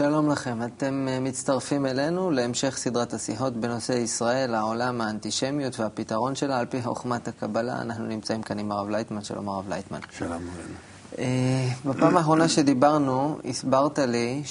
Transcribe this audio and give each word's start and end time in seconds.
שלום 0.00 0.30
לכם, 0.30 0.62
אתם 0.62 1.06
אה, 1.10 1.20
מצטרפים 1.20 1.86
אלינו 1.86 2.30
להמשך 2.30 2.76
סדרת 2.76 3.14
השיחות 3.14 3.56
בנושא 3.56 3.92
ישראל, 3.92 4.54
העולם, 4.54 5.00
האנטישמיות 5.00 5.80
והפתרון 5.80 6.34
שלה 6.34 6.58
על 6.58 6.66
פי 6.66 6.82
חוכמת 6.82 7.28
הקבלה. 7.28 7.80
אנחנו 7.80 8.06
נמצאים 8.06 8.42
כאן 8.42 8.58
עם 8.58 8.72
הרב 8.72 8.88
לייטמן, 8.88 9.24
שלום 9.24 9.48
הרב 9.48 9.68
לייטמן. 9.68 9.98
שלום 10.10 10.32
רב. 10.32 10.70
אה, 11.18 11.68
בפעם 11.84 12.16
האחרונה 12.16 12.48
שדיברנו, 12.48 13.38
הסברת 13.44 13.98
לי 13.98 14.42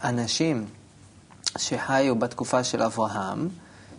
שאנשים 0.00 0.66
שחיו 1.58 2.16
בתקופה 2.16 2.64
של 2.64 2.82
אברהם, 2.82 3.48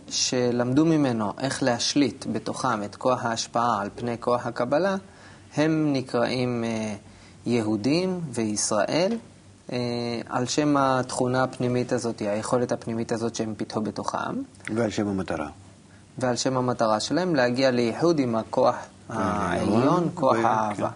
שלמדו 0.08 0.84
ממנו 0.84 1.32
איך 1.38 1.62
להשליט 1.62 2.26
בתוכם 2.32 2.82
את 2.82 2.96
כוח 2.96 3.24
ההשפעה 3.24 3.80
על 3.80 3.90
פני 3.94 4.16
כוח 4.20 4.46
הקבלה, 4.46 4.96
הם 5.56 5.92
נקראים 5.92 6.64
אה, 6.64 6.94
יהודים 7.46 8.20
וישראל. 8.30 9.16
אה, 9.72 9.78
על 10.28 10.46
שם 10.46 10.76
התכונה 10.76 11.44
הפנימית 11.44 11.92
הזאת, 11.92 12.20
היכולת 12.20 12.72
הפנימית 12.72 13.12
הזאת 13.12 13.34
שהם 13.34 13.54
פיתחו 13.56 13.80
בתוכם. 13.80 14.42
ועל 14.74 14.90
שם 14.90 15.08
המטרה. 15.08 15.48
ועל 16.18 16.36
שם 16.36 16.56
המטרה 16.56 17.00
שלהם, 17.00 17.34
להגיע 17.34 17.70
לאיחוד 17.70 18.18
עם 18.18 18.36
הכוח 18.36 18.76
העליון, 19.08 20.08
כוח 20.14 20.36
האהבה. 20.44 20.90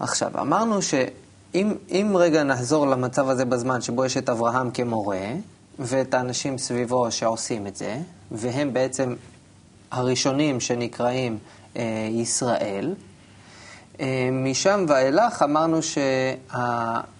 עכשיו, 0.00 0.40
אמרנו 0.40 0.82
שאם 0.82 2.12
רגע 2.14 2.42
נחזור 2.42 2.86
למצב 2.86 3.28
הזה 3.28 3.44
בזמן 3.44 3.80
שבו 3.80 4.04
יש 4.04 4.16
את 4.16 4.28
אברהם 4.28 4.70
כמורה, 4.70 5.32
ואת 5.78 6.14
האנשים 6.14 6.58
סביבו 6.58 7.10
שעושים 7.10 7.66
את 7.66 7.76
זה, 7.76 7.98
והם 8.30 8.72
בעצם 8.72 9.14
הראשונים 9.90 10.60
שנקראים 10.60 11.38
אה, 11.76 12.08
ישראל, 12.10 12.94
אה, 14.00 14.28
משם 14.32 14.84
ואילך 14.88 15.42
אמרנו 15.42 15.80
שההתרשמות 15.82 17.19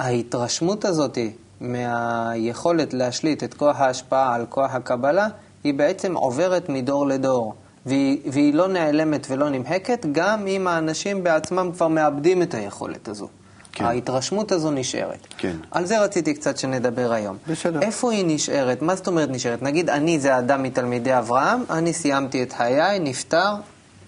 שה... 0.00 0.88
הזאת 0.88 1.18
מהיכולת 1.60 2.94
להשליט 2.94 3.44
את 3.44 3.54
כוח 3.54 3.80
ההשפעה 3.80 4.34
על 4.34 4.46
כוח 4.48 4.74
הקבלה, 4.74 5.28
היא 5.64 5.74
בעצם 5.74 6.14
עוברת 6.14 6.68
מדור 6.68 7.06
לדור. 7.06 7.54
והיא, 7.86 8.18
והיא 8.26 8.54
לא 8.54 8.68
נעלמת 8.68 9.26
ולא 9.30 9.50
נמחקת, 9.50 10.06
גם 10.12 10.46
אם 10.46 10.66
האנשים 10.66 11.24
בעצמם 11.24 11.70
כבר 11.74 11.88
מאבדים 11.88 12.42
את 12.42 12.54
היכולת 12.54 13.08
הזו. 13.08 13.28
כן. 13.72 13.84
ההתרשמות 13.84 14.52
הזו 14.52 14.70
נשארת. 14.70 15.26
כן. 15.38 15.56
על 15.70 15.86
זה 15.86 16.00
רציתי 16.00 16.34
קצת 16.34 16.56
שנדבר 16.56 17.12
היום. 17.12 17.36
בסדר. 17.48 17.80
איפה 17.82 18.12
היא 18.12 18.24
נשארת? 18.26 18.82
מה 18.82 18.96
זאת 18.96 19.06
אומרת 19.06 19.28
נשארת? 19.30 19.62
נגיד, 19.62 19.90
אני 19.90 20.20
זה 20.20 20.38
אדם 20.38 20.62
מתלמידי 20.62 21.18
אברהם, 21.18 21.64
אני 21.70 21.92
סיימתי 21.92 22.42
את 22.42 22.52
חיי, 22.52 22.98
נפטר, 22.98 23.54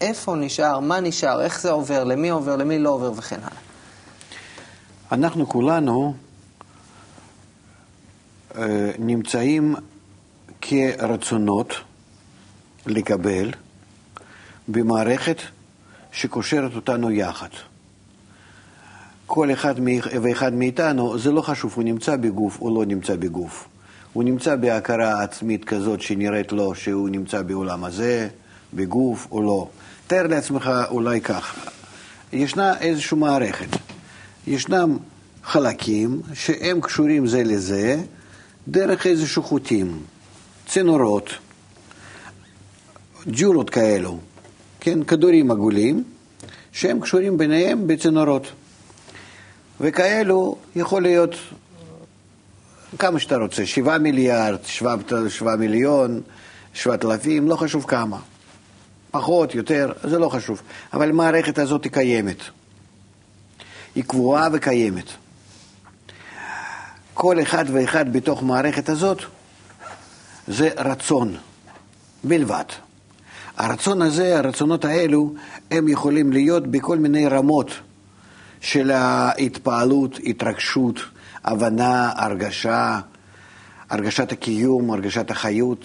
איפה 0.00 0.34
נשאר, 0.34 0.80
מה 0.80 1.00
נשאר, 1.00 1.42
איך 1.42 1.60
זה 1.60 1.70
עובר, 1.70 2.04
למי 2.04 2.30
עובר, 2.30 2.56
למי 2.56 2.78
לא 2.78 2.90
עובר 2.90 3.12
וכן 3.16 3.36
הלאה. 3.36 3.71
אנחנו 5.12 5.48
כולנו 5.48 6.14
אה, 8.56 8.90
נמצאים 8.98 9.74
כרצונות 10.60 11.74
לקבל 12.86 13.50
במערכת 14.68 15.36
שקושרת 16.12 16.74
אותנו 16.74 17.10
יחד. 17.10 17.48
כל 19.26 19.52
אחד 19.52 19.74
ואחד 20.22 20.54
מאיתנו, 20.54 21.18
זה 21.18 21.32
לא 21.32 21.42
חשוב, 21.42 21.72
הוא 21.76 21.84
נמצא 21.84 22.16
בגוף 22.16 22.60
או 22.60 22.74
לא 22.74 22.84
נמצא 22.84 23.16
בגוף. 23.16 23.68
הוא 24.12 24.24
נמצא 24.24 24.56
בהכרה 24.56 25.22
עצמית 25.22 25.64
כזאת 25.64 26.00
שנראית 26.00 26.52
לו 26.52 26.74
שהוא 26.74 27.08
נמצא 27.08 27.42
בעולם 27.42 27.84
הזה, 27.84 28.28
בגוף 28.74 29.26
או 29.30 29.42
לא. 29.42 29.68
תאר 30.06 30.26
לעצמך 30.26 30.70
אולי 30.90 31.20
כך, 31.20 31.68
ישנה 32.32 32.78
איזושהי 32.78 33.18
מערכת, 33.18 33.68
ישנם 34.46 34.96
חלקים 35.44 36.22
שהם 36.34 36.80
קשורים 36.80 37.26
זה 37.26 37.42
לזה 37.44 38.00
דרך 38.68 39.06
איזשהו 39.06 39.42
חוטים, 39.42 40.02
צינורות, 40.66 41.30
ג'ולות 43.26 43.70
כאלו, 43.70 44.18
כן, 44.80 45.02
כדורים 45.02 45.50
עגולים, 45.50 46.04
שהם 46.72 47.00
קשורים 47.00 47.38
ביניהם 47.38 47.86
בצינורות. 47.86 48.52
וכאלו 49.80 50.56
יכול 50.76 51.02
להיות 51.02 51.34
כמה 52.98 53.18
שאתה 53.18 53.36
רוצה, 53.36 53.66
שבעה 53.66 53.98
מיליארד, 53.98 54.58
שבעה 55.28 55.56
מיליון, 55.58 56.20
שבעת 56.74 57.04
אלפים, 57.04 57.48
לא 57.48 57.56
חשוב 57.56 57.84
כמה. 57.88 58.18
פחות, 59.10 59.54
יותר, 59.54 59.92
זה 60.04 60.18
לא 60.18 60.28
חשוב. 60.28 60.62
אבל 60.92 61.08
המערכת 61.10 61.58
הזאת 61.58 61.84
היא 61.84 61.92
קיימת. 61.92 62.36
היא 63.94 64.04
קבועה 64.04 64.48
וקיימת. 64.52 65.06
כל 67.14 67.42
אחד 67.42 67.64
ואחד 67.72 68.12
בתוך 68.12 68.42
מערכת 68.42 68.88
הזאת 68.88 69.22
זה 70.48 70.70
רצון 70.76 71.36
בלבד. 72.24 72.64
הרצון 73.56 74.02
הזה, 74.02 74.38
הרצונות 74.38 74.84
האלו, 74.84 75.34
הם 75.70 75.88
יכולים 75.88 76.32
להיות 76.32 76.66
בכל 76.66 76.98
מיני 76.98 77.28
רמות 77.28 77.70
של 78.60 78.90
ההתפעלות, 78.90 80.18
התרגשות, 80.26 81.00
הבנה, 81.44 82.12
הרגשה, 82.16 83.00
הרגשת 83.90 84.32
הקיום, 84.32 84.90
הרגשת 84.90 85.30
החיות. 85.30 85.84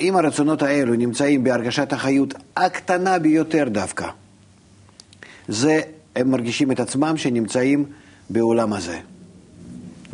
אם 0.00 0.16
הרצונות 0.16 0.62
האלו 0.62 0.94
נמצאים 0.94 1.44
בהרגשת 1.44 1.92
החיות 1.92 2.34
הקטנה 2.56 3.18
ביותר 3.18 3.68
דווקא, 3.68 4.08
זה, 5.48 5.80
הם 6.16 6.30
מרגישים 6.30 6.72
את 6.72 6.80
עצמם 6.80 7.16
שנמצאים 7.16 7.84
בעולם 8.30 8.72
הזה. 8.72 8.98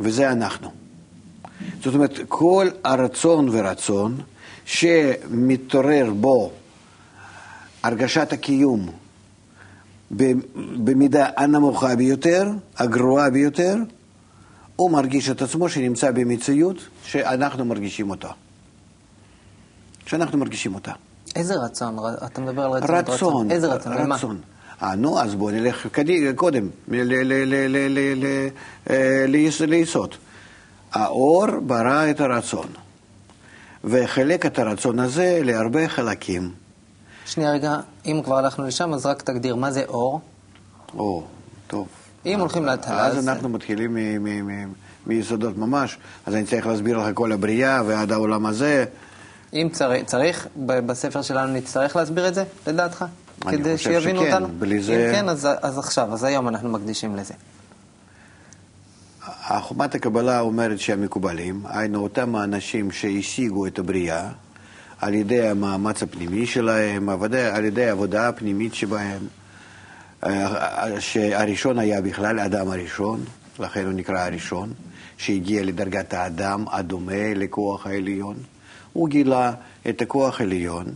וזה 0.01 0.33
אנחנו. 0.33 0.71
זאת 1.83 1.95
אומרת, 1.95 2.19
כל 2.29 2.69
הרצון 2.85 3.49
ורצון 3.53 4.21
שמתעורר 4.65 6.13
בו 6.21 6.53
הרגשת 7.83 8.33
הקיום 8.33 8.91
במידה 10.85 11.29
הנמוכה 11.37 11.97
ביותר, 11.97 12.51
הגרועה 12.79 13.31
ביותר, 13.31 13.77
הוא 14.77 14.91
מרגיש 14.91 15.31
את 15.31 15.43
עצמו 15.43 15.69
שנמצא 15.69 16.11
במציאות 16.11 16.77
שאנחנו 17.05 17.65
מרגישים 17.65 18.11
אותה. 18.11 18.29
שאנחנו 20.07 20.39
מרגישים 20.39 20.75
אותה. 20.75 20.93
איזה 21.37 21.55
רצון? 21.55 21.97
אתה 22.27 22.41
מדבר 22.41 22.63
על 22.63 22.73
רצון. 22.73 22.95
רצון. 22.95 23.15
רצון. 23.15 23.51
איזה 23.51 23.67
רצון? 23.67 24.13
רצון. 24.13 24.41
אה, 24.85 24.95
נו, 24.95 25.21
אז 25.21 25.35
בואו 25.35 25.51
נלך 25.51 25.87
קודם, 26.37 26.69
ליסוד. 29.29 30.15
האור 30.93 31.47
ברא 31.67 32.11
את 32.11 32.21
הרצון, 32.21 32.67
וחילק 33.85 34.47
את 34.47 34.59
הרצון 34.59 34.99
הזה 34.99 35.41
להרבה 35.43 35.89
חלקים. 35.89 36.53
שנייה 37.27 37.53
רגע, 37.53 37.77
אם 38.07 38.21
כבר 38.25 38.39
הלכנו 38.39 38.67
לשם, 38.67 38.95
אז 38.95 39.07
רק 39.07 39.23
תגדיר 39.23 39.57
מה 39.57 39.71
זה 39.71 39.85
אור. 39.89 40.21
אור, 40.97 41.27
טוב. 41.67 41.89
אם 42.27 42.41
הולכים 42.41 42.65
להתחלה, 42.65 43.07
אז 43.07 43.29
אנחנו 43.29 43.49
מתחילים 43.49 43.97
מיסודות 45.07 45.57
ממש, 45.57 45.99
אז 46.27 46.35
אני 46.35 46.45
צריך 46.45 46.67
להסביר 46.67 46.99
לך 46.99 47.07
כל 47.15 47.33
הבריאה 47.33 47.83
ועד 47.87 48.13
העולם 48.13 48.47
הזה. 48.47 48.85
אם 49.53 49.69
צריך, 49.73 50.05
צריך, 50.05 50.49
בספר 50.67 51.23
שלנו 51.23 51.53
נצטרך 51.53 51.97
להסביר 51.97 52.29
את 52.29 52.35
זה, 52.35 52.45
לדעתך? 52.67 53.05
כדי 53.41 53.79
שיבינו 53.79 54.21
שכן, 54.21 54.33
אותנו? 54.33 54.49
בלי 54.59 54.83
זה- 54.83 55.07
אם 55.11 55.15
כן, 55.15 55.29
אז, 55.29 55.49
אז 55.63 55.79
עכשיו, 55.79 56.13
אז 56.13 56.25
היום 56.25 56.49
אנחנו 56.49 56.69
מקדישים 56.69 57.17
לזה. 57.17 57.35
חוכמת 59.59 59.95
הקבלה 59.95 60.41
אומרת 60.41 60.79
שהמקובלים, 60.79 61.63
היינו 61.65 62.03
אותם 62.03 62.37
האנשים 62.37 62.91
שהשיגו 62.91 63.67
את 63.67 63.79
הבריאה 63.79 64.29
על 65.01 65.15
ידי 65.15 65.49
המאמץ 65.49 66.03
הפנימי 66.03 66.47
שלהם, 66.47 67.09
על 67.53 67.65
ידי 67.65 67.85
העבודה 67.89 68.29
הפנימית 68.29 68.75
שבהם, 68.75 69.21
אה, 70.27 71.01
שהראשון 71.01 71.79
היה 71.79 72.01
בכלל 72.01 72.41
אדם 72.41 72.71
הראשון, 72.71 73.25
לכן 73.59 73.85
הוא 73.85 73.93
נקרא 73.93 74.19
הראשון, 74.25 74.73
שהגיע 75.17 75.63
לדרגת 75.63 76.15
האדם 76.15 76.65
הדומה 76.71 77.35
לכוח 77.35 77.87
העליון. 77.87 78.37
הוא 78.93 79.09
גילה 79.09 79.53
את 79.89 80.03
הכוח 80.03 80.41
העליון, 80.41 80.87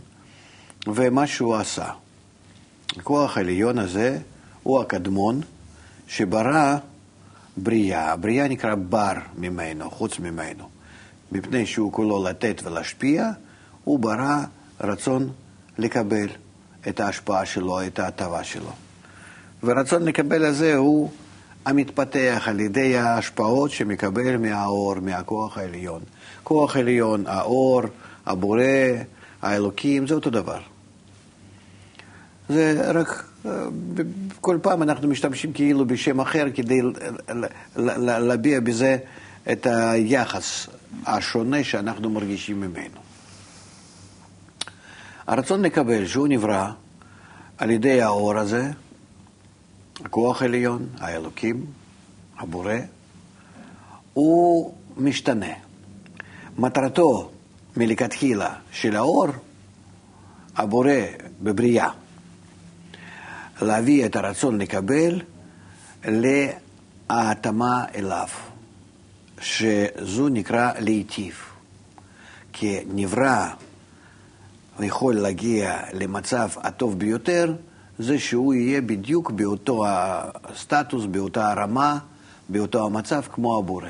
ומה 0.87 1.27
שהוא 1.27 1.55
עשה. 1.55 1.87
הכוח 2.97 3.37
העליון 3.37 3.79
הזה 3.79 4.17
הוא 4.63 4.81
הקדמון 4.81 5.41
שברא 6.07 6.77
בריאה. 7.57 8.11
הבריאה 8.11 8.47
נקרא 8.47 8.75
בר 8.75 9.13
ממנו, 9.37 9.91
חוץ 9.91 10.19
ממנו. 10.19 10.69
מפני 11.31 11.65
שהוא 11.65 11.91
כולו 11.91 12.23
לתת 12.23 12.61
ולהשפיע, 12.63 13.29
הוא 13.83 13.99
ברא 13.99 14.43
רצון 14.81 15.29
לקבל 15.77 16.27
את 16.87 16.99
ההשפעה 16.99 17.45
שלו, 17.45 17.87
את 17.87 17.99
ההטבה 17.99 18.43
שלו. 18.43 18.71
ורצון 19.63 20.03
לקבל 20.03 20.45
הזה 20.45 20.75
הוא 20.75 21.11
המתפתח 21.65 22.43
על 22.45 22.59
ידי 22.59 22.97
ההשפעות 22.97 23.71
שמקבל 23.71 24.37
מהאור, 24.37 24.95
מהכוח 24.99 25.57
העליון. 25.57 26.01
כוח 26.43 26.77
עליון, 26.77 27.23
האור, 27.27 27.81
הבורא, 28.25 28.61
האלוקים, 29.41 30.07
זה 30.07 30.15
אותו 30.15 30.29
דבר. 30.29 30.59
זה 32.49 32.91
רק 32.91 33.25
כל 34.41 34.57
פעם 34.61 34.83
אנחנו 34.83 35.07
משתמשים 35.07 35.53
כאילו 35.53 35.85
בשם 35.85 36.19
אחר 36.19 36.45
כדי 36.53 36.81
להביע 37.97 38.59
בזה 38.59 38.97
את 39.51 39.67
היחס 39.69 40.67
השונה 41.05 41.63
שאנחנו 41.63 42.09
מרגישים 42.09 42.61
ממנו. 42.61 42.99
הרצון 45.27 45.61
לקבל 45.61 46.07
שהוא 46.07 46.27
נברא 46.27 46.71
על 47.57 47.71
ידי 47.71 48.01
האור 48.01 48.37
הזה, 48.37 48.71
הכוח 50.05 50.41
העליון, 50.41 50.87
האלוקים, 50.97 51.65
הבורא, 52.37 52.73
הוא 54.13 54.73
משתנה. 54.97 55.53
מטרתו 56.57 57.31
מלכתחילה 57.77 58.53
של 58.71 58.95
האור, 58.95 59.27
הבורא 60.55 60.91
בבריאה, 61.41 61.89
להביא 63.61 64.05
את 64.05 64.15
הרצון 64.15 64.61
לקבל 64.61 65.21
להתאמה 66.05 67.85
אליו, 67.95 68.27
שזו 69.41 70.29
נקרא 70.29 70.71
להיטיב. 70.79 71.35
כי 72.53 72.79
נברא 72.93 73.47
יכול 74.79 75.15
להגיע 75.15 75.77
למצב 75.93 76.49
הטוב 76.57 76.99
ביותר, 76.99 77.55
זה 77.99 78.19
שהוא 78.19 78.53
יהיה 78.53 78.81
בדיוק 78.81 79.31
באותו 79.31 79.83
הסטטוס, 79.87 81.05
באותה 81.05 81.51
הרמה, 81.51 81.97
באותו 82.49 82.85
המצב 82.85 83.21
כמו 83.33 83.57
הבורא. 83.57 83.89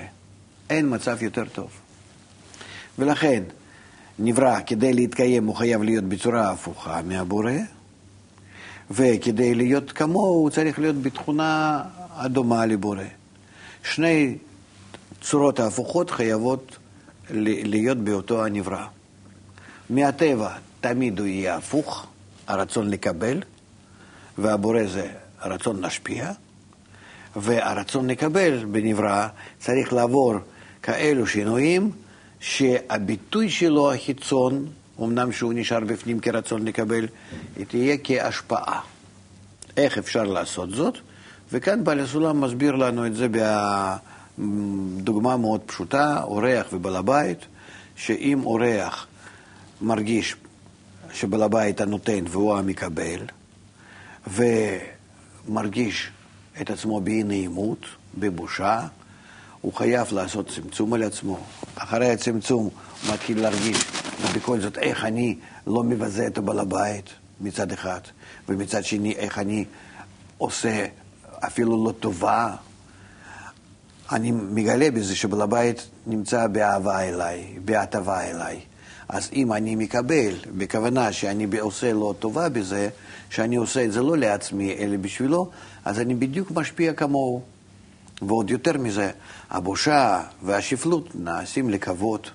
אין 0.69 0.95
מצב 0.95 1.23
יותר 1.23 1.45
טוב. 1.53 1.69
ולכן, 2.99 3.43
נברא, 4.19 4.59
כדי 4.65 4.93
להתקיים 4.93 5.45
הוא 5.45 5.55
חייב 5.55 5.83
להיות 5.83 6.03
בצורה 6.03 6.51
הפוכה 6.51 7.01
מהבורא, 7.01 7.51
וכדי 8.91 9.55
להיות 9.55 9.91
כמוהו 9.91 10.33
הוא 10.33 10.49
צריך 10.49 10.79
להיות 10.79 11.01
בתכונה 11.01 11.81
הדומה 12.11 12.65
לבורא. 12.65 13.03
שני 13.83 14.35
צורות 15.21 15.59
ההפוכות 15.59 16.09
חייבות 16.09 16.77
להיות 17.29 17.97
באותו 17.97 18.45
הנברא. 18.45 18.85
מהטבע 19.89 20.49
תמיד 20.81 21.19
הוא 21.19 21.27
יהיה 21.27 21.55
הפוך, 21.55 22.07
הרצון 22.47 22.89
לקבל, 22.89 23.41
והבורא 24.37 24.83
זה 24.85 25.07
הרצון 25.39 25.81
להשפיע, 25.81 26.31
והרצון 27.35 28.09
לקבל 28.09 28.65
בנברא 28.65 29.27
צריך 29.59 29.93
לעבור 29.93 30.35
כאלו 30.83 31.27
שינויים 31.27 31.91
שהביטוי 32.39 33.49
שלו 33.49 33.93
החיצון, 33.93 34.65
אמנם 35.05 35.31
שהוא 35.31 35.53
נשאר 35.55 35.79
בפנים 35.79 36.19
כרצון 36.19 36.65
לקבל, 36.65 37.07
תהיה 37.67 37.97
כהשפעה. 38.03 38.81
איך 39.77 39.97
אפשר 39.97 40.23
לעשות 40.23 40.69
זאת? 40.69 40.97
וכאן 41.51 41.83
בעל 41.83 41.99
הסולם 41.99 42.41
מסביר 42.41 42.75
לנו 42.75 43.05
את 43.05 43.15
זה 43.15 43.27
בדוגמה 44.37 45.37
מאוד 45.37 45.61
פשוטה, 45.65 46.23
אורח 46.23 46.67
ובעל 46.73 46.95
הבית, 46.95 47.45
שאם 47.95 48.41
אורח 48.45 49.07
מרגיש 49.81 50.35
שבעל 51.13 51.43
הבית 51.43 51.81
הנותן 51.81 52.23
והוא 52.29 52.57
המקבל, 52.57 53.19
ומרגיש 55.47 56.09
את 56.61 56.69
עצמו 56.69 57.01
באי 57.01 57.23
נעימות, 57.23 57.85
בבושה, 58.17 58.87
הוא 59.61 59.73
חייב 59.73 60.07
לעשות 60.11 60.47
צמצום 60.47 60.93
על 60.93 61.03
עצמו. 61.03 61.39
אחרי 61.75 62.11
הצמצום 62.11 62.63
הוא 62.63 62.71
מתחיל 63.13 63.41
להרגיש, 63.41 63.77
ובכל 64.21 64.59
זאת, 64.59 64.77
איך 64.77 65.05
אני 65.05 65.35
לא 65.67 65.83
מבזה 65.83 66.27
את 66.27 66.37
הבעל 66.37 66.59
הבית 66.59 67.09
מצד 67.41 67.71
אחד, 67.71 67.99
ומצד 68.49 68.83
שני, 68.83 69.13
איך 69.15 69.39
אני 69.39 69.65
עושה 70.37 70.85
אפילו 71.39 71.85
לא 71.85 71.91
טובה. 71.91 72.55
אני 74.11 74.31
מגלה 74.31 74.91
בזה 74.91 75.15
שבעל 75.15 75.41
הבית 75.41 75.87
נמצא 76.07 76.47
באהבה 76.47 77.01
אליי, 77.01 77.57
בהטבה 77.65 78.21
אליי. 78.21 78.59
אז 79.09 79.29
אם 79.33 79.53
אני 79.53 79.75
מקבל, 79.75 80.33
בכוונה 80.57 81.11
שאני 81.11 81.47
עושה 81.59 81.93
לו 81.93 82.13
טובה 82.13 82.49
בזה, 82.49 82.89
שאני 83.29 83.55
עושה 83.55 83.85
את 83.85 83.91
זה 83.91 84.01
לא 84.01 84.17
לעצמי, 84.17 84.73
אלא 84.73 84.97
בשבילו, 84.97 85.49
אז 85.85 85.99
אני 85.99 86.15
בדיוק 86.15 86.51
משפיע 86.51 86.93
כמוהו. 86.93 87.41
ועוד 88.21 88.49
יותר 88.49 88.77
מזה, 88.77 89.11
הבושה 89.49 90.23
והשפלות 90.43 91.15
נעשים 91.15 91.69
לכבוד. 91.69 92.27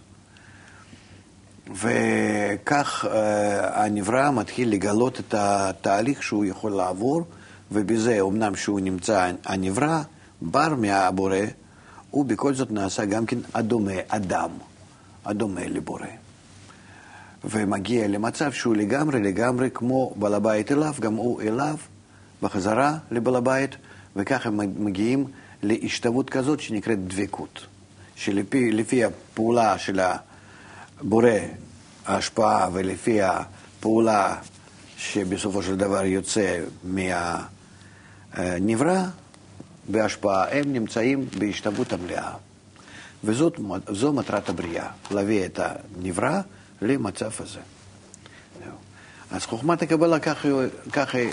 וכך 1.72 3.04
אה, 3.10 3.84
הנברא 3.84 4.30
מתחיל 4.30 4.72
לגלות 4.72 5.20
את 5.20 5.34
התהליך 5.34 6.22
שהוא 6.22 6.44
יכול 6.44 6.72
לעבור, 6.72 7.24
ובזה, 7.72 8.20
אמנם 8.20 8.56
שהוא 8.56 8.80
נמצא 8.80 9.30
הנברא, 9.44 10.02
בר 10.42 10.74
מהבורא, 10.74 11.36
הוא 12.10 12.24
בכל 12.24 12.54
זאת 12.54 12.70
נעשה 12.70 13.04
גם 13.04 13.26
כן 13.26 13.38
הדומה, 13.54 13.92
אדם, 14.08 14.50
הדומה 15.24 15.66
לבורא. 15.66 16.06
ומגיע 17.44 18.08
למצב 18.08 18.52
שהוא 18.52 18.76
לגמרי 18.76 19.20
לגמרי 19.22 19.68
כמו 19.74 20.14
בעל 20.16 20.34
הבית 20.34 20.72
אליו, 20.72 20.94
גם 21.00 21.14
הוא 21.14 21.42
אליו, 21.42 21.76
בחזרה 22.42 22.96
לבעל 23.10 23.36
הבית, 23.36 23.76
וככה 24.16 24.48
הם 24.48 24.84
מגיעים 24.84 25.26
להשתוות 25.62 26.30
כזאת 26.30 26.60
שנקראת 26.60 27.08
דבקות, 27.08 27.66
שלפי 28.16 29.04
הפעולה 29.04 29.78
של 29.78 30.00
הבורא, 31.00 31.30
ההשפעה, 32.06 32.68
ולפי 32.72 33.22
הפעולה 33.22 34.36
שבסופו 34.96 35.62
של 35.62 35.76
דבר 35.76 36.04
יוצא 36.04 36.60
מהנברא, 36.84 38.98
בהשפעה, 39.88 40.58
הם 40.58 40.72
נמצאים 40.72 41.26
בהשתוות 41.38 41.92
המלאה. 41.92 42.32
וזו 43.24 44.12
מטרת 44.12 44.48
הבריאה, 44.48 44.88
להביא 45.10 45.44
את 45.44 45.60
הנברא 45.62 46.40
למצב 46.82 47.30
הזה. 47.38 47.60
אז 49.30 49.46
חוכמת 49.46 49.82
הקבלה 49.82 50.18
ככה 50.92 51.18
אה, 51.18 51.28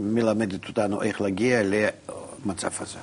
מלמדת 0.00 0.68
אותנו 0.68 1.02
איך 1.02 1.20
להגיע 1.20 1.62
למצב 1.62 2.70
הזה. 2.80 2.98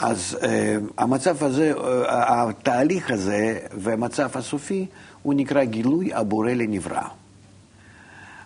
אז 0.00 0.38
אה, 0.42 0.76
המצב 0.98 1.44
הזה, 1.44 1.72
אה, 1.72 2.48
התהליך 2.48 3.10
הזה 3.10 3.58
והמצב 3.72 4.30
הסופי 4.34 4.86
הוא 5.22 5.34
נקרא 5.34 5.64
גילוי 5.64 6.14
הבורא 6.14 6.50
לנברא. 6.50 7.02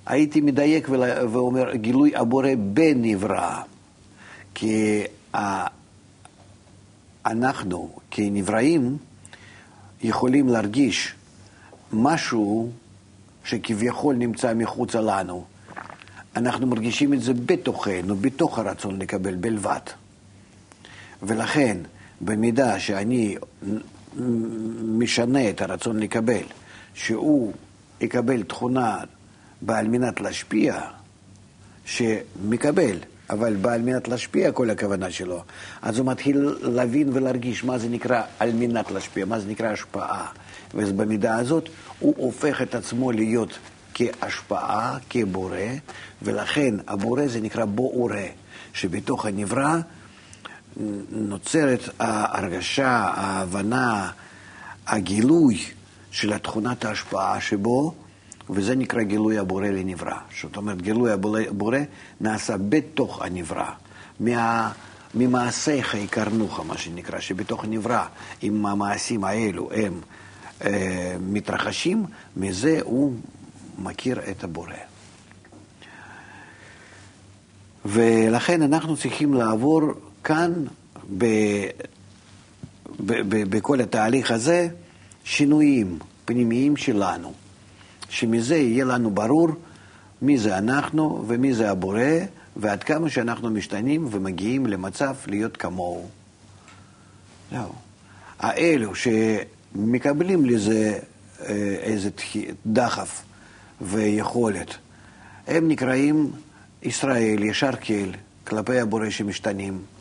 הייתי 0.06 0.40
מדייק 0.40 0.88
ואומר 1.32 1.74
גילוי 1.74 2.16
הבורא 2.16 2.48
בנברא, 2.58 3.62
כי 4.54 5.02
אנחנו 7.26 7.90
כנבראים 8.10 8.96
יכולים 10.02 10.48
להרגיש 10.48 11.14
משהו 11.92 12.70
שכביכול 13.44 14.14
נמצא 14.14 14.54
מחוצה 14.54 15.00
לנו. 15.00 15.44
אנחנו 16.36 16.66
מרגישים 16.66 17.14
את 17.14 17.22
זה 17.22 17.32
בתוכנו, 17.46 18.16
בתוך 18.16 18.58
הרצון 18.58 18.98
לקבל 18.98 19.34
בלבד. 19.34 19.80
ולכן, 21.26 21.76
במידה 22.20 22.80
שאני 22.80 23.36
משנה 24.82 25.50
את 25.50 25.62
הרצון 25.62 25.98
לקבל, 25.98 26.42
שהוא 26.94 27.52
יקבל 28.00 28.42
תכונה 28.42 28.98
בעל 29.60 29.88
מנת 29.88 30.20
להשפיע, 30.20 30.80
שמקבל, 31.84 32.98
אבל 33.30 33.56
בעל 33.56 33.82
מנת 33.82 34.08
להשפיע 34.08 34.52
כל 34.52 34.70
הכוונה 34.70 35.10
שלו, 35.10 35.42
אז 35.82 35.98
הוא 35.98 36.06
מתחיל 36.06 36.58
להבין 36.62 37.10
ולהרגיש 37.12 37.64
מה 37.64 37.78
זה 37.78 37.88
נקרא 37.88 38.22
על 38.38 38.52
מנת 38.52 38.90
להשפיע, 38.90 39.24
מה 39.24 39.40
זה 39.40 39.48
נקרא 39.48 39.68
השפעה. 39.68 40.26
ובמידה 40.74 41.36
הזאת 41.36 41.68
הוא 41.98 42.14
הופך 42.16 42.62
את 42.62 42.74
עצמו 42.74 43.12
להיות 43.12 43.58
כהשפעה, 43.94 44.98
כבורא, 45.10 45.58
ולכן 46.22 46.74
הבורא 46.86 47.26
זה 47.26 47.40
נקרא 47.40 47.64
בורא, 47.64 48.20
שבתוך 48.72 49.26
הנברא 49.26 49.76
נוצרת 51.10 51.80
ההרגשה, 51.98 52.88
ההבנה, 53.14 54.10
הגילוי 54.86 55.64
של 56.10 56.38
תכונת 56.38 56.84
ההשפעה 56.84 57.40
שבו, 57.40 57.94
וזה 58.50 58.74
נקרא 58.74 59.02
גילוי 59.02 59.38
הבורא 59.38 59.66
לנברא. 59.66 60.18
זאת 60.42 60.56
אומרת, 60.56 60.82
גילוי 60.82 61.12
הבורא 61.12 61.78
נעשה 62.20 62.56
בתוך 62.56 63.22
הנברא. 63.22 63.70
מה... 64.20 64.72
ממעשיך 65.14 65.94
יקרנוך, 65.94 66.60
מה 66.60 66.78
שנקרא, 66.78 67.20
שבתוך 67.20 67.64
נברא, 67.64 68.04
אם 68.42 68.66
המעשים 68.66 69.24
האלו 69.24 69.70
הם 69.72 70.00
אה, 70.64 71.16
מתרחשים, 71.20 72.04
מזה 72.36 72.80
הוא 72.82 73.14
מכיר 73.78 74.20
את 74.30 74.44
הבורא. 74.44 74.72
ולכן 77.84 78.62
אנחנו 78.62 78.96
צריכים 78.96 79.34
לעבור 79.34 79.82
כאן, 80.24 80.52
ב, 81.18 81.24
ב, 83.00 83.12
ב, 83.28 83.56
בכל 83.56 83.80
התהליך 83.80 84.30
הזה, 84.30 84.68
שינויים 85.24 85.98
פנימיים 86.24 86.76
שלנו, 86.76 87.32
שמזה 88.08 88.56
יהיה 88.56 88.84
לנו 88.84 89.10
ברור 89.10 89.48
מי 90.22 90.38
זה 90.38 90.58
אנחנו 90.58 91.24
ומי 91.28 91.54
זה 91.54 91.70
הבורא, 91.70 92.00
ועד 92.56 92.84
כמה 92.84 93.10
שאנחנו 93.10 93.50
משתנים 93.50 94.08
ומגיעים 94.10 94.66
למצב 94.66 95.14
להיות 95.26 95.56
כמוהו. 95.56 96.08
זהו. 97.52 97.72
האלו 98.38 98.92
שמקבלים 98.94 100.44
לזה 100.44 100.98
אה, 101.40 101.76
איזה 101.80 102.10
דחף 102.66 103.22
ויכולת, 103.80 104.76
הם 105.46 105.68
נקראים 105.68 106.30
ישראל, 106.82 107.42
ישר 107.42 107.76
כל, 107.80 108.12
כלפי 108.46 108.80
הבורא 108.80 109.10
שמשתנים. 109.10 109.93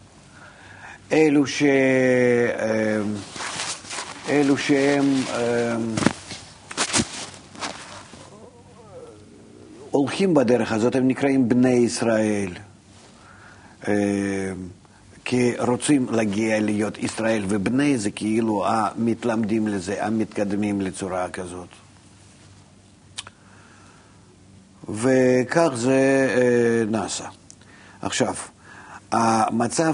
אלו, 1.13 1.47
ש... 1.47 1.63
אה, 1.63 3.01
אלו 4.29 4.57
שהם 4.57 5.05
אה, 5.29 5.75
הולכים 9.91 10.33
בדרך 10.33 10.71
הזאת, 10.71 10.95
הם 10.95 11.07
נקראים 11.07 11.49
בני 11.49 11.69
ישראל. 11.69 12.53
כי 15.25 15.53
רוצים 15.59 16.07
להגיע 16.11 16.59
להיות 16.59 16.97
ישראל, 16.97 17.43
ובני 17.47 17.97
זה 17.97 18.11
כאילו 18.11 18.65
המתלמדים 18.67 19.67
לזה, 19.67 20.05
המתקדמים 20.05 20.81
לצורה 20.81 21.29
כזאת. 21.29 21.67
וכך 24.89 25.69
זה 25.75 26.27
אה, 26.37 26.91
נעשה. 26.91 27.25
עכשיו, 28.01 28.35
המצב 29.11 29.93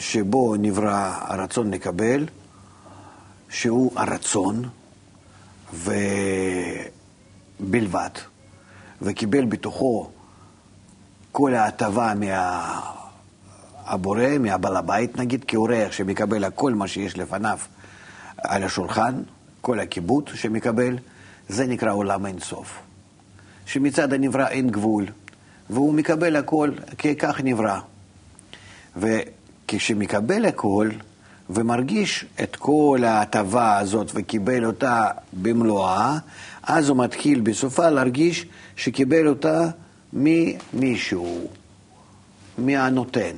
שבו 0.00 0.56
נברא 0.58 1.14
הרצון 1.20 1.70
לקבל, 1.70 2.26
שהוא 3.48 3.92
הרצון 3.96 4.68
ובלבד, 7.60 8.10
וקיבל 9.02 9.44
בתוכו 9.44 10.10
כל 11.32 11.54
ההטבה 11.54 12.12
מה... 12.14 12.80
הבורא, 13.84 14.38
מהבעל 14.40 14.76
הבית 14.76 15.18
נגיד, 15.18 15.44
כאורח 15.44 15.92
שמקבל 15.92 16.44
הכל 16.44 16.74
מה 16.74 16.88
שיש 16.88 17.18
לפניו 17.18 17.58
על 18.38 18.64
השולחן, 18.64 19.22
כל 19.60 19.80
הכיבוד 19.80 20.30
שמקבל, 20.34 20.98
זה 21.48 21.66
נקרא 21.66 21.92
עולם 21.92 22.26
אינסוף. 22.26 22.78
שמצד 23.66 24.12
הנברא 24.12 24.48
אין 24.48 24.70
גבול, 24.70 25.06
והוא 25.70 25.94
מקבל 25.94 26.36
הכל, 26.36 26.70
כי 26.98 27.16
כך 27.16 27.40
נברא. 27.44 27.80
וכשמקבל 29.74 30.44
הכל, 30.44 30.90
ומרגיש 31.50 32.24
את 32.42 32.56
כל 32.56 33.00
ההטבה 33.06 33.78
הזאת 33.78 34.10
וקיבל 34.14 34.64
אותה 34.64 35.06
במלואה, 35.32 36.18
אז 36.62 36.88
הוא 36.88 36.96
מתחיל 37.04 37.40
בסופה 37.40 37.90
להרגיש 37.90 38.46
שקיבל 38.76 39.28
אותה 39.28 39.68
ממישהו, 40.12 41.48
מהנותן. 42.58 43.36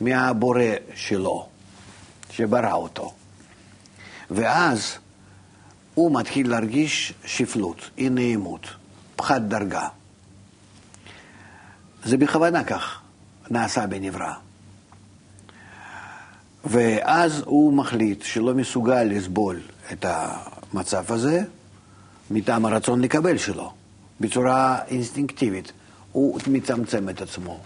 מהבורא 0.00 0.62
שלו, 0.94 1.48
שברא 2.30 2.72
אותו. 2.72 3.14
ואז 4.30 4.98
הוא 5.94 6.20
מתחיל 6.20 6.50
להרגיש 6.50 7.14
שפלות, 7.24 7.90
אי 7.98 8.08
נעימות, 8.08 8.66
פחת 9.16 9.40
דרגה. 9.40 9.88
זה 12.04 12.16
בכוונה 12.16 12.64
כך 12.64 13.00
נעשה 13.50 13.86
בנברא. 13.86 14.43
ואז 16.66 17.42
הוא 17.44 17.72
מחליט 17.72 18.22
שלא 18.22 18.54
מסוגל 18.54 19.02
לסבול 19.02 19.60
את 19.92 20.04
המצב 20.08 21.12
הזה 21.12 21.42
מטעם 22.30 22.66
הרצון 22.66 23.00
לקבל 23.00 23.38
שלו, 23.38 23.72
בצורה 24.20 24.78
אינסטינקטיבית. 24.88 25.72
הוא 26.12 26.40
מצמצם 26.46 27.08
את 27.08 27.20
עצמו, 27.20 27.60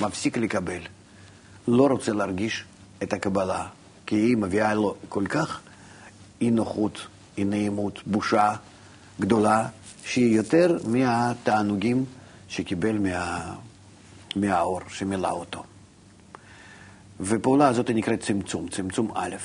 מפסיק 0.00 0.36
לקבל. 0.36 0.80
לא 1.68 1.86
רוצה 1.86 2.12
להרגיש 2.12 2.64
את 3.02 3.12
הקבלה, 3.12 3.66
כי 4.06 4.16
היא 4.16 4.36
מביאה 4.36 4.74
לו 4.74 4.94
כל 5.08 5.26
כך 5.26 5.60
אי 6.40 6.50
נוחות, 6.50 7.06
אי 7.38 7.44
נעימות, 7.44 8.00
בושה 8.06 8.54
גדולה, 9.20 9.68
שהיא 10.04 10.36
יותר 10.36 10.78
מהתענוגים 10.86 12.04
שקיבל 12.48 12.98
מה... 12.98 13.54
מהאור 14.36 14.80
שמילא 14.88 15.30
אותו. 15.30 15.62
ופעולה 17.22 17.68
הזאת 17.68 17.90
נקראת 17.90 18.20
צמצום, 18.20 18.68
צמצום 18.68 19.10
א'. 19.14 19.36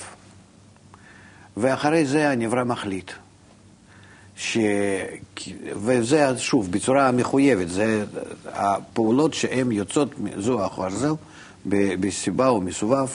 ואחרי 1.58 2.06
זה 2.06 2.30
הנברא 2.30 2.64
מחליט. 2.64 3.12
ש... 4.36 4.58
וזה 5.76 6.38
שוב, 6.38 6.72
בצורה 6.72 7.12
מחויבת, 7.12 7.70
זה 7.70 8.06
הפעולות 8.46 9.34
שהן 9.34 9.72
יוצאות 9.72 10.16
זו 10.38 10.66
אחר 10.66 10.90
זו, 10.90 11.18
בסיבה 12.00 12.48
או 12.48 12.62
מסובב 12.62 13.08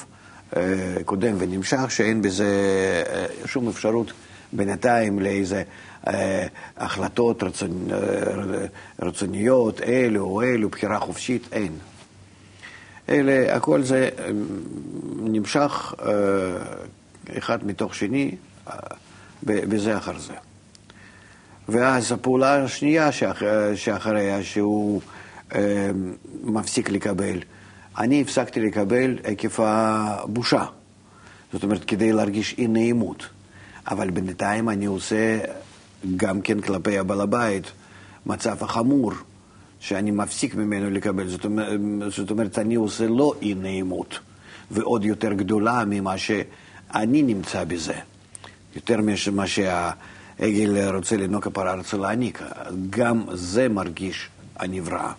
אה, 0.56 0.96
קודם 1.04 1.34
ונמשך, 1.38 1.90
שאין 1.90 2.22
בזה 2.22 2.46
אה, 3.06 3.26
שום 3.46 3.68
אפשרות 3.68 4.12
בינתיים 4.52 5.20
לאיזה 5.20 5.62
אה, 6.06 6.46
החלטות 6.76 7.42
רצונ... 7.42 7.88
רצוניות, 9.02 9.80
אלו 9.80 10.24
או 10.24 10.42
אלו, 10.42 10.68
בחירה 10.68 11.00
חופשית, 11.00 11.48
אין. 11.52 11.72
אלה, 13.08 13.56
הכל 13.56 13.82
זה 13.82 14.08
נמשך 15.16 15.94
אחד 17.38 17.66
מתוך 17.66 17.94
שני, 17.94 18.34
בזה 19.42 19.98
אחר 19.98 20.18
זה. 20.18 20.32
ואז 21.68 22.12
הפעולה 22.12 22.64
השנייה 22.64 23.12
שאח... 23.12 23.42
שאחריה, 23.74 24.42
שהוא 24.42 25.00
מפסיק 26.42 26.90
לקבל, 26.90 27.38
אני 27.98 28.20
הפסקתי 28.20 28.60
לקבל 28.60 29.18
עקב 29.24 29.62
הבושה. 29.62 30.64
זאת 31.52 31.62
אומרת, 31.62 31.84
כדי 31.84 32.12
להרגיש 32.12 32.54
אי 32.58 32.66
נעימות. 32.66 33.26
אבל 33.86 34.10
בינתיים 34.10 34.68
אני 34.68 34.86
עושה 34.86 35.38
גם 36.16 36.40
כן 36.40 36.60
כלפי 36.60 36.98
הבעל 36.98 37.20
הבית 37.20 37.72
מצב 38.26 38.64
החמור, 38.64 39.12
שאני 39.82 40.10
מפסיק 40.10 40.54
ממנו 40.54 40.90
לקבל. 40.90 41.28
זאת 41.28 41.44
אומרת, 41.44 41.80
זאת 42.08 42.30
אומרת, 42.30 42.58
אני 42.58 42.74
עושה 42.74 43.06
לו 43.06 43.34
אי 43.42 43.54
נעימות, 43.54 44.18
ועוד 44.70 45.04
יותר 45.04 45.32
גדולה 45.32 45.84
ממה 45.86 46.18
שאני 46.18 47.22
נמצא 47.22 47.64
בזה. 47.64 47.94
יותר 48.76 48.96
ממה 49.00 49.46
שהעגל 49.46 50.88
רוצה 50.94 51.16
לנהוג 51.16 51.46
הפרה 51.46 51.74
רוצה 51.74 51.96
להעניק. 51.96 52.42
גם 52.90 53.22
זה 53.32 53.68
מרגיש 53.68 54.28
הנברא, 54.56 55.12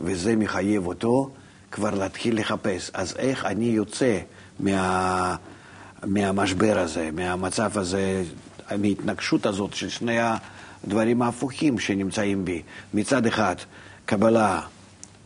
וזה 0.00 0.36
מחייב 0.36 0.86
אותו 0.86 1.30
כבר 1.70 1.94
להתחיל 1.94 2.40
לחפש. 2.40 2.90
אז 2.94 3.14
איך 3.18 3.44
אני 3.44 3.66
יוצא 3.66 4.18
מה, 4.60 5.36
מהמשבר 6.04 6.78
הזה, 6.78 7.10
מהמצב 7.12 7.78
הזה, 7.78 8.24
מההתנגשות 8.78 9.46
הזאת 9.46 9.74
של 9.74 9.88
שני 9.88 10.18
הדברים 10.84 11.22
ההפוכים 11.22 11.78
שנמצאים 11.78 12.44
בי? 12.44 12.62
מצד 12.94 13.26
אחד, 13.26 13.56
קבלה 14.04 14.60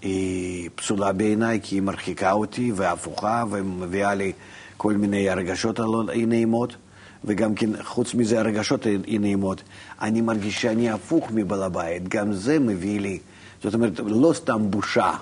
היא 0.03 0.71
פסולה 0.75 1.13
בעיניי 1.13 1.61
כי 1.63 1.75
היא 1.75 1.83
מרחיקה 1.83 2.33
אותי 2.33 2.73
והפוכה 2.75 3.45
ומביאה 3.51 4.15
לי 4.15 4.33
כל 4.77 4.93
מיני 4.93 5.31
הרגשות 5.31 5.79
הלא 5.81 6.03
נעימות. 6.27 6.77
וגם 7.25 7.55
כן, 7.55 7.83
חוץ 7.83 8.15
מזה, 8.15 8.41
הרגשות 8.41 8.87
אי 8.87 9.19
נעימות. 9.19 9.63
אני 10.01 10.21
מרגיש 10.21 10.63
שאני 10.63 10.91
הפוך 10.91 11.31
מבעל 11.35 11.63
הבית, 11.63 12.09
גם 12.09 12.33
זה 12.33 12.59
מביא 12.59 13.01
לי, 13.01 13.19
זאת 13.63 13.75
אומרת, 13.75 14.01
לא 14.07 14.33
סתם 14.33 14.71
בושה, 14.71 15.13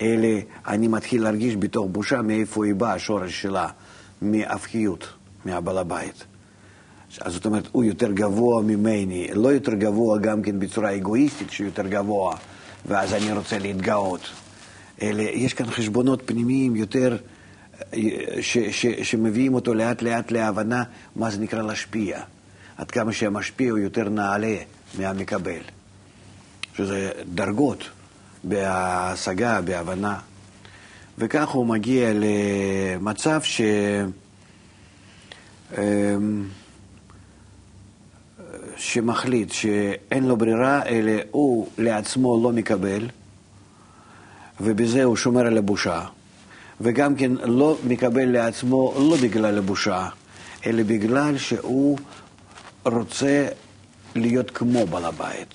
אלא 0.00 0.28
אני 0.66 0.88
מתחיל 0.88 1.22
להרגיש 1.22 1.56
בתוך 1.56 1.86
בושה 1.92 2.22
מאיפה 2.22 2.64
היא 2.64 2.74
באה, 2.74 2.92
השורש 2.92 3.42
שלה, 3.42 3.68
מהפכיות, 4.22 5.06
מהבעל 5.44 5.78
הבית. 5.78 6.24
אז 7.20 7.32
זאת 7.32 7.46
אומרת, 7.46 7.68
הוא 7.72 7.84
יותר 7.84 8.12
גבוה 8.12 8.62
ממני, 8.62 9.28
לא 9.34 9.48
יותר 9.48 9.74
גבוה 9.74 10.18
גם 10.18 10.42
כן 10.42 10.58
בצורה 10.60 10.96
אגואיסטית 10.96 11.50
שהוא 11.50 11.64
יותר 11.64 11.86
גבוה, 11.86 12.36
ואז 12.86 13.14
אני 13.14 13.32
רוצה 13.32 13.58
להתגאות. 13.58 14.20
אלא 15.02 15.22
יש 15.22 15.54
כאן 15.54 15.70
חשבונות 15.70 16.22
פנימיים 16.26 16.76
יותר, 16.76 17.16
ש, 18.40 18.58
ש, 18.58 18.86
שמביאים 18.86 19.54
אותו 19.54 19.74
לאט 19.74 20.02
לאט 20.02 20.30
להבנה 20.30 20.82
מה 21.16 21.30
זה 21.30 21.40
נקרא 21.40 21.62
להשפיע. 21.62 22.20
עד 22.76 22.90
כמה 22.90 23.12
שהמשפיע 23.12 23.70
הוא 23.70 23.78
יותר 23.78 24.08
נעלה 24.08 24.56
מהמקבל. 24.98 25.60
שזה 26.76 27.10
דרגות. 27.34 27.84
בהשגה, 28.44 29.60
בהבנה. 29.60 30.18
וכך 31.18 31.48
הוא 31.48 31.66
מגיע 31.66 32.10
למצב 32.14 33.42
ש... 33.42 33.60
אמ, 35.78 36.44
שמחליט 38.84 39.52
שאין 39.52 40.24
לו 40.24 40.36
ברירה, 40.36 40.86
אלא 40.86 41.12
הוא 41.30 41.68
לעצמו 41.78 42.40
לא 42.42 42.52
מקבל, 42.52 43.08
ובזה 44.60 45.04
הוא 45.04 45.16
שומר 45.16 45.46
על 45.46 45.58
הבושה, 45.58 46.04
וגם 46.80 47.14
כן 47.14 47.32
לא 47.32 47.78
מקבל 47.86 48.24
לעצמו 48.24 48.94
לא 48.96 49.16
בגלל 49.22 49.58
הבושה, 49.58 50.08
אלא 50.66 50.82
בגלל 50.82 51.38
שהוא 51.38 51.98
רוצה 52.84 53.46
להיות 54.14 54.50
כמו 54.50 54.86
בעל 54.86 55.04
הבית. 55.04 55.54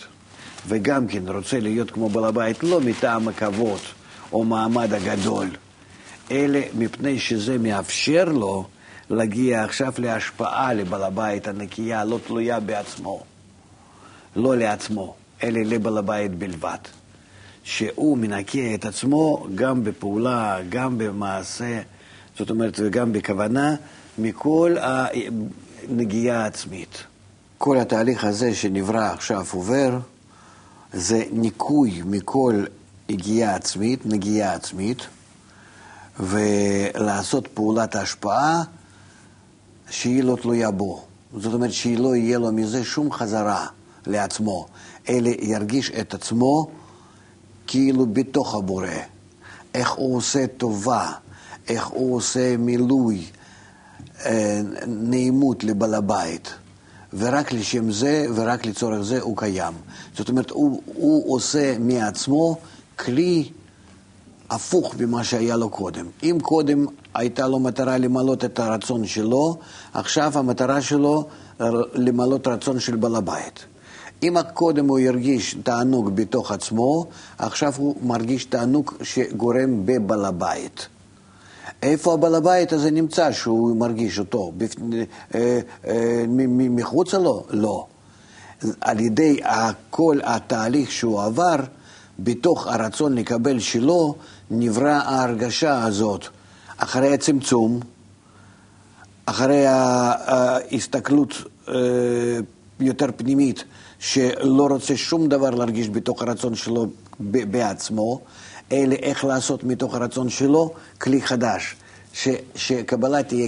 וגם 0.68 1.08
כן 1.08 1.28
רוצה 1.28 1.60
להיות 1.60 1.92
כמו 1.92 2.10
בעל 2.10 2.26
הבית, 2.26 2.64
לא 2.64 2.82
מטעם 2.82 3.28
הכבוד 3.28 3.80
או 4.34 4.44
מעמד 4.44 4.94
הגדול, 4.94 5.48
אלא 6.32 6.60
מפני 6.78 7.20
שזה 7.20 7.58
מאפשר 7.58 8.26
לו 8.26 8.68
להגיע 9.10 9.64
עכשיו 9.64 9.94
להשפעה 9.98 10.74
לבעל 10.74 11.04
הבית 11.04 11.48
הנקייה, 11.48 12.06
לא 12.06 12.20
תלויה 12.28 12.60
בעצמו, 12.60 13.24
לא 14.36 14.58
לעצמו, 14.58 15.16
אלא 15.44 15.60
לבעל 15.60 15.98
הבית 15.98 16.36
בלבד. 16.36 16.78
שהוא 17.64 18.18
מנקה 18.18 18.74
את 18.76 18.86
עצמו 18.86 19.48
גם 19.56 19.84
בפעולה, 19.84 20.58
גם 20.70 20.98
במעשה, 20.98 21.82
זאת 22.38 22.50
אומרת, 22.50 22.80
וגם 22.84 23.14
בכוונה, 23.14 23.76
מכל 24.18 24.76
הנגיעה 24.80 26.44
העצמית. 26.44 27.04
כל 27.58 27.78
התהליך 27.78 28.24
הזה 28.24 28.56
שנברא 28.56 29.12
עכשיו 29.14 29.46
עובר, 29.52 30.00
זה 30.94 31.24
ניקוי 31.32 32.02
מכל 32.06 32.64
הגיעה 33.10 33.56
עצמית, 33.56 34.06
נגיעה 34.06 34.54
עצמית, 34.54 35.08
ולעשות 36.20 37.48
פעולת 37.48 37.96
השפעה 37.96 38.64
שהיא 39.90 40.24
לא 40.24 40.38
תלויה 40.42 40.72
בו. 40.72 41.04
זאת 41.38 41.54
אומרת 41.54 41.74
שהיא 41.74 41.98
לא 41.98 42.16
יהיה 42.16 42.38
לו 42.38 42.52
מזה 42.52 42.84
שום 42.84 43.12
חזרה 43.12 43.68
לעצמו, 44.08 44.66
אלא 45.10 45.30
ירגיש 45.42 45.92
את 45.92 46.14
עצמו 46.14 46.68
כאילו 47.68 48.06
בתוך 48.06 48.56
הבורא. 48.56 48.88
איך 49.74 49.92
הוא 49.92 50.18
עושה 50.18 50.48
טובה, 50.48 51.12
איך 51.68 51.88
הוא 51.88 52.16
עושה 52.16 52.58
מילוי, 52.58 53.26
אה, 54.26 54.62
נעימות 54.88 55.64
לבעל 55.64 55.94
הבית. 55.94 56.54
ורק 57.14 57.52
לשם 57.52 57.92
זה 57.92 58.26
ורק 58.36 58.66
לצורך 58.66 59.02
זה 59.02 59.22
הוא 59.22 59.38
קיים. 59.38 59.74
זאת 60.18 60.30
אומרת, 60.30 60.50
הוא, 60.50 60.82
הוא 60.86 61.36
עושה 61.36 61.76
מעצמו 61.80 62.58
כלי 62.96 63.50
הפוך 64.50 64.96
ממה 65.00 65.24
שהיה 65.24 65.56
לו 65.56 65.70
קודם. 65.70 66.06
אם 66.24 66.38
קודם 66.42 66.86
הייתה 67.14 67.48
לו 67.48 67.60
מטרה 67.60 67.98
למלות 67.98 68.46
את 68.46 68.60
הרצון 68.60 69.06
שלו, 69.06 69.58
עכשיו 69.94 70.32
המטרה 70.36 70.82
שלו 70.82 71.28
למלות 71.94 72.48
רצון 72.48 72.80
של 72.80 72.96
בעל 72.96 73.16
הבית. 73.16 73.66
אם 74.24 74.38
קודם 74.54 74.88
הוא 74.88 75.00
הרגיש 75.00 75.56
תענוג 75.64 76.16
בתוך 76.16 76.52
עצמו, 76.52 77.06
עכשיו 77.38 77.74
הוא 77.78 77.96
מרגיש 78.04 78.46
תענוג 78.46 78.94
שגורם 79.04 79.86
בבעל 79.86 80.26
הבית. 80.26 80.88
איפה 81.84 82.14
הבעל 82.14 82.36
הבית 82.36 82.74
הזה 82.74 82.92
נמצא 82.92 83.32
שהוא 83.32 83.78
מרגיש 83.78 84.20
אותו? 84.20 84.52
אה, 85.36 85.60
אה, 85.88 86.26
מחוצה 86.50 87.18
לו? 87.18 87.46
לא. 87.50 87.86
על 88.82 89.00
ידי 89.00 89.40
כל 89.90 90.20
התהליך 90.24 90.92
שהוא 90.92 91.22
עבר, 91.22 91.56
בתוך 92.20 92.68
הרצון 92.68 93.16
לקבל 93.16 93.60
שלו, 93.60 94.16
נברא 94.52 94.90
ההרגשה 94.90 95.84
הזאת. 95.84 96.28
אחרי 96.78 97.14
הצמצום, 97.14 97.80
אחרי 99.26 99.66
ההסתכלות 99.68 101.34
אה, 101.68 101.74
יותר 102.80 103.08
פנימית, 103.18 103.64
שלא 104.00 104.68
רוצה 104.68 104.98
שום 104.98 105.28
דבר 105.28 105.50
להרגיש 105.50 105.90
בתוך 105.90 106.22
הרצון 106.22 106.56
שלו 106.56 106.88
בעצמו, 107.20 108.22
אלא 108.72 108.94
איך 108.94 109.26
לעשות 109.26 109.64
מתוך 109.64 109.96
הרצון 109.96 110.30
שלו 110.30 110.74
כלי 111.02 111.22
חדש, 111.22 111.76
ש, 112.14 112.28
שקבלה 112.56 113.24
תהיה 113.24 113.48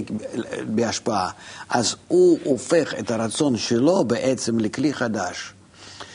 בהשפעה. 0.74 1.30
אז 1.70 1.96
הוא 2.08 2.38
הופך 2.44 2.94
את 2.98 3.10
הרצון 3.10 3.56
שלו 3.56 4.04
בעצם 4.04 4.58
לכלי 4.58 4.94
חדש, 4.94 5.52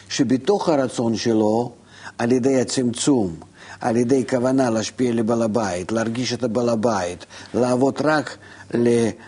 שבתוך 0.10 0.70
הרצון 0.70 1.15
שלו, 1.15 1.72
על 2.17 2.32
ידי 2.32 2.62
הצמצום, 2.62 3.36
על 3.81 3.98
ידי 3.98 4.27
כוונה 4.29 4.69
להשפיע 4.69 5.13
לבעל 5.13 5.41
הבית, 5.41 5.91
להרגיש 5.91 6.34
את 6.34 6.43
הבעל 6.43 6.69
הבית, 6.69 7.25
לעבוד 7.53 7.93
רק 8.03 8.37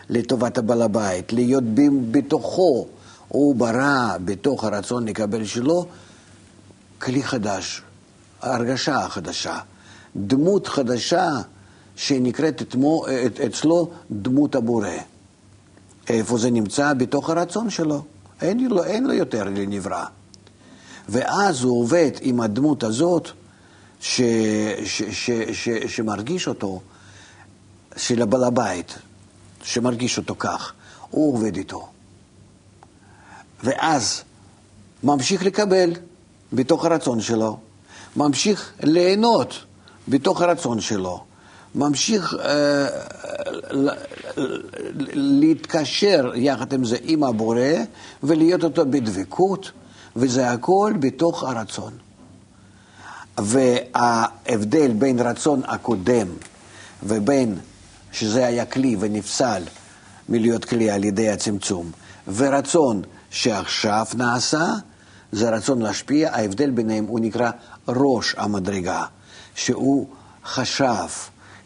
לטובת 0.10 0.58
הבעל 0.58 0.82
הבית, 0.82 1.34
להיות 1.34 1.64
בתוכו. 2.12 2.88
הוא 3.28 3.56
ברא 3.56 4.18
בתוך 4.26 4.64
הרצון 4.64 5.08
לקבל 5.08 5.46
שלו 5.46 5.86
כלי 7.02 7.24
חדש, 7.24 7.82
הרגשה 8.42 9.10
חדשה, 9.10 9.60
דמות 10.16 10.68
חדשה 10.68 11.30
שנקראת 11.96 12.62
אתמו, 12.62 13.06
אצלו 13.46 13.90
דמות 14.12 14.56
הבורא. 14.56 14.90
איפה 16.10 16.38
זה 16.38 16.52
נמצא? 16.52 16.94
בתוך 16.94 17.30
הרצון 17.30 17.70
שלו. 17.70 18.04
אין 18.42 18.68
לו, 18.68 18.84
אין 18.84 19.08
לו 19.08 19.14
יותר 19.14 19.44
לנברא. 19.44 20.06
ואז 21.10 21.64
הוא 21.64 21.82
עובד 21.82 22.12
עם 22.22 22.42
הדמות 22.42 22.84
הזאת 22.84 23.30
ש, 24.00 24.22
ש, 24.86 25.02
ש, 25.12 25.32
ש, 25.52 25.70
שמרגיש 25.70 26.48
אותו, 26.48 26.82
של 27.98 28.22
הבעל 28.22 28.44
הבית, 28.44 28.96
שמרגיש 29.64 30.18
אותו 30.18 30.36
כך. 30.40 30.74
הוא 31.10 31.34
עובד 31.34 31.56
איתו. 31.56 31.88
ואז 33.64 34.24
ממשיך 35.04 35.44
לקבל 35.46 35.94
בתוך 36.54 36.86
הרצון 36.86 37.22
שלו, 37.22 37.58
ממשיך 38.16 38.74
ליהנות 38.84 39.66
בתוך 40.08 40.42
הרצון 40.42 40.82
שלו, 40.82 41.24
ממשיך 41.76 42.36
אה, 42.40 42.88
להתקשר 45.14 46.32
יחד 46.36 46.74
עם 46.74 46.86
זה 46.86 46.98
עם 47.02 47.24
הבורא 47.24 47.62
ולהיות 48.24 48.64
אותו 48.64 48.86
בדבקות, 48.86 49.72
וזה 50.16 50.52
הכל 50.52 50.94
בתוך 51.00 51.44
הרצון. 51.44 51.94
וההבדל 53.44 54.92
בין 54.92 55.20
רצון 55.20 55.62
הקודם 55.68 56.28
ובין 57.04 57.56
שזה 58.12 58.46
היה 58.46 58.66
כלי 58.66 58.96
ונפסל 59.00 59.64
מלהיות 60.30 60.66
כלי 60.66 60.90
על 60.92 61.04
ידי 61.04 61.30
הצמצום, 61.30 61.92
ורצון 62.36 63.02
שעכשיו 63.30 64.06
נעשה, 64.14 64.66
זה 65.32 65.50
רצון 65.50 65.82
להשפיע, 65.82 66.36
ההבדל 66.36 66.70
ביניהם 66.70 67.06
הוא 67.06 67.20
נקרא 67.20 67.52
ראש 67.88 68.36
המדרגה, 68.38 69.04
שהוא 69.56 70.08
חשב, 70.46 71.08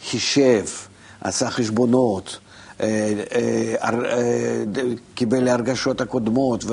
חישב, 0.10 0.66
עשה 1.22 1.50
חשבונות, 1.50 2.40
אה, 2.82 3.14
אה, 3.36 3.76
אה, 3.84 4.64
קיבל 5.16 5.44
להרגשות 5.44 6.02
הקודמות 6.02 6.66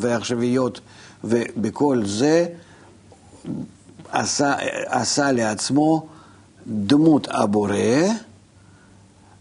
ועכשוויות, 0.00 0.80
ובכל 1.24 2.02
זה 2.06 2.46
עשה, 4.12 4.54
עשה 4.86 5.32
לעצמו 5.32 6.06
דמות 6.66 7.28
הבורא, 7.30 7.74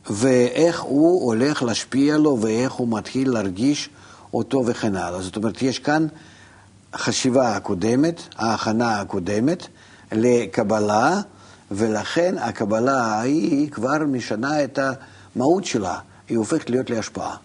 ואיך 0.09 0.81
הוא 0.81 1.25
הולך 1.25 1.63
להשפיע 1.63 2.17
לו 2.17 2.37
ואיך 2.41 2.71
הוא 2.71 2.87
מתחיל 2.97 3.31
להרגיש 3.31 3.89
אותו 4.33 4.63
וכן 4.65 4.95
הלאה. 4.95 5.21
זאת 5.21 5.35
אומרת, 5.35 5.61
יש 5.61 5.79
כאן 5.79 6.07
חשיבה 6.95 7.55
הקודמת, 7.55 8.21
ההכנה 8.35 8.99
הקודמת 8.99 9.67
לקבלה, 10.11 11.21
ולכן 11.71 12.35
הקבלה 12.37 13.21
היא 13.21 13.71
כבר 13.71 13.97
משנה 14.07 14.63
את 14.63 14.79
המהות 15.35 15.65
שלה, 15.65 15.99
היא 16.29 16.37
הופכת 16.37 16.69
להיות 16.69 16.89
להשפעה. 16.89 17.35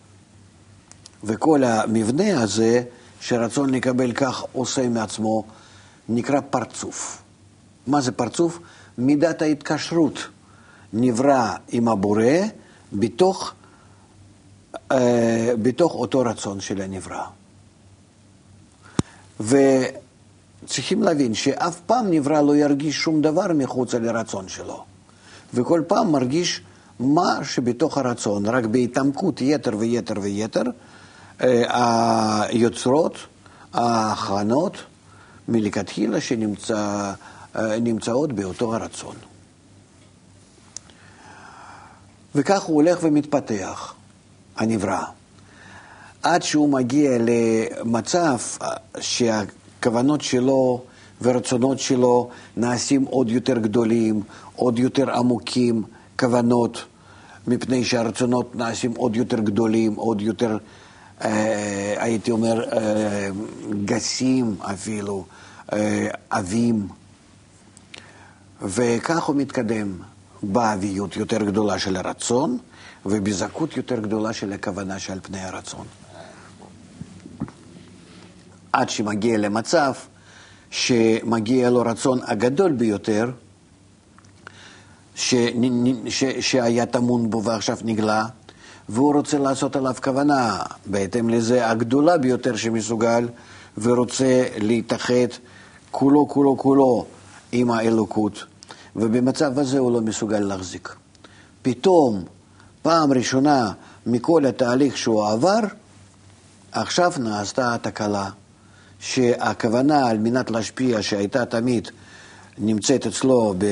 וכל 1.25 1.64
המבנה 1.64 2.43
הזה 2.43 2.83
שרצון 3.21 3.71
לקבל 3.71 4.12
כך 4.12 4.43
עושה 4.53 4.88
מעצמו, 4.88 5.45
נקרא 6.09 6.40
פרצוף. 6.51 7.23
מה 7.87 8.01
זה 8.01 8.12
פרצוף? 8.12 8.59
מידת 8.99 9.43
ההתקשרות. 9.43 10.19
נברא 10.93 11.55
עם 11.69 11.88
הבורא 11.88 12.25
בתוך, 12.93 13.53
אה, 14.93 15.53
בתוך 15.62 15.95
אותו 15.95 16.21
רצון 16.21 16.61
של 16.61 16.81
הנברא. 16.81 17.25
וצריכים 19.40 21.03
להבין 21.03 21.35
שאף 21.35 21.81
פעם 21.81 22.11
נברא 22.11 22.40
לא 22.40 22.57
ירגיש 22.57 22.97
שום 22.97 23.23
דבר 23.23 23.47
מחוץ 23.55 23.95
לרצון 23.95 24.49
שלו. 24.49 24.85
וכל 25.55 25.83
פעם 25.87 26.12
מרגיש 26.12 26.61
מה 27.01 27.38
שבתוך 27.43 27.99
הרצון, 27.99 28.47
רק 28.47 28.64
בהתעמקות 28.64 29.40
יתר 29.40 29.77
ויתר 29.79 30.14
ויתר, 30.23 30.62
אה, 31.43 32.43
היוצרות, 32.43 33.17
ההכנות, 33.73 34.77
מלכתחילה 35.48 36.18
שנמצאות 36.20 38.33
באותו 38.33 38.74
הרצון. 38.74 39.16
וכך 42.35 42.62
הוא 42.62 42.74
הולך 42.74 42.98
ומתפתח, 43.02 43.94
הנברא. 44.57 45.02
עד 46.22 46.42
שהוא 46.42 46.68
מגיע 46.68 47.11
למצב 47.20 48.37
שהכוונות 49.00 50.20
שלו 50.20 50.83
ורצונות 51.22 51.78
שלו 51.78 52.30
נעשים 52.57 53.04
עוד 53.04 53.30
יותר 53.30 53.59
גדולים, 53.59 54.22
עוד 54.57 54.78
יותר 54.78 55.11
עמוקים, 55.11 55.83
כוונות, 56.18 56.85
מפני 57.46 57.85
שהרצונות 57.85 58.57
נעשים 58.57 58.92
עוד 58.96 59.16
יותר 59.16 59.40
גדולים, 59.40 59.94
עוד 59.94 60.22
יותר 60.22 60.50
אה, 60.50 60.57
הייתי 61.20 62.31
אומר, 62.31 62.72
אה, 62.72 63.29
גסים 63.85 64.57
אפילו, 64.61 65.24
אה, 65.72 66.09
עבים. 66.31 66.88
וכך 68.62 69.24
הוא 69.24 69.37
מתקדם 69.37 69.98
באביות 70.42 71.16
יותר 71.16 71.44
גדולה 71.44 71.79
של 71.79 71.96
הרצון 71.96 72.59
ובזכות 73.07 73.77
יותר 73.77 74.00
גדולה 74.00 74.33
של 74.33 74.53
הכוונה 74.53 74.98
שעל 74.98 75.20
פני 75.22 75.40
הרצון. 75.40 75.87
עד 78.72 78.90
שמגיע 78.90 79.38
למצב 79.38 79.92
שמגיע 80.70 81.70
לו 81.70 81.83
רצון 81.83 82.20
הגדול 82.27 82.72
ביותר, 82.72 83.31
ש... 85.14 85.35
ש... 86.09 86.24
שהיה 86.24 86.87
טמון 86.87 87.31
בו 87.31 87.42
ועכשיו 87.44 87.79
נגלה, 87.85 88.24
והוא 88.88 89.14
רוצה 89.14 89.38
לעשות 89.38 89.77
עליו 89.77 89.94
כוונה, 90.03 90.59
בהתאם 90.87 91.29
לזה 91.29 91.70
הגדולה 91.70 92.18
ביותר 92.18 92.57
שמסוגל, 92.57 93.29
ורוצה 93.79 94.44
להתאחד 94.59 95.29
כולו 95.90 96.29
כולו 96.29 96.59
כולו 96.59 97.07
עם 97.53 97.70
האלוקות, 97.70 98.44
ובמצב 98.97 99.59
הזה 99.59 99.79
הוא 99.79 99.92
לא 99.92 100.01
מסוגל 100.01 100.38
להחזיק. 100.38 100.94
פתאום, 101.62 102.25
פעם 102.83 103.12
ראשונה 103.12 103.73
מכל 104.07 104.47
התהליך 104.47 104.97
שהוא 104.97 105.27
עבר, 105.27 105.61
עכשיו 106.73 107.12
נעשתה 107.18 107.75
התקלה, 107.75 108.31
שהכוונה 109.01 110.07
על 110.07 110.18
מנת 110.18 110.51
להשפיע, 110.51 111.03
שהייתה 111.03 111.44
תמיד 111.44 111.88
נמצאת 112.59 113.07
אצלו 113.07 113.55
ב, 113.59 113.64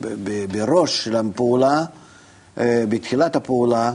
ב, 0.00 0.06
ב, 0.24 0.52
בראש 0.52 1.04
של 1.04 1.16
הפעולה, 1.16 1.84
בתחילת 2.58 3.36
הפעולה, 3.36 3.94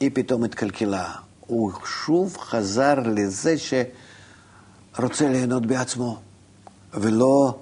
היא 0.00 0.10
פתאום 0.14 0.44
התקלקלה. 0.44 1.12
הוא 1.46 1.72
שוב 2.04 2.36
חזר 2.36 2.94
לזה 2.94 3.54
שרוצה 3.58 5.28
ליהנות 5.28 5.66
בעצמו, 5.66 6.20
ולא, 6.94 7.54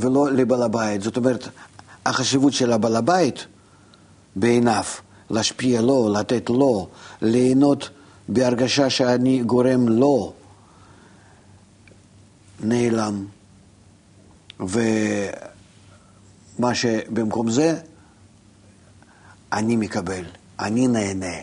ולא 0.00 0.32
לבעל 0.32 0.62
הבית. 0.62 1.02
זאת 1.02 1.16
אומרת, 1.16 1.48
החשיבות 2.06 2.52
של 2.52 2.72
הבעל 2.72 2.96
הבית 2.96 3.46
בעיניו, 4.36 4.84
להשפיע 5.30 5.80
לו, 5.80 6.12
לתת 6.12 6.50
לו, 6.50 6.88
ליהנות 7.22 7.90
בהרגשה 8.28 8.90
שאני 8.90 9.42
גורם 9.42 9.88
לו, 9.88 10.32
נעלם. 12.60 13.24
ומה 14.60 14.74
שבמקום 16.74 17.50
זה, 17.50 17.80
אני 19.52 19.76
מקבל, 19.76 20.24
אני 20.60 20.88
נהנה. 20.88 21.36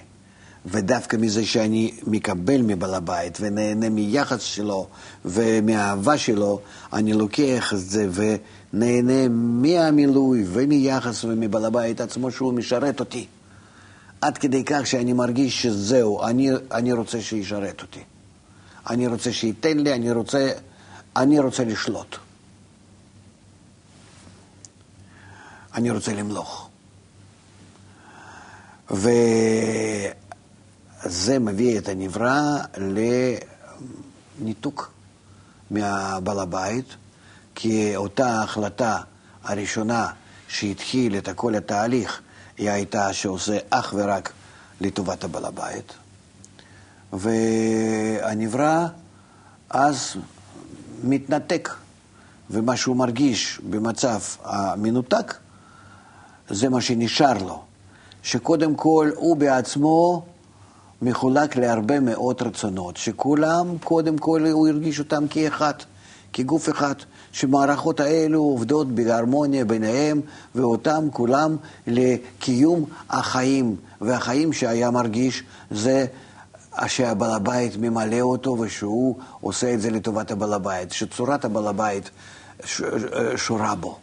ודווקא 0.65 1.17
מזה 1.17 1.45
שאני 1.45 1.91
מקבל 2.07 2.61
מבעל 2.61 2.93
הבית 2.93 3.37
ונהנה 3.41 3.89
מיחס 3.89 4.41
שלו 4.41 4.87
ומהאהבה 5.25 6.17
שלו, 6.17 6.61
אני 6.93 7.13
לוקח 7.13 7.73
את 7.73 7.79
זה 7.79 8.09
ונהנה 8.11 9.27
מהמילוי 9.29 10.45
ומיחס 10.47 11.23
ומבעל 11.23 11.65
הבית 11.65 12.01
עצמו 12.01 12.31
שהוא 12.31 12.53
משרת 12.53 12.99
אותי. 12.99 13.27
עד 14.21 14.37
כדי 14.37 14.63
כך 14.63 14.87
שאני 14.87 15.13
מרגיש 15.13 15.61
שזהו, 15.61 16.23
אני, 16.23 16.49
אני 16.71 16.93
רוצה 16.93 17.21
שישרת 17.21 17.81
אותי. 17.81 18.03
אני 18.89 19.07
רוצה 19.07 19.33
שייתן 19.33 19.77
לי, 19.77 19.93
אני 19.93 20.11
רוצה, 20.11 20.51
אני 21.15 21.39
רוצה 21.39 21.63
לשלוט. 21.63 22.15
אני 25.75 25.91
רוצה 25.91 26.13
למלוך. 26.13 26.69
וזה 28.91 29.29
מביא 31.39 31.77
את 31.77 31.89
הנברא 31.89 32.57
לניתוק 34.37 34.91
מהבעל 35.71 36.39
הבית, 36.39 36.95
כי 37.55 37.95
אותה 37.95 38.41
החלטה 38.41 38.97
הראשונה 39.43 40.07
שהתחיל 40.47 41.17
את 41.17 41.29
כל 41.35 41.55
התהליך, 41.55 42.21
היא 42.57 42.69
הייתה 42.69 43.13
שעושה 43.13 43.57
אך 43.69 43.93
ורק 43.97 44.31
לטובת 44.81 45.23
הבעל 45.23 45.45
הבית. 45.45 45.93
והנברא 47.13 48.87
אז 49.69 50.15
מתנתק, 51.03 51.69
ומה 52.49 52.77
שהוא 52.77 52.95
מרגיש 52.95 53.59
במצב 53.69 54.19
המנותק, 54.43 55.33
זה 56.49 56.69
מה 56.69 56.81
שנשאר 56.81 57.43
לו. 57.43 57.64
שקודם 58.25 58.75
כל 58.75 59.11
הוא 59.15 59.37
בעצמו 59.37 60.25
מחולק 61.01 61.55
להרבה 61.55 61.99
מאוד 61.99 62.41
רצונות, 62.41 62.97
שכולם, 62.97 63.77
קודם 63.83 64.17
כל 64.17 64.45
הוא 64.45 64.67
הרגיש 64.67 64.99
אותם 64.99 65.27
כאחד, 65.27 65.73
כגוף 66.33 66.69
אחד, 66.69 66.95
שמערכות 67.31 67.99
האלו 67.99 68.39
עובדות 68.41 68.87
בהרמוניה 68.91 69.65
ביניהם, 69.65 70.21
ואותם 70.55 71.07
כולם 71.13 71.57
לקיום 71.87 72.85
החיים. 73.09 73.75
והחיים 74.01 74.53
שהיה 74.53 74.91
מרגיש 74.91 75.43
זה 75.71 76.05
שהבעל 76.87 77.31
הבית 77.31 77.77
ממלא 77.77 78.21
אותו 78.21 78.57
ושהוא 78.59 79.15
עושה 79.41 79.73
את 79.73 79.81
זה 79.81 79.91
לטובת 79.91 80.31
הבעל 80.31 80.53
הבית, 80.53 80.91
שצורת 80.91 81.45
הבעל 81.45 81.67
הבית 81.67 82.09
שורה 83.35 83.75
בו. 83.75 83.97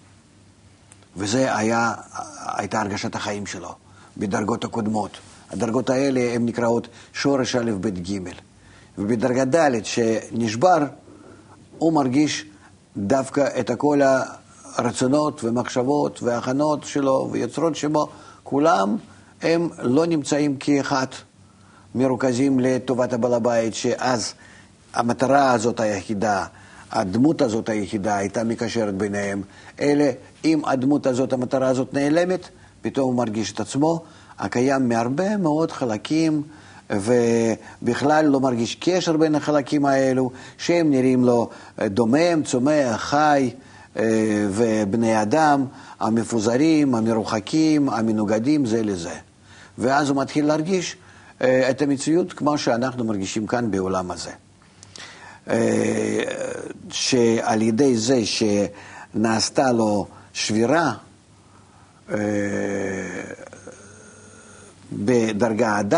וזה 1.17 1.57
היה, 1.57 1.93
הייתה 2.57 2.81
הרגשת 2.81 3.15
החיים 3.15 3.47
שלו. 3.47 3.82
בדרגות 4.17 4.65
הקודמות. 4.65 5.11
הדרגות 5.51 5.91
האלה 5.91 6.21
הן 6.21 6.47
נקראות 6.47 6.89
שורש 7.13 7.57
א', 7.57 7.71
ב', 7.81 7.89
ג'. 7.89 8.19
ובדרגה 8.99 9.45
ד' 9.45 9.85
שנשבר, 9.85 10.79
הוא 11.79 11.93
מרגיש 11.93 12.47
דווקא 12.97 13.49
את 13.61 13.71
כל 13.79 14.01
הרצונות 14.75 15.45
ומחשבות 15.45 16.23
והכנות 16.23 16.85
שלו 16.85 17.29
ויוצרות 17.33 17.77
שבו, 17.77 18.09
כולם 18.43 18.97
הם 19.43 19.69
לא 19.83 20.07
נמצאים 20.07 20.57
כאחד 20.57 21.07
מרוכזים 21.95 22.61
לטובת 22.61 23.13
הבעל 23.13 23.35
הבית, 23.35 23.75
שאז 23.75 24.35
המטרה 24.95 25.53
הזאת 25.53 25.81
היחידה, 25.81 26.45
הדמות 26.91 27.43
הזאת 27.43 27.69
היחידה 27.69 28.17
הייתה 28.17 28.45
מקשרת 28.45 28.95
ביניהם. 28.95 29.43
אלה, 29.81 30.11
אם 30.45 30.65
הדמות 30.65 31.07
הזאת, 31.07 31.33
המטרה 31.33 31.69
הזאת 31.69 31.95
נעלמת, 31.95 32.49
פתאום 32.83 33.07
הוא 33.07 33.15
מרגיש 33.15 33.53
את 33.53 33.61
עצמו 33.61 34.03
הקיים 34.39 34.89
מהרבה 34.89 35.37
מאוד 35.37 35.73
חלקים, 35.73 36.43
ובכלל 36.91 38.27
לא 38.27 38.41
מרגיש 38.41 38.75
קשר 38.75 39.17
בין 39.17 39.35
החלקים 39.35 39.87
האלו, 39.87 40.31
שהם 40.59 40.91
נראים 40.91 41.25
לו 41.25 41.49
דומם, 41.81 42.43
צומח, 42.45 42.97
חי, 42.97 43.51
אה, 43.97 44.03
ובני 44.51 45.23
אדם 45.23 45.65
המפוזרים, 46.01 46.95
המרוחקים, 46.95 47.89
המנוגדים 47.89 48.67
זה 48.67 48.83
לזה. 48.83 49.15
ואז 49.79 50.09
הוא 50.09 50.23
מתחיל 50.23 50.47
להרגיש 50.47 50.97
אה, 51.43 51.71
את 51.71 51.83
המציאות 51.83 52.33
כמו 52.33 52.59
שאנחנו 52.59 53.05
מרגישים 53.05 53.47
כאן 53.47 53.71
בעולם 53.71 54.11
הזה. 54.11 54.31
אה, 55.51 56.23
שעל 56.91 57.63
ידי 57.63 57.97
זה 57.97 58.21
שנעשתה 58.27 59.73
לו 59.73 60.07
שבירה, 60.33 60.87
אה, 60.87 61.12
בדרגה 64.93 65.77
הד' 65.77 65.95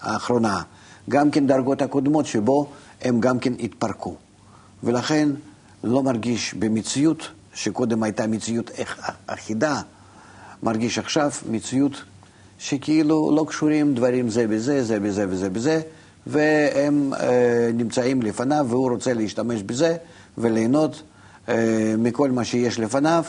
האחרונה, 0.00 0.62
גם 1.08 1.30
כן 1.30 1.46
דרגות 1.46 1.82
הקודמות 1.82 2.26
שבו 2.26 2.66
הם 3.02 3.20
גם 3.20 3.38
כן 3.38 3.52
התפרקו. 3.60 4.16
ולכן 4.84 5.28
לא 5.84 6.02
מרגיש 6.02 6.54
במציאות, 6.54 7.28
שקודם 7.54 8.02
הייתה 8.02 8.26
מציאות 8.26 8.70
אחידה, 9.26 9.80
מרגיש 10.62 10.98
עכשיו 10.98 11.30
מציאות 11.50 11.92
שכאילו 12.58 13.32
לא 13.36 13.44
קשורים 13.48 13.94
דברים 13.94 14.28
זה 14.28 14.46
בזה, 14.46 14.84
זה 14.84 15.00
בזה 15.00 15.26
וזה 15.28 15.50
בזה, 15.50 15.80
והם 16.26 17.14
אה, 17.14 17.70
נמצאים 17.74 18.22
לפניו 18.22 18.66
והוא 18.68 18.90
רוצה 18.90 19.14
להשתמש 19.14 19.62
בזה 19.62 19.96
וליהנות 20.38 21.02
אה, 21.48 21.94
מכל 21.98 22.30
מה 22.30 22.44
שיש 22.44 22.78
לפניו. 22.78 23.24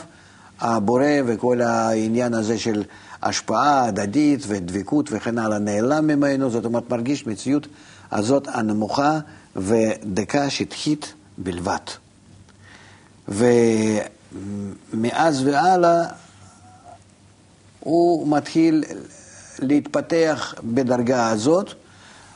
הבורא 0.60 1.04
וכל 1.26 1.60
העניין 1.60 2.34
הזה 2.34 2.58
של 2.58 2.82
השפעה 3.22 3.84
הדדית 3.84 4.40
ודבקות 4.46 5.08
וכן 5.12 5.38
הלאה 5.38 5.58
נעלם 5.58 6.06
ממנו, 6.06 6.50
זאת 6.50 6.64
אומרת 6.64 6.90
מרגיש 6.90 7.26
מציאות 7.26 7.66
הזאת 8.12 8.48
הנמוכה 8.52 9.18
ודקה 9.56 10.50
שטחית 10.50 11.12
בלבד. 11.38 11.78
ומאז 13.28 15.42
והלאה 15.46 16.04
הוא 17.80 18.36
מתחיל 18.36 18.84
להתפתח 19.58 20.54
בדרגה 20.64 21.28
הזאת, 21.28 21.74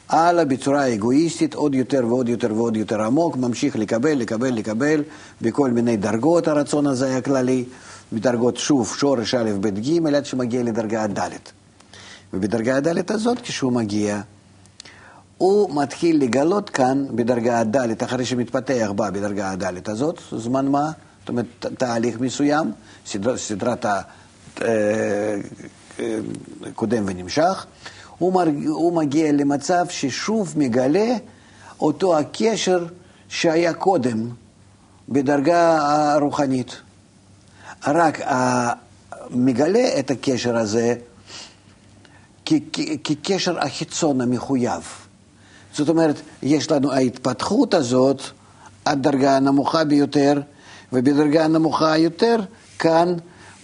הלאה 0.08 0.44
בצורה 0.44 0.94
אגואיסטית, 0.94 1.54
עוד 1.54 1.74
יותר 1.74 2.06
ועוד 2.08 2.28
יותר 2.28 2.54
ועוד 2.54 2.76
יותר 2.76 3.02
עמוק, 3.02 3.37
ממשיך 3.37 3.76
לקבל, 3.76 4.12
לקבל, 4.12 4.50
לקבל 4.50 5.02
בכל 5.42 5.70
מיני 5.70 5.96
דרגות 5.96 6.48
הרצון 6.48 6.87
הזה 6.87 7.16
הכללי. 7.16 7.64
בדרגות 8.14 8.57
שוב, 8.57 8.94
שורש 8.98 9.35
א', 9.35 9.50
ב', 9.61 9.81
ג', 9.81 10.07
עד 10.07 10.27
שמגיע 10.27 10.62
לדרגה 10.62 11.07
ד'. 11.07 11.31
ובדרגה 12.33 12.81
ד' 12.81 13.11
הזאת, 13.11 13.40
כשהוא 13.40 13.72
מגיע, 13.72 14.20
הוא 15.38 15.83
מתחיל 15.83 16.22
לגלות 16.22 16.70
כאן 16.70 17.07
בדרגה 17.14 17.64
ד', 17.64 18.03
אחרי 18.03 18.24
שמתפתח 18.24 18.90
בה 18.96 19.11
בדרגה 19.11 19.55
ד' 19.57 19.90
הזאת, 19.90 20.20
זמן 20.33 20.66
מה? 20.68 20.90
זאת 21.20 21.29
אומרת, 21.29 21.46
תהליך 21.79 22.20
מסוים, 22.20 22.72
סדרת, 23.07 23.38
סדרת 23.38 23.87
הקודם 26.62 27.05
ונמשך, 27.07 27.66
הוא, 28.18 28.33
מרג, 28.33 28.66
הוא 28.66 28.96
מגיע 28.96 29.33
למצב 29.33 29.87
ששוב 29.88 30.55
מגלה 30.57 31.16
אותו 31.81 32.18
הקשר 32.18 32.87
שהיה 33.29 33.72
קודם 33.72 34.29
בדרגה 35.09 35.79
הרוחנית. 36.14 36.77
רק 37.87 38.20
מגלה 39.31 39.99
את 39.99 40.11
הקשר 40.11 40.57
הזה 40.57 40.94
כקשר 43.05 43.59
החיצון 43.59 44.20
המחויב. 44.20 44.83
זאת 45.75 45.88
אומרת, 45.88 46.20
יש 46.42 46.70
לנו 46.70 46.92
ההתפתחות 46.92 47.75
הזאת 47.75 48.23
עד 48.85 49.03
דרגה 49.03 49.37
הנמוכה 49.37 49.85
ביותר, 49.85 50.40
ובדרגה 50.92 51.44
הנמוכה 51.44 51.99
יותר, 51.99 52.37
כאן 52.79 53.14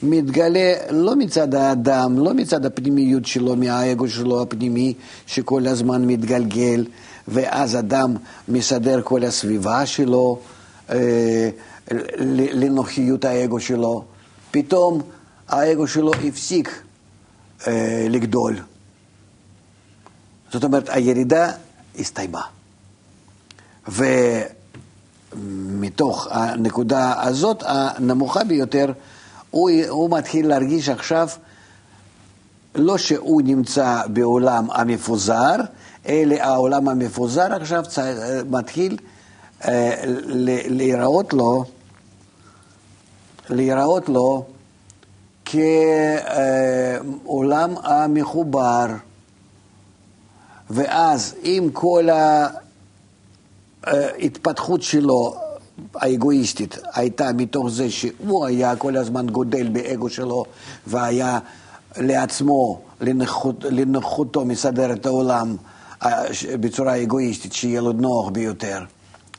מתגלה 0.03 0.75
לא 0.91 1.17
מצד 1.17 1.55
האדם, 1.55 2.19
לא 2.19 2.35
מצד 2.35 2.67
הפנימיות 2.67 3.27
שלו, 3.27 3.57
מהאגו 3.57 4.09
שלו 4.09 4.43
הפנימי, 4.43 4.95
שכל 5.27 5.67
הזמן 5.67 6.05
מתגלגל, 6.05 6.87
ואז 7.29 7.77
אדם 7.77 8.17
מסדר 8.49 9.01
כל 9.05 9.25
הסביבה 9.25 9.87
שלו 9.87 10.39
אה, 10.91 11.51
לנוחיות 12.31 13.25
האגו 13.25 13.61
שלו. 13.61 14.05
פתאום 14.51 15.03
האגו 15.49 15.87
שלו 15.87 16.13
הפסיק 16.15 16.83
אה, 17.67 18.07
לגדול. 18.11 18.57
זאת 20.53 20.65
אומרת, 20.65 20.89
הירידה 20.89 21.53
הסתיימה. 21.99 22.43
ומתוך 25.33 26.27
הנקודה 26.31 27.23
הזאת, 27.23 27.63
הנמוכה 27.67 28.45
ביותר, 28.45 28.93
הוא, 29.51 29.71
הוא 29.89 30.19
מתחיל 30.19 30.49
להרגיש 30.49 30.89
עכשיו, 30.89 31.29
לא 32.75 32.99
שהוא 32.99 33.43
נמצא 33.45 34.03
בעולם 34.07 34.71
המפוזר, 34.71 35.57
אלא 36.09 36.35
העולם 36.35 36.89
המפוזר 36.89 37.55
עכשיו 37.55 37.85
מתחיל 38.51 38.97
אה, 39.65 40.03
להיראות 40.69 41.33
לו, 41.33 41.65
להיראות 43.51 44.09
לו 44.09 44.45
כעולם 47.25 47.75
המחובר. 47.83 48.87
ואז 50.71 51.35
עם 51.43 51.71
כל 51.71 52.09
ההתפתחות 53.85 54.83
שלו 54.83 55.35
האגואיסטית 55.95 56.79
הייתה 56.95 57.33
מתוך 57.33 57.69
זה 57.71 57.91
שהוא 57.91 58.47
היה 58.47 58.77
כל 58.77 58.97
הזמן 58.97 59.27
גודל 59.27 59.69
באגו 59.69 60.09
שלו 60.09 60.45
והיה 60.87 61.39
לעצמו, 61.97 62.81
לנוחות, 63.01 63.65
לנוחותו 63.65 64.45
מסדר 64.45 64.93
את 64.93 65.07
העולם 65.07 65.57
אה, 66.03 66.23
בצורה 66.61 67.03
אגואיסטית, 67.03 67.53
שיהיה 67.53 67.81
לו 67.81 67.93
נוח 67.93 68.29
ביותר. 68.29 68.85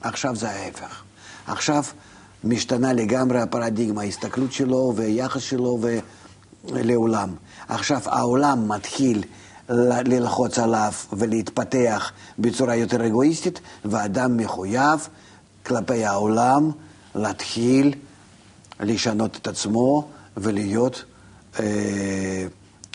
עכשיו 0.02 0.36
זה 0.36 0.50
ההפך. 0.50 1.04
עכשיו 1.48 1.84
משתנה 2.44 2.94
לגמרי 2.94 3.40
הפרדיגמה, 3.40 4.02
ההסתכלות 4.02 4.52
שלו 4.52 4.94
והיחס 4.96 5.42
שלו 5.42 5.80
לעולם. 6.66 7.30
עכשיו 7.68 8.02
העולם 8.06 8.68
מתחיל 8.70 9.24
ללחוץ 9.70 10.60
עליו 10.60 10.92
ולהתפתח 11.14 12.12
בצורה 12.40 12.76
יותר 12.76 13.08
אגואיסטית, 13.08 13.60
ואדם 13.86 14.38
מחויב 14.38 15.08
כלפי 15.66 16.06
העולם 16.06 16.72
להתחיל 17.16 17.94
לשנות 18.80 19.38
את 19.38 19.48
עצמו 19.48 20.08
ולהיות 20.38 21.04
אה, 21.60 22.46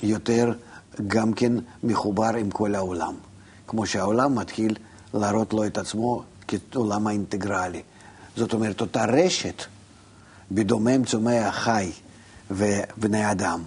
יותר 0.03 0.53
גם 1.07 1.33
כן 1.33 1.53
מחובר 1.83 2.35
עם 2.39 2.51
כל 2.51 2.75
העולם. 2.75 3.15
כמו 3.67 3.87
שהעולם 3.87 4.39
מתחיל 4.39 4.77
להראות 5.15 5.53
לו 5.53 5.67
את 5.67 5.79
עצמו 5.79 6.23
כעולם 6.49 7.07
האינטגרלי. 7.07 7.83
זאת 8.37 8.53
אומרת, 8.53 8.81
אותה 8.81 9.05
רשת 9.05 9.65
בדומם 10.51 11.05
צומח 11.05 11.55
חי 11.55 11.91
ובני 12.51 13.31
אדם, 13.31 13.63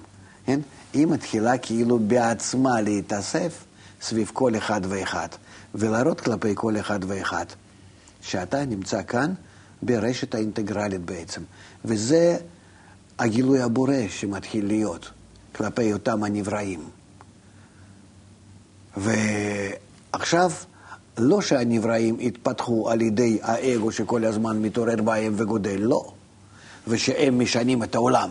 כן? 0.45 0.59
היא 0.93 1.07
מתחילה 1.07 1.57
כאילו 1.57 1.99
בעצמה 1.99 2.81
להתאסף 2.81 3.65
סביב 4.01 4.31
כל 4.33 4.57
אחד 4.57 4.81
ואחד, 4.89 5.27
ולהראות 5.75 6.21
כלפי 6.21 6.51
כל 6.55 6.79
אחד 6.79 6.99
ואחד, 7.07 7.45
שאתה 8.21 8.65
נמצא 8.65 9.03
כאן 9.03 9.33
ברשת 9.81 10.35
האינטגרלית 10.35 11.01
בעצם. 11.01 11.41
וזה 11.85 12.37
הגילוי 13.19 13.61
הבורא 13.61 13.93
שמתחיל 14.09 14.67
להיות 14.67 15.11
כלפי 15.55 15.93
אותם 15.93 16.23
הנבראים. 16.23 16.89
ועכשיו, 18.97 20.51
לא 21.19 21.41
שהנבראים 21.41 22.17
התפתחו 22.21 22.89
על 22.89 23.01
ידי 23.01 23.39
האגו 23.41 23.91
שכל 23.91 24.25
הזמן 24.25 24.61
מתעורר 24.61 25.01
בהם 25.01 25.33
וגודל, 25.37 25.79
לא. 25.79 26.11
ושהם 26.87 27.39
משנים 27.39 27.83
את 27.83 27.95
העולם, 27.95 28.29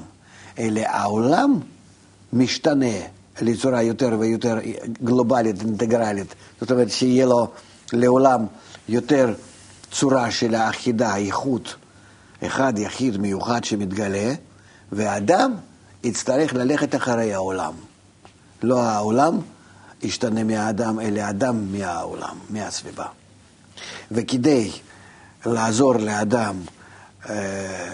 אלא 0.58 0.80
העולם 0.80 1.60
משתנה 2.32 2.96
לצורה 3.40 3.82
יותר 3.82 4.16
ויותר 4.18 4.58
גלובלית, 5.04 5.60
אינטגרלית. 5.60 6.34
זאת 6.60 6.70
אומרת, 6.70 6.90
שיהיה 6.90 7.26
לו 7.26 7.48
לעולם 7.92 8.46
יותר 8.88 9.34
צורה 9.92 10.30
של 10.30 10.54
האחידה, 10.54 11.16
איכות, 11.16 11.74
אחד 12.46 12.78
יחיד 12.78 13.16
מיוחד 13.16 13.64
שמתגלה, 13.64 14.32
והאדם 14.92 15.54
יצטרך 16.04 16.54
ללכת 16.54 16.94
אחרי 16.94 17.34
העולם. 17.34 17.72
לא 18.62 18.82
העולם 18.82 19.38
ישתנה 20.02 20.44
מהאדם, 20.44 21.00
אלא 21.00 21.20
האדם 21.20 21.72
מהעולם, 21.72 22.36
מהסביבה. 22.50 23.06
וכדי 24.10 24.70
לעזור 25.46 25.94
לאדם 25.94 26.56
אה, 27.28 27.88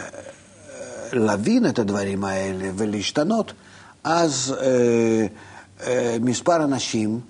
להבין 1.12 1.66
את 1.66 1.78
הדברים 1.78 2.24
האלה 2.24 2.70
ולהשתנות, 2.76 3.52
אז 4.04 4.54
אה, 4.60 5.26
אה, 5.86 6.16
מספר 6.20 6.64
אנשים 6.64 7.20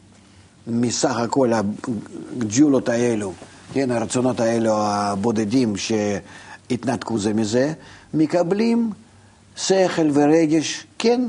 מסך 0.67 1.17
הכל 1.17 1.53
הג'ולות 1.53 2.89
האלו, 2.89 3.33
כן, 3.73 3.91
הרצונות 3.91 4.41
האלו 4.41 4.73
הבודדים 4.77 5.75
שהתנתקו 5.77 7.19
זה 7.19 7.35
מזה, 7.35 7.73
מקבלים 8.15 8.91
שכל 9.57 10.11
ורגש, 10.13 10.87
כן, 10.99 11.21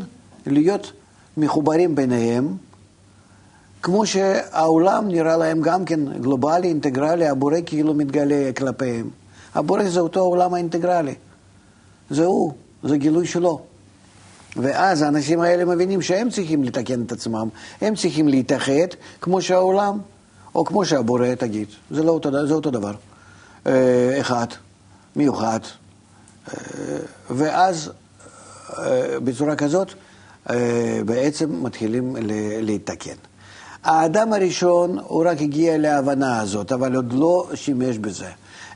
להיות 0.45 0.91
מחוברים 1.37 1.95
ביניהם, 1.95 2.57
כמו 3.85 4.05
שהעולם 4.05 5.07
נראה 5.07 5.37
להם 5.37 5.61
גם 5.61 5.85
כן 5.85 6.21
גלובלי, 6.21 6.67
אינטגרלי, 6.67 7.27
הבורא 7.27 7.57
כאילו 7.65 7.93
מתגלה 7.93 8.51
כלפיהם. 8.57 9.09
הבורא 9.55 9.83
זה 9.83 9.99
אותו 9.99 10.19
העולם 10.19 10.53
האינטגרלי. 10.53 11.15
זה 12.09 12.25
הוא, 12.25 12.53
זה 12.83 12.97
גילוי 12.97 13.27
שלו. 13.27 13.61
ואז 14.55 15.01
האנשים 15.01 15.41
האלה 15.41 15.65
מבינים 15.65 16.01
שהם 16.01 16.29
צריכים 16.29 16.63
לתקן 16.63 17.01
את 17.01 17.11
עצמם, 17.11 17.49
הם 17.81 17.95
צריכים 17.95 18.27
להתאחד 18.27 18.87
כמו 19.21 19.41
שהעולם, 19.41 19.99
או 20.55 20.65
כמו 20.65 20.85
שהבורא 20.85 21.35
תגיד, 21.35 21.67
זה, 21.91 22.03
לא 22.03 22.11
אותו, 22.11 22.47
זה 22.47 22.53
אותו 22.53 22.71
דבר. 22.71 22.93
אה, 23.67 24.17
אחד, 24.19 24.47
מיוחד, 25.15 25.59
אה, 26.47 26.53
ואז 27.29 27.91
אה, 28.77 29.19
בצורה 29.23 29.55
כזאת 29.55 29.93
בעצם 31.05 31.63
מתחילים 31.63 32.15
להתקן. 32.61 33.15
האדם 33.85 34.33
הראשון, 34.33 34.99
הוא 34.99 35.23
רק 35.27 35.41
הגיע 35.41 35.77
להבנה 35.77 36.39
הזאת, 36.39 36.71
אבל 36.71 36.95
עוד 36.95 37.13
לא 37.13 37.49
שימש 37.55 37.97
בזה. 37.97 38.29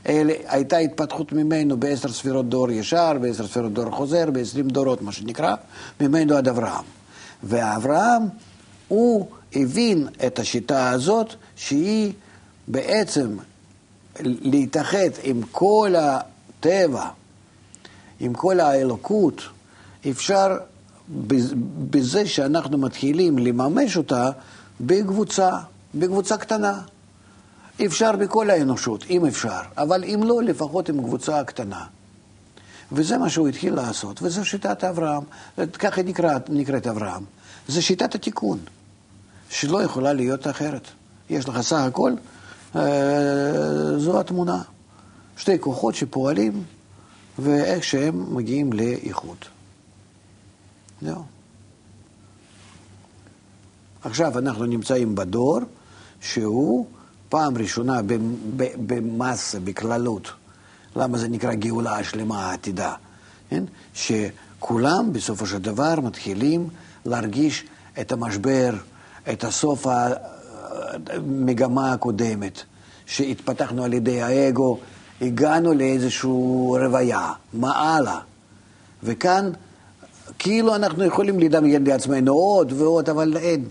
אלה, 0.08 0.32
הייתה 0.48 0.78
התפתחות 0.78 1.32
ממנו 1.32 1.76
בעשר 1.76 2.08
ספירות 2.08 2.48
דור 2.48 2.70
ישר, 2.70 3.12
בעשר 3.20 3.46
ספירות 3.46 3.72
דור 3.72 3.90
חוזר, 3.90 4.30
בעשרים 4.30 4.68
דורות, 4.68 5.02
מה 5.02 5.12
שנקרא, 5.12 5.54
ממנו 6.00 6.36
עד 6.36 6.48
אברהם. 6.48 6.84
ואברהם, 7.42 8.22
הוא 8.88 9.26
הבין 9.54 10.08
את 10.26 10.38
השיטה 10.38 10.90
הזאת, 10.90 11.34
שהיא 11.56 12.12
בעצם 12.68 13.36
להתאחד 14.20 15.10
עם 15.22 15.40
כל 15.50 15.94
הטבע, 15.98 17.04
עם 18.20 18.34
כל 18.34 18.60
האלוקות, 18.60 19.42
אפשר 20.10 20.56
בזה 21.90 22.26
שאנחנו 22.26 22.78
מתחילים 22.78 23.38
לממש 23.38 23.96
אותה 23.96 24.30
בקבוצה, 24.80 25.50
בקבוצה 25.94 26.36
קטנה. 26.36 26.80
אפשר 27.86 28.12
בכל 28.12 28.50
האנושות, 28.50 29.04
אם 29.10 29.26
אפשר, 29.26 29.60
אבל 29.76 30.04
אם 30.04 30.20
לא, 30.22 30.42
לפחות 30.42 30.88
עם 30.88 31.02
קבוצה 31.02 31.44
קטנה. 31.44 31.84
וזה 32.92 33.18
מה 33.18 33.30
שהוא 33.30 33.48
התחיל 33.48 33.74
לעשות, 33.74 34.22
וזו 34.22 34.44
שיטת 34.44 34.84
אברהם, 34.84 35.22
ככה 35.78 36.02
נקראת, 36.02 36.50
נקראת 36.50 36.86
אברהם. 36.86 37.24
זו 37.68 37.82
שיטת 37.82 38.14
התיקון, 38.14 38.58
שלא 39.50 39.82
יכולה 39.82 40.12
להיות 40.12 40.46
אחרת. 40.46 40.88
יש 41.30 41.48
לך 41.48 41.60
סך 41.60 41.76
הכל, 41.76 42.12
אה, 42.76 43.98
זו 43.98 44.20
התמונה. 44.20 44.62
שתי 45.36 45.58
כוחות 45.58 45.94
שפועלים, 45.94 46.64
ואיך 47.38 47.84
שהם 47.84 48.36
מגיעים 48.36 48.72
לאיחוד. 48.72 49.36
זהו. 51.02 51.24
עכשיו 54.04 54.38
אנחנו 54.38 54.66
נמצאים 54.66 55.14
בדור 55.14 55.58
שהוא 56.20 56.86
פעם 57.28 57.58
ראשונה 57.58 58.00
במסה, 58.86 59.60
בכללות. 59.60 60.30
למה 60.96 61.18
זה 61.18 61.28
נקרא 61.28 61.54
גאולה 61.54 61.96
השלמה 61.96 62.46
העתידה? 62.46 62.94
כן? 63.50 63.64
שכולם 63.94 65.12
בסופו 65.12 65.46
של 65.46 65.58
דבר 65.58 65.94
מתחילים 66.02 66.68
להרגיש 67.04 67.64
את 68.00 68.12
המשבר, 68.12 68.70
את 69.32 69.44
הסוף 69.44 69.86
המגמה 71.06 71.92
הקודמת, 71.92 72.62
שהתפתחנו 73.06 73.84
על 73.84 73.92
ידי 73.92 74.22
האגו, 74.22 74.78
הגענו 75.20 75.74
לאיזושהי 75.74 76.30
רוויה, 76.84 77.32
מה 77.52 77.72
הלאה? 77.72 78.18
וכאן 79.02 79.50
כאילו 80.38 80.74
אנחנו 80.74 81.04
יכולים 81.04 81.40
לדמיין 81.40 81.86
לעצמנו 81.86 82.32
עוד 82.32 82.72
ועוד, 82.72 83.08
אבל 83.08 83.36
אין. 83.36 83.64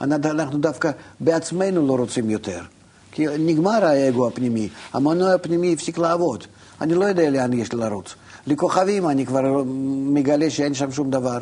אנחנו 0.00 0.58
דווקא 0.58 0.90
בעצמנו 1.20 1.86
לא 1.86 1.96
רוצים 1.96 2.30
יותר. 2.30 2.60
כי 3.12 3.26
נגמר 3.38 3.84
האגו 3.84 4.26
הפנימי, 4.26 4.68
המנוע 4.92 5.34
הפנימי 5.34 5.72
הפסיק 5.72 5.98
לעבוד. 5.98 6.44
אני 6.80 6.94
לא 6.94 7.04
יודע 7.04 7.30
לאן 7.30 7.52
יש 7.52 7.74
לרוץ. 7.74 8.14
לכוכבים 8.46 9.08
אני 9.08 9.26
כבר 9.26 9.62
מגלה 10.06 10.50
שאין 10.50 10.74
שם 10.74 10.92
שום 10.92 11.10
דבר. 11.10 11.38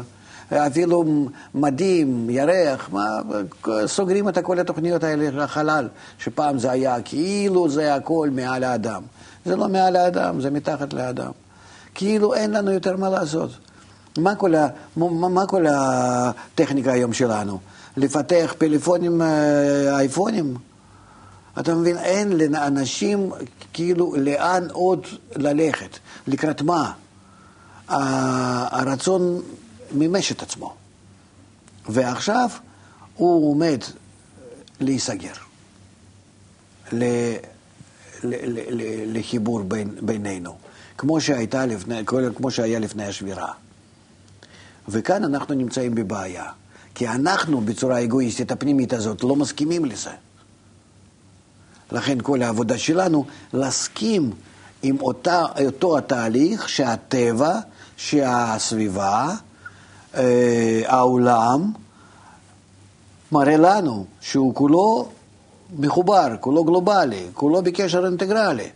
אפילו 0.52 1.04
מדים, 1.54 2.30
ירח, 2.30 2.88
מה, 2.92 3.06
סוגרים 3.86 4.28
את 4.28 4.38
כל 4.38 4.58
התוכניות 4.58 5.04
האלה 5.04 5.44
לחלל, 5.44 5.88
שפעם 6.18 6.58
זה 6.58 6.70
היה 6.70 7.02
כאילו 7.02 7.68
זה 7.68 7.94
הכל 7.94 8.28
מעל 8.32 8.64
האדם. 8.64 9.02
זה 9.44 9.56
לא 9.56 9.68
מעל 9.68 9.96
האדם, 9.96 10.40
זה 10.40 10.50
מתחת 10.50 10.92
לאדם. 10.92 11.30
כאילו 11.94 12.34
אין 12.34 12.50
לנו 12.50 12.70
יותר 12.70 12.96
מה 12.96 13.08
לעשות. 13.08 13.50
מה 14.18 14.34
כל, 14.34 14.54
ה, 14.54 14.68
מה, 14.96 15.28
מה 15.28 15.46
כל 15.46 15.64
הטכניקה 15.68 16.92
היום 16.92 17.12
שלנו? 17.12 17.58
לפתח 17.96 18.54
פלאפונים, 18.58 19.22
אה, 19.22 19.98
אייפונים? 19.98 20.56
אתה 21.60 21.74
מבין, 21.74 21.98
אין 21.98 22.32
לאנשים 22.32 23.30
כאילו 23.72 24.14
לאן 24.18 24.66
עוד 24.72 25.06
ללכת, 25.36 25.98
לקראת 26.26 26.62
מה. 26.62 26.92
הרצון 27.88 29.42
מימש 29.92 30.32
את 30.32 30.42
עצמו. 30.42 30.74
ועכשיו 31.88 32.48
הוא 33.14 33.50
עומד 33.50 33.78
להיסגר, 34.80 35.32
לחיבור 39.06 39.62
בין, 39.62 39.90
בינינו, 40.00 40.56
כמו, 40.98 41.18
לפני, 41.66 42.02
כמו 42.36 42.50
שהיה 42.50 42.78
לפני 42.78 43.04
השבירה. 43.04 43.52
וכאן 44.88 45.24
אנחנו 45.24 45.54
נמצאים 45.54 45.94
בבעיה, 45.94 46.50
כי 46.94 47.08
אנחנו 47.08 47.60
בצורה 47.60 48.02
אגואיסטית 48.02 48.52
הפנימית 48.52 48.92
הזאת 48.92 49.22
לא 49.22 49.36
מסכימים 49.36 49.84
לזה. 49.84 50.10
לכן 51.92 52.18
כל 52.22 52.42
העבודה 52.42 52.78
שלנו 52.78 53.24
להסכים 53.52 54.30
עם 54.82 55.00
אותה, 55.00 55.44
אותו 55.66 55.98
התהליך 55.98 56.68
שהטבע, 56.68 57.60
שהסביבה, 57.96 59.34
אה, 60.14 60.82
העולם, 60.86 61.72
מראה 63.32 63.56
לנו 63.56 64.06
שהוא 64.20 64.54
כולו 64.54 65.08
מחובר, 65.78 66.28
כולו 66.40 66.64
גלובלי, 66.64 67.26
כולו 67.34 67.62
בקשר 67.62 68.06
אינטגרלי. 68.06 68.68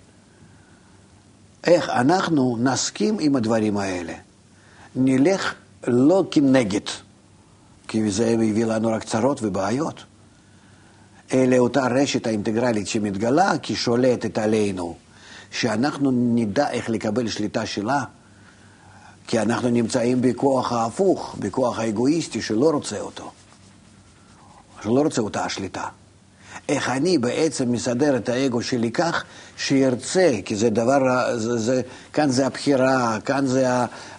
איך 1.64 1.90
אנחנו 1.90 2.56
נסכים 2.60 3.16
עם 3.20 3.36
הדברים 3.36 3.76
האלה? 3.76 4.12
נלך 4.96 5.54
לא 5.86 6.24
כנגד, 6.30 6.80
כי 7.88 8.10
זה 8.10 8.28
הביא 8.28 8.64
לנו 8.64 8.88
רק 8.88 9.04
צרות 9.04 9.42
ובעיות. 9.42 10.04
אלא 11.32 11.56
אותה 11.56 11.86
רשת 11.86 12.26
האינטגרלית 12.26 12.86
שמתגלה 12.86 13.52
כשולטת 13.62 14.38
עלינו, 14.38 14.96
שאנחנו 15.50 16.10
נדע 16.12 16.70
איך 16.70 16.90
לקבל 16.90 17.28
שליטה 17.28 17.66
שלה, 17.66 18.04
כי 19.26 19.40
אנחנו 19.40 19.68
נמצאים 19.68 20.20
בכוח 20.20 20.72
ההפוך, 20.72 21.36
בכוח 21.38 21.78
האגואיסטי 21.78 22.42
שלא 22.42 22.70
רוצה 22.70 23.00
אותו, 23.00 23.30
שלא 24.82 25.02
רוצה 25.02 25.20
אותה 25.20 25.44
השליטה. 25.44 25.88
איך 26.68 26.90
אני 26.90 27.18
בעצם 27.18 27.72
מסדר 27.72 28.16
את 28.16 28.28
האגו 28.28 28.62
שלי 28.62 28.90
כך 28.90 29.24
שירצה, 29.56 30.32
כי 30.44 30.56
זה 30.56 30.70
דבר, 30.70 31.36
זה, 31.36 31.58
זה, 31.58 31.82
כאן 32.12 32.30
זה 32.30 32.46
הבחירה, 32.46 33.18
כאן 33.24 33.46
זה 33.46 33.66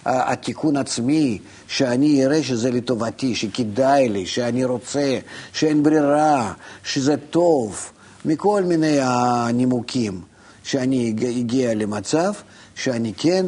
התיקון 0.04 0.76
עצמי, 0.76 1.38
שאני 1.68 2.24
אראה 2.24 2.42
שזה 2.42 2.70
לטובתי, 2.70 3.34
שכדאי 3.34 4.08
לי, 4.08 4.26
שאני 4.26 4.64
רוצה, 4.64 5.18
שאין 5.52 5.82
ברירה, 5.82 6.52
שזה 6.84 7.14
טוב, 7.30 7.90
מכל 8.24 8.62
מיני 8.62 8.98
הנימוקים, 9.00 10.20
שאני 10.62 11.14
אגיע 11.40 11.74
למצב 11.74 12.32
שאני 12.74 13.12
כן 13.16 13.46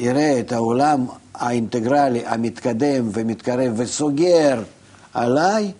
אראה 0.00 0.40
את 0.40 0.52
העולם 0.52 1.06
האינטגרלי 1.34 2.26
המתקדם 2.26 3.08
ומתקרב 3.12 3.72
וסוגר 3.76 4.62
עליי, 5.14 5.72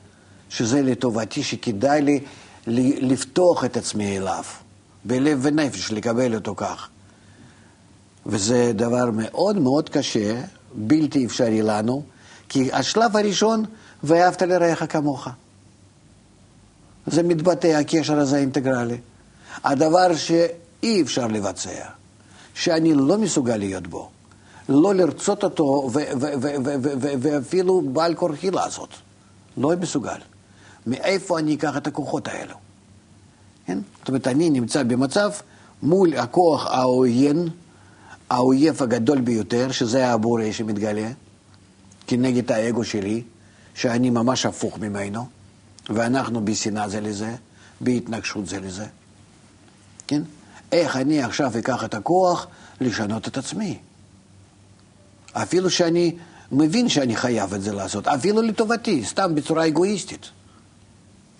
שזה 0.50 0.82
לטובתי, 0.82 1.42
שכדאי 1.42 2.20
לי 2.66 3.00
לפתוח 3.00 3.64
את 3.64 3.76
עצמי 3.76 4.18
אליו, 4.18 4.44
בלב 5.04 5.38
ונפש, 5.42 5.92
לקבל 5.92 6.34
אותו 6.34 6.54
כך. 6.56 6.88
וזה 8.26 8.72
דבר 8.74 9.11
מאוד 9.12 9.58
מאוד 9.58 9.88
קשה, 9.88 10.40
בלתי 10.74 11.26
אפשרי 11.26 11.62
לנו, 11.62 12.02
כי 12.48 12.72
השלב 12.72 13.16
הראשון, 13.16 13.64
ואהבת 14.02 14.42
לרעך 14.42 14.92
כמוך. 14.92 15.28
זה 17.06 17.22
מתבטא, 17.22 17.66
הקשר 17.66 18.18
הזה 18.18 18.38
אינטגרלי. 18.38 18.98
הדבר 19.64 20.16
שאי 20.16 21.02
אפשר 21.02 21.26
לבצע, 21.26 21.70
שאני 22.54 22.94
לא 22.94 23.18
מסוגל 23.18 23.56
להיות 23.56 23.87
בו, 23.87 24.08
לא 24.68 24.94
לרצות 24.94 25.44
אותו 25.44 25.90
ואפילו 27.20 27.80
בעל 27.80 28.14
כורחי 28.14 28.50
לעשות. 28.50 28.88
לא 29.56 29.72
מסוגל. 29.80 30.18
מאיפה 30.88 31.38
אני 31.38 31.55
אקח 31.55 31.77
את 31.77 31.87
הכוחות 31.87 32.29
האלו? 32.29 32.55
כן? 33.66 33.79
זאת 33.98 34.09
אומרת, 34.09 34.27
אני 34.27 34.51
נמצא 34.51 34.83
במצב 34.83 35.31
מול 35.83 36.16
הכוח 36.16 36.66
העוין, 36.66 37.48
האויב 38.31 38.83
הגדול 38.83 39.20
ביותר, 39.20 39.72
שזה 39.72 40.09
הבורא 40.09 40.53
שמתגלה, 40.53 41.11
כנגד 42.07 42.53
האגו 42.53 42.85
שלי, 42.85 43.22
שאני 43.74 44.11
ממש 44.11 44.46
הפוך 44.46 44.79
ממנו, 44.79 45.27
ואנחנו 45.90 46.44
בשנאה 46.44 46.88
זה 46.88 47.01
לזה, 47.01 47.35
בהתנגשות 47.81 48.46
זה 48.46 48.61
לזה. 48.61 48.87
כן? 50.07 50.22
איך 50.72 50.96
אני 50.96 51.22
עכשיו 51.22 51.59
אקח 51.59 51.85
את 51.85 51.94
הכוח 51.94 52.46
לשנות 52.81 53.29
את 53.29 53.37
עצמי? 53.37 53.79
אפילו 55.33 55.70
שאני 55.70 56.16
מבין 56.53 56.88
שאני 56.88 57.16
חייב 57.16 57.55
את 57.55 57.62
זה 57.62 57.72
לעשות, 57.72 58.09
אפילו 58.09 58.42
לטובתי, 58.42 59.05
סתם 59.05 59.35
בצורה 59.35 59.66
אגואיסטית. 59.66 60.31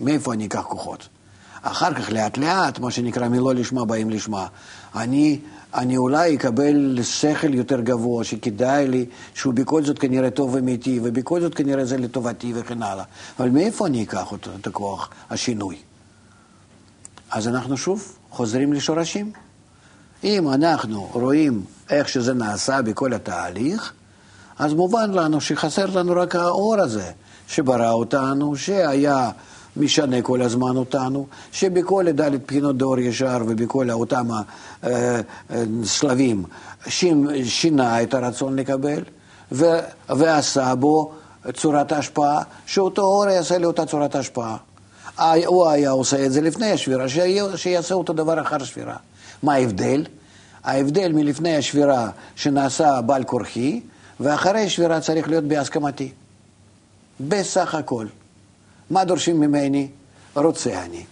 מאיפה 0.01 0.33
אני 0.33 0.47
אקח 0.47 0.63
כוחות? 0.63 1.09
אחר 1.63 1.95
כך 1.95 2.11
לאט 2.11 2.39
לאט, 2.39 2.79
מה 2.79 2.91
שנקרא 2.91 3.29
מלא 3.29 3.55
לשמה 3.55 3.85
באים 3.85 4.11
לשמה. 4.11 4.47
אני, 4.95 5.39
אני 5.75 5.97
אולי 5.97 6.37
אקבל 6.37 6.99
שכל 7.03 7.55
יותר 7.55 7.81
גבוה, 7.81 8.25
שכדאי 8.25 8.89
לי, 8.89 9.07
שהוא 9.35 9.55
בכל 9.55 9.85
זאת 9.85 9.99
כנראה 9.99 10.31
טוב 10.31 10.57
אמיתי, 10.57 11.01
ובכל 11.03 11.41
זאת 11.41 11.55
כנראה 11.55 11.85
זה 11.85 11.97
לטובתי 11.97 12.53
וכן 12.57 12.83
הלאה. 12.83 13.05
אבל 13.39 13.49
מאיפה 13.49 13.87
אני 13.87 14.03
אקח 14.03 14.33
אותו, 14.33 14.51
את 14.61 14.67
הכוח, 14.67 15.11
השינוי? 15.31 15.77
אז 17.31 17.49
אנחנו 17.49 17.77
שוב 17.77 18.17
חוזרים 18.31 18.73
לשורשים. 18.73 19.33
אם 20.25 20.49
אנחנו 20.49 21.09
רואים 21.13 21.65
איך 21.91 22.09
שזה 22.09 22.35
נעשה 22.35 22.83
בכל 22.83 23.13
התהליך, 23.13 23.93
אז 24.59 24.73
מובן 24.73 25.11
לנו 25.11 25.41
שחסר 25.41 25.87
לנו 25.87 26.13
רק 26.17 26.37
האור 26.37 26.81
הזה, 26.81 27.11
שברא 27.49 27.91
אותנו, 27.91 28.57
שהיה 28.57 29.31
משנה 29.79 30.23
כל 30.23 30.43
הזמן 30.43 30.77
אותנו, 30.77 31.27
שבכל 31.53 32.05
דלת 32.11 32.47
בחינות 32.47 32.77
דור 32.77 32.99
ישר 32.99 33.39
ובכל 33.47 33.91
אותם 33.91 34.29
השלבים 35.51 36.45
שינה 37.45 38.03
את 38.03 38.15
הרצון 38.15 38.57
לקבל 38.57 39.03
ועשה 40.09 40.75
בו 40.75 41.13
צורת 41.53 41.93
השפעה, 41.93 42.43
שאותו 42.67 43.03
אור 43.03 43.29
יעשה 43.29 43.59
לאותה 43.59 43.87
צורת 43.87 44.15
השפעה. 44.15 44.57
הוא 45.47 45.69
היה 45.69 45.91
עושה 45.91 46.27
את 46.27 46.33
זה 46.33 46.41
לפני 46.41 46.71
השבירה, 46.73 47.07
שיעשה 47.57 47.95
אותו 47.95 48.13
דבר 48.13 48.41
אחר 48.41 48.57
השבירה. 48.63 48.97
מה 49.43 49.55
ההבדל? 49.55 50.05
ההבדל 50.65 51.13
מלפני 51.13 51.57
השבירה 51.57 52.11
שנעשה 52.37 53.01
בעל 53.01 53.25
כורחי, 53.25 53.81
ואחרי 54.21 54.65
השבירה 54.65 55.01
צריך 55.01 55.29
להיות 55.29 55.45
בהסכמתי. 55.45 56.13
בסך 57.21 57.75
הכל. 57.75 58.07
מה 58.91 59.05
דורשים 59.05 59.41
ממני? 59.41 59.89
רוצה 60.35 60.85
אני. 60.85 61.05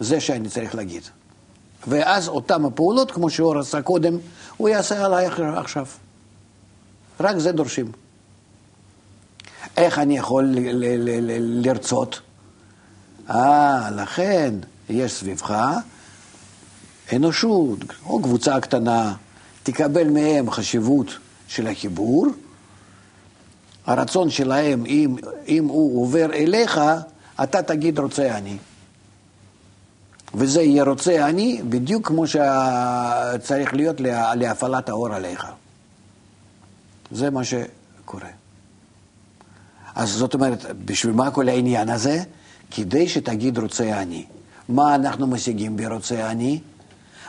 זה 0.00 0.20
שאני 0.20 0.48
צריך 0.48 0.74
להגיד. 0.74 1.02
ואז 1.86 2.28
אותן 2.28 2.64
הפעולות, 2.64 3.10
כמו 3.10 3.30
שאור 3.30 3.58
עשה 3.58 3.82
קודם, 3.82 4.18
הוא 4.56 4.68
יעשה 4.68 5.04
עליי 5.04 5.26
עכשיו. 5.56 5.86
רק 7.20 7.38
זה 7.38 7.52
דורשים. 7.52 7.92
איך 9.76 9.98
אני 9.98 10.18
יכול 10.18 10.54
לרצות? 11.38 12.20
אה, 13.30 13.90
לכן 13.90 14.54
יש 14.88 15.12
סביבך 15.12 15.64
אנושות, 17.12 17.78
או 18.06 18.22
קבוצה 18.22 18.60
קטנה, 18.60 19.14
תקבל 19.62 20.10
מהם 20.10 20.50
חשיבות 20.50 21.06
של 21.48 21.66
החיבור. 21.66 22.26
הרצון 23.90 24.30
שלהם, 24.30 24.86
אם, 24.86 25.16
אם 25.48 25.64
הוא 25.64 26.02
עובר 26.02 26.32
אליך, 26.34 26.80
אתה 27.42 27.62
תגיד 27.62 27.98
רוצה 27.98 28.36
אני. 28.36 28.56
וזה 30.34 30.62
יהיה 30.62 30.84
רוצה 30.84 31.26
אני 31.28 31.60
בדיוק 31.68 32.06
כמו 32.08 32.24
שצריך 32.26 33.74
להיות 33.74 34.00
לה, 34.00 34.34
להפעלת 34.34 34.88
האור 34.88 35.14
עליך. 35.14 35.46
זה 37.10 37.30
מה 37.30 37.40
שקורה. 37.44 38.28
אז 39.94 40.10
זאת 40.10 40.34
אומרת, 40.34 40.66
בשביל 40.84 41.12
מה 41.14 41.30
כל 41.30 41.48
העניין 41.48 41.88
הזה? 41.88 42.22
כדי 42.70 43.08
שתגיד 43.08 43.58
רוצה 43.58 44.02
אני. 44.02 44.24
מה 44.68 44.94
אנחנו 44.94 45.26
משיגים 45.26 45.76
ברוצה 45.76 46.30
אני? 46.30 46.60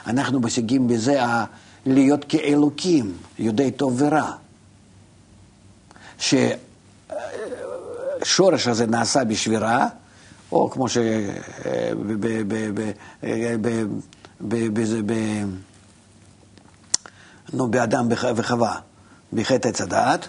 אנחנו 0.08 0.40
משיגים 0.40 0.88
בזה 0.88 1.24
ה- 1.24 1.46
להיות 1.86 2.26
כאלוקים, 2.30 3.14
יודעי 3.40 3.72
טוב 3.72 3.94
ורע. 3.98 4.32
שהשורש 8.22 8.68
הזה 8.68 8.86
נעשה 8.88 9.24
בשבירה, 9.24 9.88
או 10.52 10.70
כמו 10.70 10.90
ש... 10.90 10.98
נו, 17.54 17.68
באדם 17.72 18.08
וח- 18.12 18.26
וחווה, 18.36 18.80
בחטא 19.34 19.68
עץ 19.68 19.82
הדעת, 19.82 20.28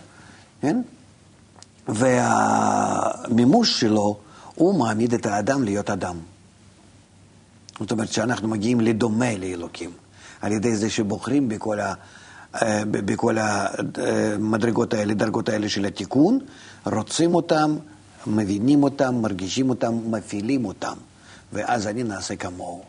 כן? 0.60 0.82
והמימוש 1.88 3.80
שלו, 3.80 4.18
הוא 4.54 4.78
מעמיד 4.78 5.14
את 5.14 5.26
האדם 5.26 5.62
להיות 5.64 5.90
אדם. 5.90 6.16
זאת 7.80 7.90
אומרת 7.90 8.12
שאנחנו 8.12 8.48
מגיעים 8.48 8.80
לדומה 8.80 9.38
לאלוקים, 9.38 9.90
על 10.40 10.52
ידי 10.52 10.76
זה 10.76 10.90
שבוחרים 10.90 11.48
בכל, 11.48 11.80
ה, 11.80 11.94
בכל 12.90 13.36
המדרגות 13.38 14.94
האלה, 14.94 15.14
דרגות 15.14 15.48
האלה 15.48 15.68
של 15.68 15.84
התיקון, 15.84 16.38
רוצים 16.86 17.34
אותם, 17.34 17.76
מבינים 18.26 18.82
אותם, 18.82 19.14
מרגישים 19.14 19.70
אותם, 19.70 19.94
מפעילים 20.10 20.64
אותם, 20.64 20.94
ואז 21.52 21.86
אני 21.86 22.02
נעשה 22.02 22.36
כמוהו. 22.36 22.82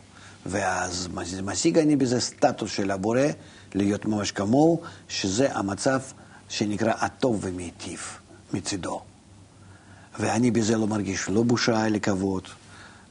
ואז 0.46 1.08
משיג 1.42 1.78
אני 1.78 1.96
בזה 1.96 2.20
סטטוס 2.20 2.72
של 2.72 2.90
הבורא, 2.90 3.20
להיות 3.74 4.06
ממש 4.06 4.32
כמוהו, 4.32 4.80
שזה 5.08 5.56
המצב 5.56 6.00
שנקרא 6.48 6.92
הטוב 6.98 7.38
ומיטיב 7.42 8.00
מצידו. 8.52 9.00
ואני 10.18 10.50
בזה 10.50 10.76
לא 10.76 10.86
מרגיש 10.86 11.28
לא 11.28 11.42
בושה 11.42 11.86
אלא 11.86 11.98
כבוד, 11.98 12.42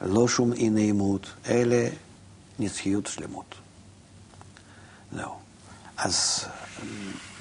לא 0.01 0.28
שום 0.28 0.54
אי 0.54 0.70
נעימות, 0.70 1.28
אלא 1.47 1.78
נצחיות 2.60 3.08
שלמות. 3.08 3.56
זהו. 5.16 5.43
אז 6.04 6.45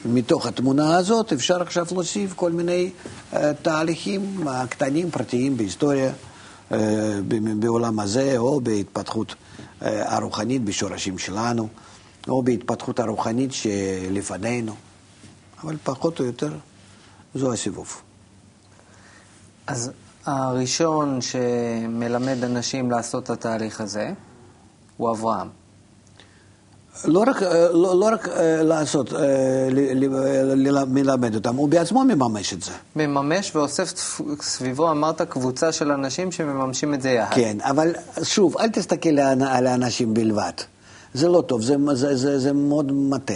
מתוך 0.04 0.46
התמונה 0.46 0.96
הזאת 0.96 1.32
אפשר 1.32 1.62
עכשיו 1.62 1.86
להוסיף 1.92 2.32
כל 2.32 2.52
מיני 2.52 2.90
uh, 3.32 3.36
תהליכים 3.62 4.48
uh, 4.48 4.66
קטנים, 4.68 5.10
פרטיים 5.10 5.56
בהיסטוריה, 5.56 6.12
uh, 6.70 6.74
בעולם 7.58 8.00
הזה, 8.00 8.38
או 8.38 8.60
בהתפתחות 8.60 9.34
הרוחנית 9.80 10.64
בשורשים 10.64 11.18
שלנו, 11.18 11.68
או 12.28 12.42
בהתפתחות 12.42 13.00
הרוחנית 13.00 13.52
שלפנינו, 13.52 14.74
אבל 15.62 15.76
פחות 15.84 16.20
או 16.20 16.24
יותר 16.24 16.52
זו 17.34 17.52
הסיבוב. 17.52 18.00
אז 19.66 19.90
הראשון 20.26 21.20
שמלמד 21.20 22.44
אנשים 22.44 22.90
לעשות 22.90 23.24
את 23.24 23.30
התהליך 23.30 23.80
הזה 23.80 24.12
הוא 24.96 25.10
אברהם. 25.10 25.61
לא 27.04 27.24
רק, 27.26 27.42
אה, 27.42 27.68
לא, 27.72 28.00
לא 28.00 28.08
רק 28.12 28.28
אה, 28.28 28.62
לעשות, 28.62 29.12
אה, 29.12 29.18
ל- 29.70 30.04
ל- 30.04 30.68
ל- 30.78 30.84
מלמד 30.84 31.34
אותם, 31.34 31.56
הוא 31.56 31.68
בעצמו 31.68 32.04
מממש 32.04 32.52
את 32.52 32.62
זה. 32.62 32.70
מממש 32.96 33.56
ואוסף 33.56 33.92
סביבו, 34.42 34.90
אמרת, 34.90 35.22
קבוצה 35.22 35.72
של 35.72 35.92
אנשים 35.92 36.32
שמממשים 36.32 36.94
את 36.94 37.02
זה 37.02 37.10
יחד. 37.10 37.34
כן, 37.36 37.56
אבל 37.60 37.92
שוב, 38.22 38.56
אל 38.58 38.68
תסתכל 38.68 39.18
על- 39.18 39.66
האנשים 39.66 40.14
בלבד. 40.14 40.52
זה 41.14 41.28
לא 41.28 41.40
טוב, 41.46 41.62
זה, 41.62 41.74
זה, 41.94 42.16
זה, 42.16 42.38
זה 42.38 42.52
מאוד 42.52 42.92
מטה. 42.92 43.34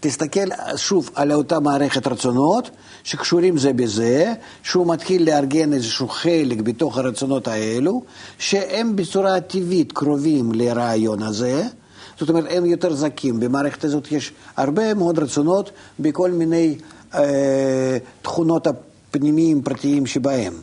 תסתכל 0.00 0.48
שוב 0.76 1.10
על 1.14 1.32
אותה 1.32 1.60
מערכת 1.60 2.06
רצונות 2.06 2.70
שקשורים 3.04 3.58
זה 3.58 3.72
בזה, 3.72 4.32
שהוא 4.62 4.86
מתחיל 4.86 5.26
לארגן 5.26 5.72
איזשהו 5.72 6.08
חלק 6.08 6.60
בתוך 6.60 6.98
הרצונות 6.98 7.48
האלו, 7.48 8.02
שהם 8.38 8.96
בצורה 8.96 9.40
טבעית 9.40 9.92
קרובים 9.92 10.52
לרעיון 10.52 11.22
הזה. 11.22 11.62
זאת 12.18 12.28
אומרת, 12.28 12.44
הם 12.50 12.66
יותר 12.66 12.94
זכים. 12.94 13.40
במערכת 13.40 13.84
הזאת 13.84 14.12
יש 14.12 14.32
הרבה 14.56 14.94
מאוד 14.94 15.18
רצונות 15.18 15.70
בכל 16.00 16.30
מיני 16.30 16.78
אה, 17.14 17.98
תכונות 18.22 18.66
הפנימיים 18.66 19.62
פרטיים 19.62 20.06
שבהם. 20.06 20.54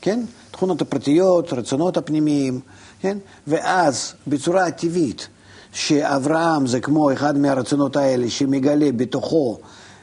כן? 0.00 0.20
תכונות 0.50 0.82
הפרטיות, 0.82 1.52
רצונות 1.52 1.96
הפנימיים, 1.96 2.60
כן? 3.00 3.18
ואז 3.46 4.12
בצורה 4.26 4.70
טבעית, 4.70 5.28
שאברהם 5.72 6.66
זה 6.66 6.80
כמו 6.80 7.12
אחד 7.12 7.38
מהרצונות 7.38 7.96
האלה 7.96 8.30
שמגלה 8.30 8.92
בתוכו 8.96 9.58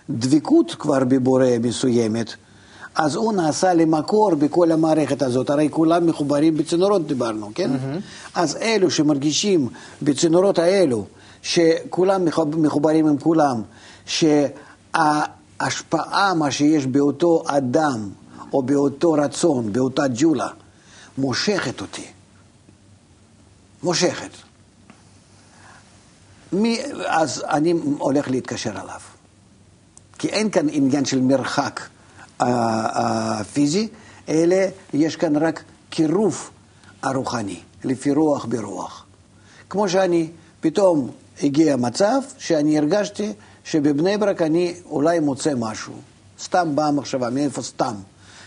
דבקות 0.09 0.75
כבר 0.79 1.03
בבורא 1.03 1.45
מסוימת, 1.63 2.33
אז 2.99 3.15
הוא 3.15 3.33
נעשה 3.33 3.73
למקור 3.73 4.35
בכל 4.35 4.71
המערכת 4.71 5.21
הזאת, 5.21 5.49
הרי 5.49 5.67
כולם 5.71 6.05
מחוברים 6.05 6.57
בצינורות 6.57 7.07
דיברנו, 7.07 7.51
כן? 7.55 7.75
Mm-hmm. 7.75 7.99
אז 8.35 8.55
אלו 8.55 8.91
שמרגישים 8.91 9.69
בצינורות 10.01 10.59
האלו, 10.59 11.05
שכולם 11.41 12.25
מחוברים 12.57 13.07
עם 13.07 13.17
כולם, 13.17 13.61
שההשפעה, 14.05 16.33
מה 16.33 16.51
שיש 16.51 16.85
באותו 16.85 17.43
אדם, 17.47 18.09
או 18.53 18.63
באותו 18.63 19.11
רצון, 19.11 19.73
באותה 19.73 20.03
ג'ולה, 20.15 20.47
מושכת 21.17 21.81
אותי. 21.81 22.05
מושכת. 23.83 24.31
מי, 26.53 26.79
אז 27.05 27.43
אני 27.47 27.73
הולך 27.97 28.29
להתקשר 28.29 28.79
עליו. 28.79 28.99
כי 30.17 30.27
אין 30.27 30.49
כאן 30.49 30.67
עניין 30.71 31.05
של 31.05 31.21
מרחק 31.21 31.81
הפיזי, 32.39 33.87
אלא 34.29 34.55
יש 34.93 35.15
כאן 35.15 35.35
רק 35.35 35.63
קירוב 35.89 36.49
הרוחני, 37.03 37.59
לפי 37.83 38.11
רוח 38.11 38.45
ברוח. 38.45 39.05
כמו 39.69 39.89
שאני, 39.89 40.29
פתאום 40.61 41.09
הגיע 41.43 41.75
מצב 41.75 42.19
שאני 42.37 42.77
הרגשתי 42.77 43.33
שבבני 43.63 44.17
ברק 44.17 44.41
אני 44.41 44.73
אולי 44.85 45.19
מוצא 45.19 45.53
משהו. 45.57 45.93
סתם 46.43 46.75
באה 46.75 46.91
מחשבה, 46.91 47.29
מאיפה 47.29 47.61
סתם? 47.61 47.93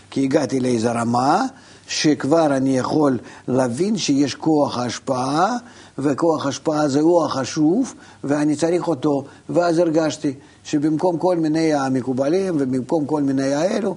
כי 0.09 0.23
הגעתי 0.23 0.59
לאיזו 0.59 0.89
רמה 0.93 1.45
שכבר 1.87 2.57
אני 2.57 2.77
יכול 2.77 3.19
להבין 3.47 3.97
שיש 3.97 4.35
כוח 4.35 4.77
השפעה, 4.77 5.55
וכוח 5.97 6.45
השפעה 6.45 6.87
זה 6.87 6.99
הוא 6.99 7.25
החשוב, 7.25 7.93
ואני 8.23 8.55
צריך 8.55 8.87
אותו, 8.87 9.25
ואז 9.49 9.77
הרגשתי 9.77 10.33
שבמקום 10.63 11.17
כל 11.17 11.37
מיני 11.37 11.73
המקובלים 11.73 12.55
ובמקום 12.59 13.05
כל 13.05 13.21
מיני 13.21 13.53
האלו, 13.53 13.95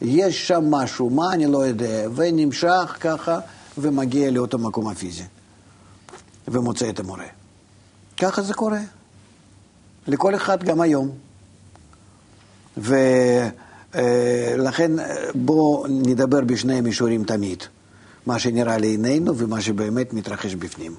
יש 0.00 0.48
שם 0.48 0.70
משהו, 0.70 1.10
מה 1.10 1.32
אני 1.32 1.46
לא 1.46 1.66
יודע, 1.66 2.08
ונמשך 2.14 2.96
ככה 3.00 3.38
ומגיע 3.78 4.30
לאותו 4.30 4.58
מקום 4.58 4.88
הפיזי, 4.88 5.24
ומוצא 6.48 6.88
את 6.88 7.00
המורה. 7.00 7.26
ככה 8.16 8.42
זה 8.42 8.54
קורה. 8.54 8.80
לכל 10.06 10.34
אחד 10.34 10.64
גם 10.64 10.80
היום. 10.80 11.10
ולכן 12.76 14.90
בואו 15.34 15.86
נדבר 15.88 16.40
בשני 16.40 16.80
מישורים 16.80 17.24
תמיד, 17.24 17.62
מה 18.26 18.38
שנראה 18.38 18.78
לעינינו 18.78 19.38
ומה 19.38 19.60
שבאמת 19.60 20.12
מתרחש 20.12 20.54
בפנים. 20.54 20.94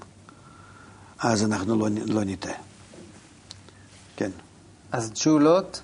אז 1.19 1.43
אנחנו 1.43 1.79
לא, 1.79 1.87
לא 2.05 2.23
נטעה. 2.23 2.53
כן. 4.15 4.31
אז 4.93 5.11
ג'ולות, 5.15 5.81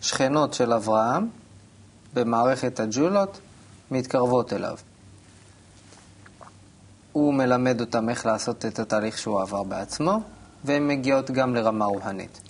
שכנות 0.00 0.54
של 0.54 0.72
אברהם, 0.72 1.28
במערכת 2.14 2.80
הג'ולות, 2.80 3.38
מתקרבות 3.90 4.52
אליו. 4.52 4.76
הוא 7.12 7.34
מלמד 7.34 7.80
אותם 7.80 8.08
איך 8.08 8.26
לעשות 8.26 8.64
את 8.66 8.78
התהליך 8.78 9.18
שהוא 9.18 9.40
עבר 9.40 9.62
בעצמו, 9.62 10.20
והן 10.64 10.88
מגיעות 10.88 11.30
גם 11.30 11.54
לרמה 11.54 11.84
רוהנית. 11.84 12.40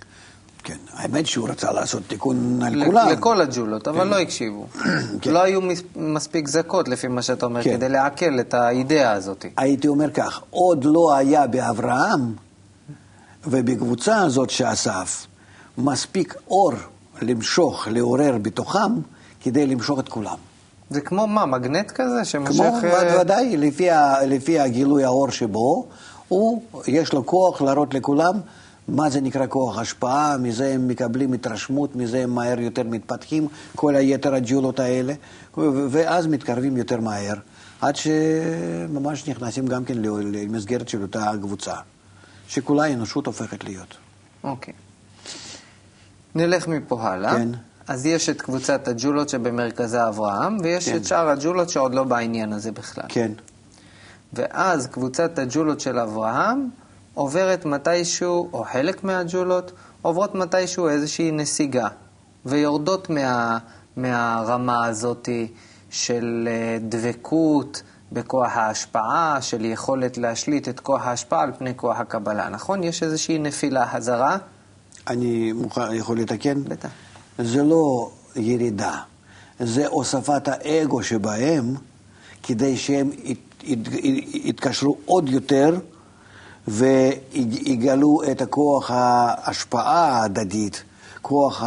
כן, 0.64 0.76
האמת 0.92 1.26
שהוא 1.26 1.48
רצה 1.48 1.72
לעשות 1.72 2.02
תיקון 2.06 2.62
על 2.62 2.84
כולם. 2.84 3.08
לכל 3.08 3.40
הג'ולות, 3.40 3.88
אבל 3.88 4.06
לא 4.06 4.18
הקשיבו. 4.20 4.66
כן. 5.22 5.30
לא 5.30 5.42
היו 5.42 5.60
מס- 5.60 5.82
מספיק 5.96 6.48
זכות, 6.48 6.88
לפי 6.88 7.08
מה 7.08 7.22
שאתה 7.22 7.46
אומר, 7.46 7.62
כן. 7.62 7.76
כדי 7.76 7.88
לעכל 7.88 8.40
את 8.40 8.54
האידאה 8.54 9.12
הזאת. 9.12 9.44
הייתי 9.56 9.88
אומר 9.88 10.10
כך, 10.10 10.42
עוד 10.50 10.84
לא 10.84 11.14
היה 11.16 11.46
באברהם 11.46 12.34
ובקבוצה 13.46 14.16
הזאת 14.16 14.50
שאסף 14.50 15.26
מספיק 15.78 16.34
אור 16.48 16.72
למשוך, 17.22 17.88
לעורר 17.90 18.38
בתוכם, 18.42 18.92
כדי 19.40 19.66
למשוך 19.66 19.98
את 19.98 20.08
כולם. 20.08 20.36
זה 20.90 21.00
כמו 21.00 21.26
מה, 21.26 21.46
מגנט 21.46 21.90
כזה 21.90 22.24
שמושך... 22.24 22.52
כמו, 22.52 22.64
אה, 22.88 23.20
ודאי, 23.20 23.56
לפי, 23.56 23.90
ה- 23.90 24.26
לפי 24.26 24.60
הגילוי 24.60 25.04
האור 25.04 25.30
שבו, 25.30 25.86
הוא, 26.28 26.62
יש 26.86 27.12
לו 27.12 27.26
כוח 27.26 27.62
להראות 27.62 27.94
לכולם 27.94 28.40
מה 28.88 29.10
זה 29.10 29.20
נקרא 29.20 29.46
כוח 29.48 29.78
השפעה, 29.78 30.36
מזה 30.38 30.72
הם 30.74 30.88
מקבלים 30.88 31.32
התרשמות, 31.32 31.96
מזה 31.96 32.22
הם 32.22 32.30
מהר 32.30 32.60
יותר 32.60 32.82
מתפתחים, 32.82 33.48
כל 33.76 33.96
היתר 33.96 34.34
הג'ולות 34.34 34.80
האלה, 34.80 35.14
ואז 35.90 36.26
מתקרבים 36.26 36.76
יותר 36.76 37.00
מהר, 37.00 37.34
עד 37.80 37.96
שממש 37.96 39.28
נכנסים 39.28 39.66
גם 39.66 39.84
כן 39.84 39.94
למסגרת 40.32 40.88
של 40.88 41.02
אותה 41.02 41.30
קבוצה, 41.42 41.74
שכולה 42.48 42.84
האנושות 42.84 43.26
הופכת 43.26 43.64
להיות. 43.64 43.96
אוקיי. 44.44 44.74
נלך 46.34 46.68
מפה 46.68 47.02
הלאה. 47.02 47.32
כן. 47.36 47.48
אז 47.88 48.06
יש 48.06 48.28
את 48.28 48.42
קבוצת 48.42 48.88
הג'ולות 48.88 49.28
שבמרכזה 49.28 50.08
אברהם, 50.08 50.56
ויש 50.62 50.88
כן. 50.88 50.96
את 50.96 51.04
שאר 51.04 51.28
הג'ולות 51.28 51.70
שעוד 51.70 51.94
לא 51.94 52.04
בעניין 52.04 52.52
הזה 52.52 52.72
בכלל. 52.72 53.04
כן, 53.08 53.32
ואז 54.32 54.86
קבוצת 54.86 55.38
הג'ולות 55.38 55.80
של 55.80 55.98
אברהם 55.98 56.68
עוברת 57.14 57.64
מתישהו, 57.64 58.48
או 58.52 58.64
חלק 58.72 59.04
מהג'ולות, 59.04 59.72
עוברות 60.02 60.34
מתישהו 60.34 60.88
איזושהי 60.88 61.30
נסיגה, 61.30 61.88
ויורדות 62.46 63.10
מה, 63.10 63.58
מהרמה 63.96 64.86
הזאת 64.86 65.28
של 65.90 66.48
אה, 66.50 66.78
דבקות 66.80 67.82
בכוח 68.12 68.56
ההשפעה, 68.56 69.38
של 69.40 69.64
יכולת 69.64 70.18
להשליט 70.18 70.68
את 70.68 70.80
כוח 70.80 71.06
ההשפעה 71.06 71.42
על 71.42 71.52
פני 71.58 71.72
כוח 71.76 72.00
הקבלה, 72.00 72.48
נכון? 72.48 72.84
יש 72.84 73.02
איזושהי 73.02 73.38
נפילה, 73.38 73.86
חזרה? 73.86 74.36
אני 75.06 75.52
מוכן, 75.52 75.94
יכול 75.94 76.18
לתקן? 76.18 76.64
בטח. 76.64 76.88
זה 77.38 77.62
לא 77.62 78.10
ירידה, 78.36 78.98
זה 79.60 79.86
הוספת 79.86 80.48
האגו 80.48 81.02
שבהם, 81.02 81.74
כדי 82.42 82.76
שהם 82.76 83.10
ית, 83.24 83.38
ית, 83.62 83.78
יתקשרו 84.32 84.96
עוד 85.04 85.28
יותר 85.28 85.78
ויגלו 86.68 88.20
את 88.32 88.42
הכוח 88.42 88.90
ההשפעה 88.90 90.08
ההדדית, 90.08 90.82
כוח 91.22 91.62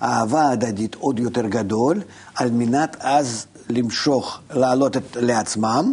האהבה 0.00 0.42
ההדדית 0.42 0.94
עוד 0.94 1.18
יותר 1.18 1.46
גדול, 1.46 2.02
על 2.34 2.50
מנת 2.50 2.96
אז 3.00 3.46
למשוך, 3.68 4.40
לעלות 4.50 4.96
את, 4.96 5.16
לעצמם, 5.20 5.92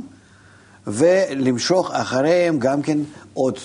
ולמשוך 0.88 1.92
אחריהם 1.92 2.60
גם 2.60 2.82
כן 2.82 2.98
עוד 3.34 3.58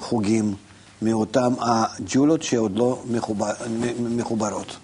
חוגים 0.00 0.54
מאותם 1.02 1.52
הג'ולות 1.60 2.42
שעוד 2.42 2.76
לא 2.76 3.02
מחובר, 3.10 3.52
מחוברות. 4.00 4.76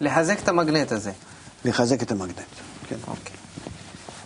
לחזק 0.00 0.40
את 0.42 0.48
המגנט 0.48 0.92
הזה. 0.92 1.12
לחזק 1.64 2.02
את 2.02 2.10
המגנט. 2.12 2.36
כן. 2.88 2.96
אוקיי. 3.08 3.36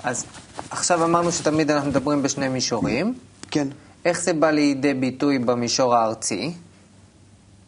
אז 0.05 0.24
עכשיו 0.70 1.05
אמרנו 1.05 1.32
שתמיד 1.32 1.70
אנחנו 1.70 1.90
מדברים 1.90 2.22
בשני 2.22 2.49
מישורים. 2.49 3.14
כן. 3.51 3.68
איך 4.05 4.20
זה 4.20 4.32
בא 4.32 4.51
לידי 4.51 4.95
ביטוי 4.95 5.38
במישור 5.38 5.95
הארצי? 5.95 6.53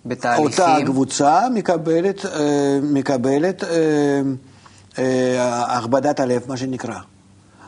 בתהליכים? 0.07 0.47
אותה 0.47 0.77
קבוצה 0.87 1.41
מקבלת, 1.55 2.27
אה, 2.27 2.79
מקבלת 2.83 3.65
אה, 3.65 4.21
אה, 4.99 5.77
הכבדת 5.79 6.21
הלב, 6.21 6.43
מה 6.49 6.57
שנקרא. 6.57 6.99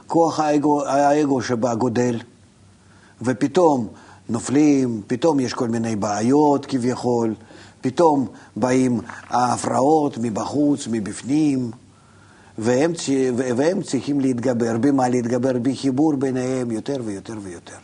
כוח 0.06 0.40
האגו, 0.40 0.86
האגו 0.86 1.42
שבה 1.42 1.74
גודל, 1.74 2.20
ופתאום 3.22 3.88
נופלים, 4.28 5.02
פתאום 5.06 5.40
יש 5.40 5.54
כל 5.54 5.68
מיני 5.68 5.96
בעיות 5.96 6.66
כביכול, 6.66 7.34
פתאום 7.80 8.26
באים 8.56 9.00
ההפרעות 9.28 10.18
מבחוץ, 10.18 10.88
מבפנים, 10.90 11.70
והם, 12.58 12.92
והם 13.36 13.82
צריכים 13.82 14.20
להתגבר. 14.20 14.78
במה 14.78 15.08
להתגבר? 15.08 15.52
בחיבור 15.62 16.16
ביניהם 16.16 16.70
יותר 16.70 16.96
ויותר 17.04 17.34
ויותר. 17.42 17.78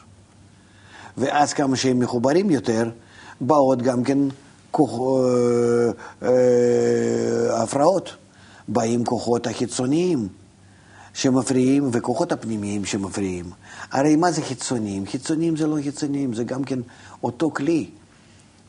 ואז 1.19 1.53
כמה 1.53 1.77
שהם 1.77 1.99
מחוברים 1.99 2.51
יותר, 2.51 2.91
באות 3.41 3.83
גם 3.83 4.05
כן 4.05 4.19
כוח, 4.71 4.91
אה, 5.01 6.29
אה, 6.29 7.63
הפרעות. 7.63 8.17
באים 8.69 9.05
כוחות 9.05 9.47
החיצוניים 9.47 10.29
שמפריעים 11.15 11.89
וכוחות 11.93 12.33
הפנימיים 12.33 12.85
שמפריעים. 12.85 13.51
הרי 13.93 14.17
מה 14.17 14.31
זה 14.31 14.43
חיצוניים? 14.43 15.07
חיצוניים 15.07 15.57
זה 15.57 15.67
לא 15.67 15.77
חיצוניים, 15.83 16.35
זה 16.35 16.45
גם 16.45 16.65
כן 16.65 16.79
אותו 17.23 17.51
כלי. 17.51 17.91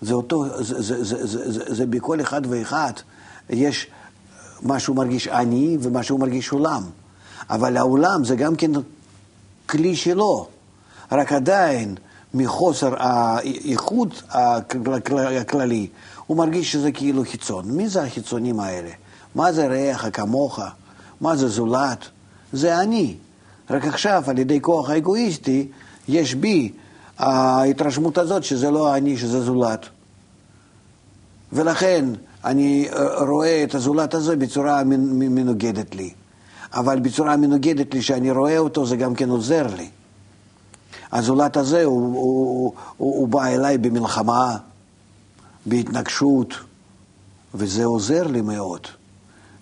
זה 0.02 0.14
אותו, 0.14 0.46
זה, 0.64 0.82
זה, 0.82 1.04
זה, 1.04 1.26
זה, 1.28 1.52
זה, 1.52 1.76
זה 1.76 1.86
בכל 1.86 2.22
אחד 2.22 2.42
ואחד 2.50 2.94
יש 3.50 3.88
מה 4.62 4.80
שהוא 4.80 4.96
מרגיש 4.96 5.28
אני 5.28 5.78
ומה 5.82 6.04
שהוא 6.04 6.20
מרגיש 6.20 6.52
עולם. 6.52 6.84
אבל 7.50 7.78
העולם 7.78 8.24
זה 8.24 8.36
גם 8.36 8.56
כן 8.56 8.72
כלי 9.66 9.96
שלו, 9.96 10.48
רק 11.12 11.32
עדיין 11.32 11.96
מחוסר 12.34 12.94
האיחוד 12.98 14.14
הכלל- 14.30 15.38
הכללי, 15.42 15.88
הוא 16.28 16.38
מרגיש 16.38 16.72
שזה 16.72 16.92
כאילו 16.92 17.24
חיצון. 17.32 17.66
מי 17.72 17.90
זה 17.90 18.04
החיצונים 18.04 18.60
האלה? 18.60 18.90
מה 19.36 19.52
זה 19.52 19.68
רעך 19.68 20.06
כמוך? 20.14 20.60
מה 21.22 21.36
זה 21.36 21.48
זולת? 21.48 22.06
זה 22.56 22.80
אני. 22.82 23.16
רק 23.70 23.86
עכשיו, 23.86 24.24
על 24.28 24.40
ידי 24.40 24.62
כוח 24.62 24.90
האגואיסטי, 24.90 25.68
יש 26.08 26.36
בי 26.36 26.72
ההתרשמות 27.18 28.18
הזאת 28.18 28.44
שזה 28.44 28.72
לא 28.72 28.96
אני, 28.96 29.18
שזה 29.18 29.42
זולת. 29.42 29.86
ולכן 31.54 32.06
אני 32.46 32.88
אה, 32.94 33.24
רואה 33.24 33.64
את 33.64 33.76
הזולת 33.76 34.14
הזה 34.14 34.36
בצורה 34.36 34.84
מנוגדת 34.84 35.96
לי. 35.96 36.14
אבל 36.74 37.00
בצורה 37.00 37.38
מנוגדת 37.38 37.94
לי, 37.94 38.02
שאני 38.02 38.32
רואה 38.32 38.58
אותו, 38.58 38.86
זה 38.86 38.96
גם 38.96 39.16
כן 39.16 39.30
עוזר 39.30 39.68
לי. 39.76 39.90
הזולת 41.12 41.58
הזה, 41.58 41.84
הוא, 41.84 42.16
הוא, 42.16 42.74
הוא, 42.98 43.20
הוא 43.20 43.28
בא 43.28 43.46
אליי 43.46 43.78
במלחמה, 43.78 44.58
בהתנגשות, 45.66 46.54
וזה 47.56 47.86
עוזר 47.86 48.28
לי 48.28 48.42
מאוד. 48.42 48.82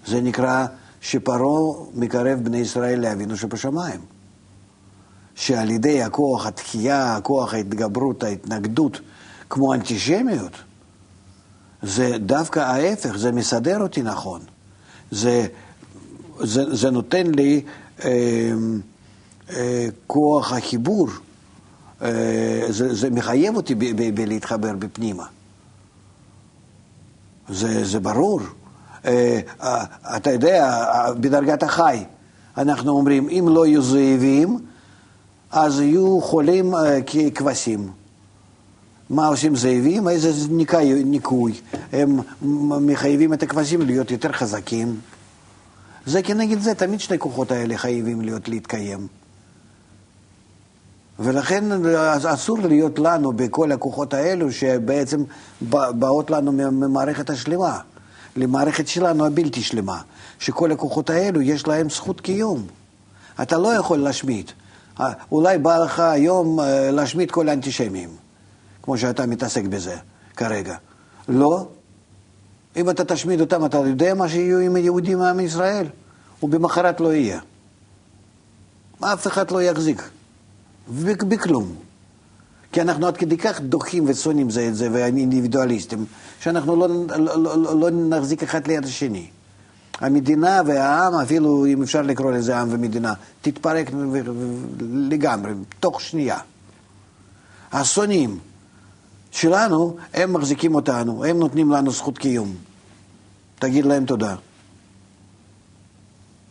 זה 0.05 0.21
נקרא 0.21 0.65
שפרעה 1.03 1.85
מקרב 1.93 2.39
בני 2.43 2.57
ישראל 2.57 2.99
לאבינו 2.99 3.37
שבשמיים. 3.37 3.99
שעל 5.35 5.69
ידי 5.69 6.03
הכוח 6.03 6.45
התחייה, 6.45 7.15
הכוח 7.15 7.53
ההתגברות, 7.53 8.23
ההתנגדות, 8.23 8.99
כמו 9.49 9.73
אנטישמיות, 9.73 10.51
זה 11.81 12.17
דווקא 12.17 12.59
ההפך, 12.59 13.17
זה 13.17 13.31
מסדר 13.31 13.81
אותי 13.81 14.01
נכון. 14.01 14.41
זה, 15.11 15.47
זה, 16.39 16.75
זה 16.75 16.91
נותן 16.91 17.27
לי 17.27 17.61
אה, 18.03 18.51
אה, 19.49 19.87
כוח 20.07 20.53
החיבור, 20.53 21.07
אה, 22.01 22.65
זה, 22.69 22.93
זה 22.95 23.09
מחייב 23.09 23.55
אותי 23.55 23.75
בלהתחבר 24.13 24.73
בפנימה. 24.79 25.25
זה, 27.49 27.85
זה 27.85 27.99
ברור. 27.99 28.39
אה, 29.05 29.39
אה, 29.63 29.83
אתה 30.17 30.31
יודע, 30.31 30.69
אה, 30.69 31.13
בדרגת 31.13 31.63
החי, 31.63 32.03
אנחנו 32.57 32.91
אומרים, 32.91 33.29
אם 33.29 33.45
לא 33.49 33.65
יהיו 33.65 33.81
זאבים, 33.81 34.59
אז 35.51 35.79
יהיו 35.79 36.21
חולים 36.21 36.73
ככבשים. 37.05 37.91
מה 39.09 39.27
עושים 39.27 39.55
זאבים? 39.55 40.07
איזה 40.07 40.31
ניקוי, 40.49 41.03
ניקוי. 41.03 41.53
הם 41.91 42.19
מחייבים 42.61 43.33
את 43.33 43.43
הכבשים 43.43 43.81
להיות 43.81 44.11
יותר 44.11 44.31
חזקים. 44.31 44.99
זה 46.05 46.21
כנגד 46.21 46.59
זה, 46.59 46.75
תמיד 46.75 46.99
שני 46.99 47.19
כוחות 47.19 47.51
האלה 47.51 47.77
חייבים 47.77 48.21
להיות, 48.21 48.49
להתקיים. 48.49 49.07
ולכן 51.19 51.63
אסור 52.25 52.57
להיות 52.59 52.99
לנו 52.99 53.33
בכל 53.33 53.71
הכוחות 53.71 54.13
האלו 54.13 54.51
שבעצם 54.51 55.23
באות 55.71 56.31
לנו 56.31 56.51
ממערכת 56.51 57.29
השלמה, 57.29 57.79
למערכת 58.35 58.87
שלנו 58.87 59.25
הבלתי 59.25 59.61
שלמה, 59.61 60.01
שכל 60.39 60.71
הכוחות 60.71 61.09
האלו 61.09 61.41
יש 61.41 61.67
להם 61.67 61.89
זכות 61.89 62.21
קיום. 62.21 62.67
אתה 63.41 63.57
לא 63.57 63.67
יכול 63.67 63.99
להשמיד. 63.99 64.51
אולי 65.31 65.57
בא 65.57 65.77
לך 65.77 65.99
היום 65.99 66.59
להשמיד 66.91 67.31
כל 67.31 67.49
האנטישמים, 67.49 68.09
כמו 68.81 68.97
שאתה 68.97 69.25
מתעסק 69.25 69.63
בזה 69.63 69.95
כרגע. 70.35 70.75
לא. 71.27 71.67
אם 72.75 72.89
אתה 72.89 73.05
תשמיד 73.05 73.41
אותם, 73.41 73.65
אתה 73.65 73.77
יודע 73.77 74.13
מה 74.13 74.29
שיהיו 74.29 74.59
עם 74.59 74.75
היהודים 74.75 75.19
מעם 75.19 75.39
ישראל? 75.39 75.87
ובמחרת 76.43 77.01
לא 77.01 77.13
יהיה. 77.13 77.39
אף 78.99 79.27
אחד 79.27 79.51
לא 79.51 79.61
יחזיק. 79.61 80.09
בכלום. 81.27 81.75
כי 82.73 82.81
אנחנו 82.81 83.07
עד 83.07 83.17
כדי 83.17 83.37
כך 83.37 83.61
דוחים 83.61 84.03
ושונאים 84.07 84.49
זה 84.49 84.67
את 84.67 84.75
זה, 84.75 84.89
ואינדיבידואליסטים, 84.91 86.05
שאנחנו 86.39 86.75
לא, 86.75 86.89
לא, 87.17 87.43
לא, 87.43 87.79
לא 87.79 87.89
נחזיק 87.91 88.43
אחד 88.43 88.67
ליד 88.67 88.85
השני. 88.85 89.27
המדינה 89.99 90.61
והעם, 90.65 91.13
אפילו 91.13 91.65
אם 91.65 91.83
אפשר 91.83 92.01
לקרוא 92.01 92.31
לזה 92.31 92.57
עם 92.57 92.67
ומדינה, 92.71 93.13
תתפרק 93.41 93.91
לגמרי, 94.81 95.51
תוך 95.79 96.01
שנייה. 96.01 96.37
השונאים 97.71 98.39
שלנו, 99.31 99.95
הם 100.13 100.33
מחזיקים 100.33 100.75
אותנו, 100.75 101.25
הם 101.25 101.39
נותנים 101.39 101.71
לנו 101.71 101.91
זכות 101.91 102.17
קיום. 102.17 102.55
תגיד 103.59 103.85
להם 103.85 104.05
תודה. 104.05 104.35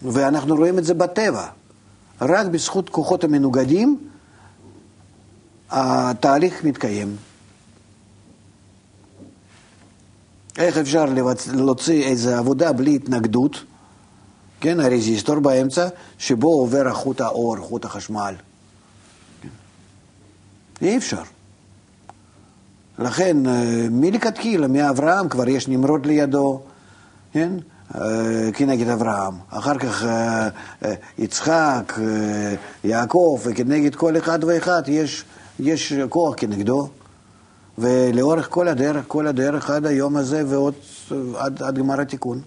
ואנחנו 0.03 0.57
רואים 0.57 0.79
את 0.79 0.85
זה 0.85 0.95
בטבע. 0.95 1.47
רק 2.21 2.47
בזכות 2.47 2.89
כוחות 2.89 3.25
המנוגדים 3.25 3.99
התהליך 5.73 6.65
מתקיים. 6.65 7.17
איך 10.59 10.79
אפשר 10.79 11.05
להוציא 11.55 12.05
איזו 12.05 12.31
עבודה 12.31 12.73
בלי 12.73 12.95
התנגדות, 12.95 13.65
כן, 14.61 14.81
הרזיסטור 14.81 15.41
באמצע, 15.41 15.89
שבו 16.19 16.49
עובר 16.49 16.89
החוט 16.89 17.21
האור, 17.21 17.57
חוט 17.57 17.85
החשמל. 17.85 18.35
אי 20.83 20.97
אפשר. 20.97 21.23
לכן, 22.99 23.47
אה, 23.47 23.87
מלכתחילה, 23.91 24.67
מאברהם 24.67 25.29
כבר 25.29 25.49
יש 25.49 25.69
נמרוד 25.69 26.07
לידו, 26.07 26.61
כן? 27.33 27.53
אה, 27.95 28.53
כנגד 28.53 28.89
אברהם. 28.89 29.35
אחר 29.51 29.79
כך 29.79 30.05
אה, 30.05 30.49
יצחק, 31.19 31.93
יעקב, 32.85 33.41
וכנגד 33.45 33.95
כל 33.95 34.17
אחד 34.17 34.45
ואחד 34.45 34.83
יש, 34.87 35.25
יש 35.63 35.93
כוח 36.09 36.35
כנגדו. 36.37 36.89
ולאורך 37.79 38.47
כל 38.51 38.69
הדרך, 38.69 39.05
כל 39.09 39.27
הדרך 39.27 39.71
עד 39.71 39.87
היום 39.87 40.17
הזה 40.17 40.43
ועוד 40.49 40.75
עד, 41.37 41.63
עד 41.63 41.79
גמר 41.79 42.01
התיקון. 42.01 42.41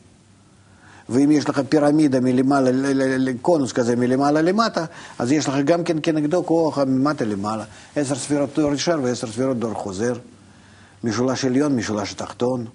ואם 1.10 1.32
יש 1.32 1.50
לך 1.50 1.62
פירמידה 1.70 2.20
מלמעלה, 2.20 2.72
קונוס 3.42 3.72
כזה 3.72 3.96
מלמעלה 3.96 4.42
למטה, 4.42 4.86
אז 5.20 5.32
יש 5.32 5.48
לך 5.48 5.56
גם 5.66 5.84
כן 5.84 5.98
כנגדו 6.04 6.44
כוח 6.46 6.78
ממטה 6.78 7.26
למעלה. 7.26 7.64
עשר 7.96 8.16
ספירות 8.16 8.50
דור 8.56 8.74
ישר 8.74 9.00
ועשר 9.04 9.28
ספירות 9.28 9.60
דור 9.60 9.74
חוזר. 9.74 10.14
משולש 11.04 11.46
עליון, 11.46 11.76
משולש 11.76 12.14
תחתון. 12.14 12.66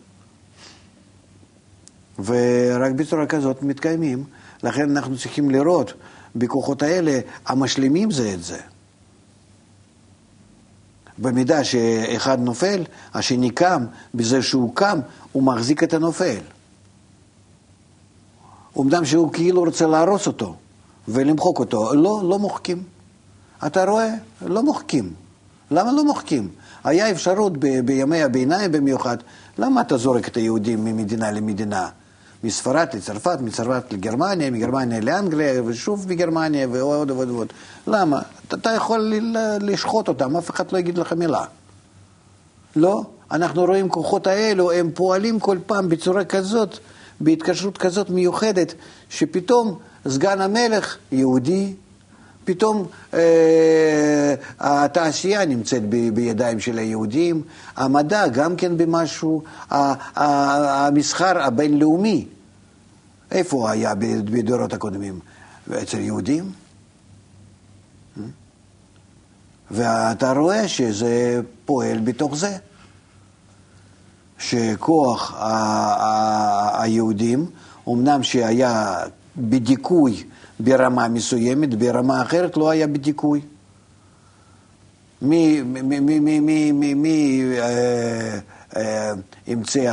ורק 2.25 2.93
בצורה 2.93 3.27
כזאת 3.27 3.63
מתקיימים. 3.63 4.25
לכן 4.63 4.91
אנחנו 4.91 5.19
צריכים 5.19 5.51
לראות 5.51 5.93
בכוחות 6.37 6.83
האלה 6.83 7.19
המשלימים 7.47 8.11
זה 8.11 8.35
את 8.35 8.43
זה. 8.43 8.59
במידה 11.21 11.65
שאחד 11.65 12.41
נופל, 12.41 12.83
השני 13.15 13.51
קם, 13.51 13.87
בזה 14.15 14.43
שהוא 14.43 14.75
קם, 14.75 15.01
הוא 15.33 15.43
מחזיק 15.43 15.83
את 15.83 15.95
הנופל. 15.95 16.39
אומנם 18.77 19.05
שהוא 19.05 19.33
כאילו 19.33 19.65
רוצה 19.65 19.87
להרוס 19.87 20.27
אותו 20.27 20.55
ולמחוק 21.09 21.59
אותו, 21.59 21.95
לא, 21.95 22.21
לא 22.25 22.39
מוחקים. 22.39 22.83
אתה 23.67 23.85
רואה? 23.85 24.15
לא 24.47 24.63
מוחקים. 24.63 25.13
למה 25.71 25.93
לא 25.93 26.05
מוחקים? 26.05 26.49
היה 26.85 27.11
אפשרות 27.11 27.53
ב- 27.57 27.81
בימי 27.81 28.23
הביניים 28.23 28.73
במיוחד, 28.73 29.17
למה 29.59 29.81
אתה 29.81 29.97
זורק 29.97 30.29
את 30.29 30.37
היהודים 30.37 30.85
ממדינה 30.85 31.31
למדינה? 31.31 31.89
מספרד 32.45 32.87
לצרפת, 32.95 33.39
מצרפת 33.41 33.93
לגרמניה, 33.93 34.51
מגרמניה 34.51 35.01
לאנגליה, 35.01 35.63
ושוב 35.65 36.07
מגרמניה, 36.09 36.69
ועוד 36.71 37.11
ועוד 37.11 37.31
ועוד. 37.31 37.53
למה? 37.87 38.21
אתה 38.55 38.71
יכול 38.71 39.15
לשחוט 39.61 40.09
אותם, 40.09 40.37
אף 40.37 40.51
אחד 40.51 40.73
לא 40.73 40.79
יגיד 40.79 40.99
לך 40.99 41.13
מילה. 41.13 41.45
לא, 42.77 43.03
אנחנו 43.31 43.65
רואים 43.65 43.89
כוחות 43.89 44.27
האלו, 44.27 44.73
הם 44.73 44.91
פועלים 44.95 45.41
כל 45.41 45.59
פעם 45.67 45.89
בצורה 45.89 46.25
כזאת, 46.25 46.79
בהתקשרות 47.21 47.79
כזאת 47.79 48.11
מיוחדת, 48.11 48.75
שפתאום 49.11 49.79
סגן 50.09 50.41
המלך 50.41 50.97
יהודי, 51.13 51.75
פתאום 52.45 52.87
אה, 53.15 54.35
התעשייה 54.61 55.45
נמצאת 55.45 55.83
ב, 55.89 56.15
בידיים 56.15 56.61
של 56.61 56.79
היהודים, 56.79 57.43
המדע 57.77 58.29
גם 58.29 58.57
כן 58.57 58.77
במשהו, 58.77 59.43
המסחר 59.71 61.43
הבינלאומי, 61.43 62.27
איפה 63.31 63.57
הוא 63.57 63.69
היה 63.69 63.95
בדורות 64.25 64.73
הקודמים? 64.73 65.19
אצל 65.83 65.99
יהודים? 65.99 66.53
אה? 68.17 68.23
ואתה 69.71 70.33
רואה 70.33 70.69
שזה 70.69 71.41
פועל 71.65 71.99
בתוך 71.99 72.37
זה, 72.37 72.57
שכוח 74.39 75.35
היהודים, 76.73 77.47
אמנם 77.89 78.23
שהיה 78.23 78.95
בדיכוי 79.37 80.25
ברמה 80.61 81.09
מסוימת, 81.09 81.75
ברמה 81.75 82.23
אחרת 82.23 82.57
לא 82.57 82.71
היה 82.71 82.87
בדיכוי. 82.87 83.41
מי, 85.23 85.63
המציא 89.47 89.91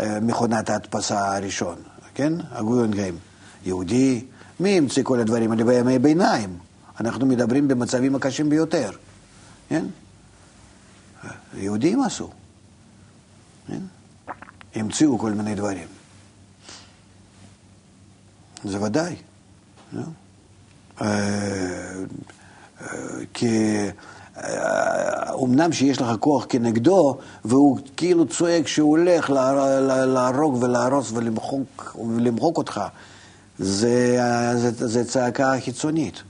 מכונת 0.00 0.70
ההדפסה 0.70 1.36
הראשון, 1.36 1.76
כן? 2.14 2.32
הגויונגהם. 2.50 3.14
יהודי. 3.64 4.24
מי 4.60 4.78
המציא 4.78 5.02
כל 5.02 5.20
הדברים 5.20 5.52
האלה 5.52 5.64
בימי 5.64 5.98
ביניים? 5.98 6.58
אנחנו 7.00 7.26
מדברים 7.26 7.68
במצבים 7.68 8.14
הקשים 8.14 8.48
ביותר, 8.48 8.90
כן? 9.68 9.84
יהודים 11.54 12.02
עשו, 12.02 12.30
כן? 13.66 13.80
המציאו 14.74 15.18
כל 15.18 15.32
מיני 15.32 15.54
דברים. 15.54 15.88
זה 18.64 18.82
ודאי. 18.82 19.16
לא? 19.92 20.02
כי 23.34 23.76
אמנם 25.42 25.72
שיש 25.72 26.00
לך 26.00 26.08
כוח 26.20 26.46
כנגדו, 26.48 27.18
והוא 27.44 27.78
כאילו 27.96 28.26
צועק 28.26 28.66
שהוא 28.66 28.90
הולך 28.90 29.30
להרוג 30.06 30.62
ולהרוס 30.62 31.12
ולמחוק, 31.12 31.96
ולמחוק 32.16 32.58
אותך, 32.58 32.80
זה, 33.58 34.18
זה, 34.56 34.88
זה 34.88 35.04
צעקה 35.04 35.52
חיצונית. 35.64 36.22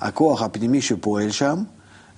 הכוח 0.00 0.42
הפנימי 0.42 0.82
שפועל 0.82 1.30
שם 1.30 1.62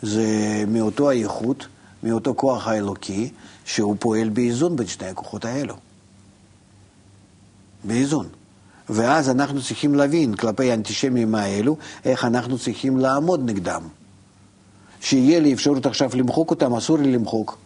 זה 0.03 0.24
מאותו 0.68 1.11
האיכות, 1.11 1.66
מאותו 2.03 2.35
כוח 2.35 2.68
האלוקי, 2.68 3.30
שהוא 3.64 3.97
פועל 3.99 4.28
באיזון 4.28 4.76
בין 4.76 4.87
שני 4.87 5.07
הכוחות 5.07 5.45
האלו. 5.45 5.74
באיזון. 7.85 8.28
ואז 8.89 9.30
אנחנו 9.30 9.62
צריכים 9.62 9.95
להבין 9.95 10.35
כלפי 10.35 10.70
האנטישמים 10.70 11.35
האלו, 11.35 11.76
איך 12.05 12.24
אנחנו 12.24 12.59
צריכים 12.59 12.99
לעמוד 12.99 13.51
נגדם. 13.51 13.82
שיהיה 15.01 15.41
לי 15.41 15.55
אפשרות 15.55 15.87
עכשיו 15.87 16.11
למחוק 16.14 16.51
אותם, 16.51 16.74
אסור 16.74 16.99
לי 16.99 17.12
למחוק. 17.12 17.59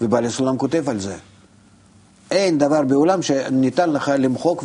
ובעל 0.00 0.24
הסולם 0.24 0.58
כותב 0.58 0.88
על 0.88 1.00
זה. 1.00 1.16
אין 2.30 2.58
דבר 2.58 2.82
בעולם 2.82 3.22
שניתן 3.22 3.90
לך 3.90 4.12
למחוק 4.18 4.64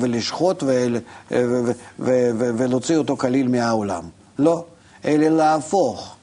ולשחוט 0.00 0.62
ולהוציא 1.98 2.96
אותו 2.96 3.16
כליל 3.16 3.48
מהעולם. 3.48 4.02
לא, 4.38 4.64
אלא 5.04 5.28
להפוך 5.28 6.16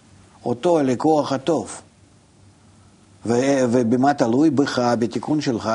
אותו 0.46 0.80
לכוח 0.84 1.34
הטוב. 1.34 1.82
ובמה 3.26 4.14
תלוי 4.14 4.50
בך, 4.50 4.80
בתיקון 5.00 5.42
שלך 5.42 5.70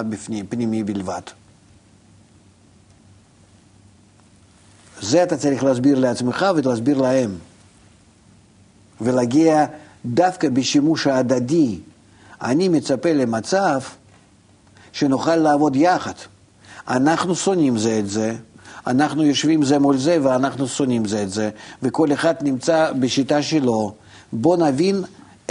פנימי 0.48 0.84
בלבד. 0.84 1.20
זה 5.00 5.22
אתה 5.22 5.36
צריך 5.36 5.64
להסביר 5.64 5.98
לעצמך 5.98 6.46
ולהסביר 6.56 6.98
להם. 6.98 7.34
ולהגיע 9.00 9.66
דווקא 10.06 10.48
בשימוש 10.48 11.06
ההדדי. 11.06 11.78
אני 12.42 12.68
מצפה 12.68 13.12
למצב 13.12 13.80
שנוכל 14.92 15.36
לעבוד 15.36 15.76
יחד. 15.76 16.12
אנחנו 16.88 17.34
שונאים 17.34 17.78
זה 17.78 17.98
את 17.98 18.08
זה, 18.08 18.36
אנחנו 18.86 19.24
יושבים 19.24 19.62
זה 19.62 19.78
מול 19.78 19.96
זה 19.96 20.18
ואנחנו 20.22 20.68
שונאים 20.68 21.04
זה 21.04 21.22
את 21.22 21.30
זה, 21.30 21.50
וכל 21.82 22.12
אחד 22.12 22.34
נמצא 22.42 22.92
בשיטה 23.00 23.42
שלו. 23.42 23.94
בואו 24.32 24.66
נבין 24.66 25.02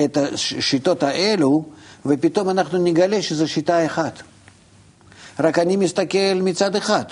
את 0.04 0.18
השיטות 0.18 1.04
האלו, 1.04 1.66
ופתאום 2.08 2.50
אנחנו 2.50 2.78
נגלה 2.84 3.22
שזו 3.22 3.48
שיטה 3.48 3.86
אחת. 3.86 4.22
רק 5.40 5.60
אני 5.60 5.76
מסתכל 5.76 6.34
מצד 6.42 6.76
אחד, 6.76 7.04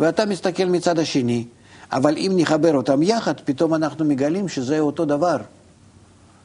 ואתה 0.00 0.26
מסתכל 0.26 0.64
מצד 0.64 0.98
השני. 0.98 1.44
אבל 1.92 2.16
אם 2.16 2.32
נחבר 2.36 2.76
אותם 2.76 3.02
יחד, 3.02 3.40
פתאום 3.40 3.74
אנחנו 3.74 4.04
מגלים 4.04 4.48
שזה 4.48 4.80
אותו 4.80 5.04
דבר. 5.04 5.36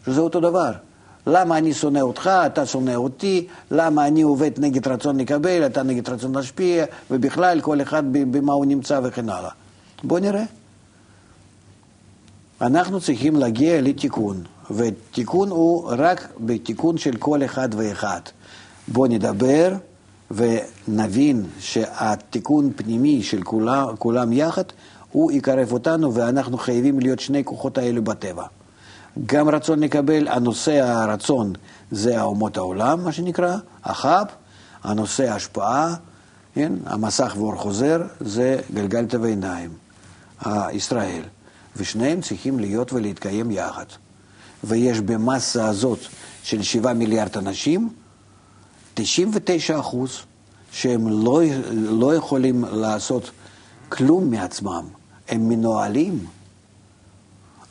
שזה 0.05 0.21
אותו 0.21 0.39
דבר. 0.39 0.71
למה 1.27 1.57
אני 1.57 1.73
שונא 1.73 1.99
אותך, 1.99 2.29
אתה 2.45 2.65
שונא 2.65 2.95
אותי, 2.95 3.47
למה 3.71 4.07
אני 4.07 4.21
עובד 4.21 4.51
נגד 4.57 4.87
רצון 4.87 5.19
לקבל, 5.19 5.65
אתה 5.65 5.83
נגד 5.83 6.09
רצון 6.09 6.35
להשפיע, 6.35 6.85
ובכלל 7.11 7.61
כל 7.61 7.81
אחד 7.81 8.03
במה 8.11 8.53
הוא 8.53 8.65
נמצא 8.65 8.99
וכן 9.03 9.29
הלאה. 9.29 9.49
בואו 10.03 10.19
נראה. 10.19 10.43
אנחנו 12.61 13.01
צריכים 13.01 13.35
להגיע 13.35 13.81
לתיקון, 13.81 14.43
ותיקון 14.71 15.49
הוא 15.49 15.93
רק 15.97 16.27
בתיקון 16.39 16.97
של 16.97 17.15
כל 17.15 17.45
אחד 17.45 17.69
ואחד. 17.77 18.21
בואו 18.87 19.07
נדבר 19.07 19.73
ונבין 20.31 21.45
שהתיקון 21.59 22.71
פנימי 22.75 23.23
של 23.23 23.43
כולם, 23.43 23.95
כולם 23.99 24.33
יחד, 24.33 24.63
הוא 25.11 25.31
יקרב 25.31 25.71
אותנו, 25.71 26.13
ואנחנו 26.13 26.57
חייבים 26.57 26.99
להיות 26.99 27.19
שני 27.19 27.43
כוחות 27.43 27.77
האלו 27.77 28.01
בטבע. 28.01 28.45
גם 29.25 29.49
רצון 29.49 29.79
לקבל, 29.79 30.27
הנושא 30.27 30.71
הרצון 30.71 31.53
זה 31.91 32.21
אומות 32.21 32.57
העולם, 32.57 33.03
מה 33.03 33.11
שנקרא, 33.11 33.57
אחאב, 33.81 34.27
הנושא 34.83 35.31
ההשפעה, 35.31 35.95
כן, 36.55 36.73
המסך 36.85 37.33
ואור 37.37 37.55
חוזר, 37.55 38.01
זה 38.19 38.59
גלגלתא 38.73 39.17
ועיניים, 39.21 39.69
ישראל. 40.71 41.21
ושניהם 41.77 42.21
צריכים 42.21 42.59
להיות 42.59 42.93
ולהתקיים 42.93 43.51
יחד. 43.51 43.85
ויש 44.63 44.99
במסה 44.99 45.67
הזאת 45.67 45.99
של 46.43 46.61
שבעה 46.61 46.93
מיליארד 46.93 47.37
אנשים, 47.37 47.89
99 48.93 49.79
אחוז 49.79 50.19
שהם 50.71 51.07
לא, 51.09 51.41
לא 51.73 52.15
יכולים 52.15 52.65
לעשות 52.71 53.31
כלום 53.89 54.31
מעצמם, 54.31 54.85
הם 55.29 55.49
מנוהלים. 55.49 56.25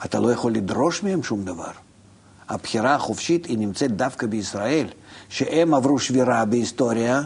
אתה 0.05 0.21
לא 0.21 0.33
יכול 0.33 0.53
לדרוש 0.53 1.03
מהם 1.03 1.23
שום 1.23 1.45
דבר. 1.45 1.71
הבחירה 2.49 2.95
החופשית 2.95 3.47
היא 3.47 3.59
נמצאת 3.59 3.97
דווקא 3.97 4.27
בישראל, 4.27 4.87
שהם 5.29 5.75
עברו 5.75 5.99
שבירה 5.99 6.45
בהיסטוריה, 6.45 7.23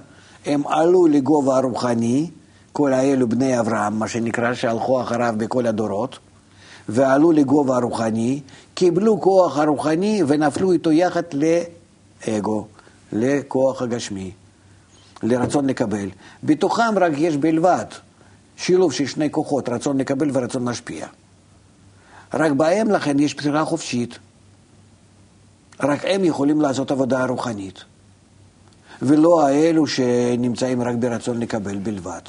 הם 0.47 0.67
עלו 0.67 1.07
לגובה 1.07 1.57
הרוחני, 1.57 2.31
כל 2.73 2.93
האלו 2.93 3.29
בני 3.29 3.61
אברהם, 3.61 3.99
מה 3.99 4.09
שנקרא, 4.09 4.55
שהלכו 4.55 5.03
אחריו 5.03 5.35
בכל 5.37 5.67
הדורות, 5.67 6.19
ועלו 6.89 7.33
לגובה 7.33 7.77
הרוחני, 7.77 8.41
קיבלו 8.75 9.21
כוח 9.21 9.59
הרוחני 9.59 10.23
ונפלו 10.27 10.73
איתו 10.73 10.93
יחד 10.93 11.23
לאגו, 11.33 12.67
לכוח 13.13 13.83
הגשמי, 13.83 14.31
לרצון 15.23 15.67
לקבל. 15.67 16.09
בתוכם 16.45 16.99
רק 17.01 17.13
יש 17.17 17.37
בלבד 17.37 17.85
שילוב 18.57 18.93
של 18.93 19.07
שני 19.07 19.31
כוחות, 19.31 19.69
רצון 19.69 19.99
לקבל 19.99 20.31
ורצון 20.33 20.69
להשפיע. 20.69 21.07
רק 22.35 22.53
בהם 22.53 22.91
לכן 22.91 23.19
יש 23.19 23.35
בחירה 23.35 23.65
חופשית. 23.65 24.19
רק 25.81 26.01
הם 26.05 26.25
יכולים 26.25 26.61
לעשות 26.61 26.91
עבודה 26.91 27.25
רוחנית. 27.25 27.85
ולא 29.03 29.47
האלו 29.47 29.87
שנמצאים 29.87 30.83
רק 30.83 30.95
ברצון 30.95 31.41
לקבל 31.41 31.79
בלבד, 31.79 32.21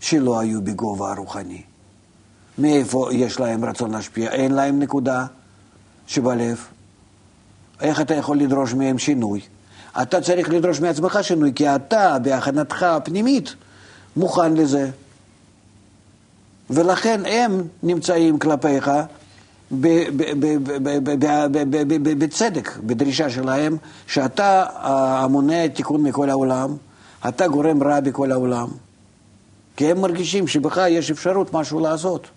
שלא 0.00 0.40
היו 0.40 0.62
בגובה 0.62 1.12
הרוחני. 1.12 1.62
מאיפה 2.58 3.08
יש 3.12 3.40
להם 3.40 3.64
רצון 3.64 3.90
להשפיע? 3.90 4.30
אין 4.30 4.52
להם 4.52 4.78
נקודה 4.78 5.26
שבלב. 6.06 6.66
איך 7.80 8.00
אתה 8.00 8.14
יכול 8.14 8.38
לדרוש 8.38 8.74
מהם 8.74 8.98
שינוי? 8.98 9.40
אתה 10.02 10.20
צריך 10.20 10.48
לדרוש 10.48 10.80
מעצמך 10.80 11.18
שינוי, 11.22 11.52
כי 11.54 11.74
אתה, 11.74 12.16
בהכנתך 12.22 12.82
הפנימית, 12.82 13.54
מוכן 14.16 14.54
לזה. 14.54 14.90
ולכן 16.70 17.20
הם 17.26 17.62
נמצאים 17.82 18.38
כלפיך 18.38 18.90
בצדק, 22.18 22.78
בדרישה 22.86 23.30
שלהם, 23.30 23.76
שאתה 24.06 24.64
המונע 24.76 25.68
תיקון 25.68 26.02
מכל 26.02 26.30
העולם, 26.30 26.76
אתה 27.28 27.48
גורם 27.48 27.82
רע 27.82 28.00
בכל 28.00 28.32
העולם, 28.32 28.68
כי 29.76 29.90
הם 29.90 30.00
מרגישים 30.00 30.46
שבך 30.46 30.80
יש 30.88 31.10
אפשרות 31.10 31.54
משהו 31.54 31.80
לעשות. 31.80 32.28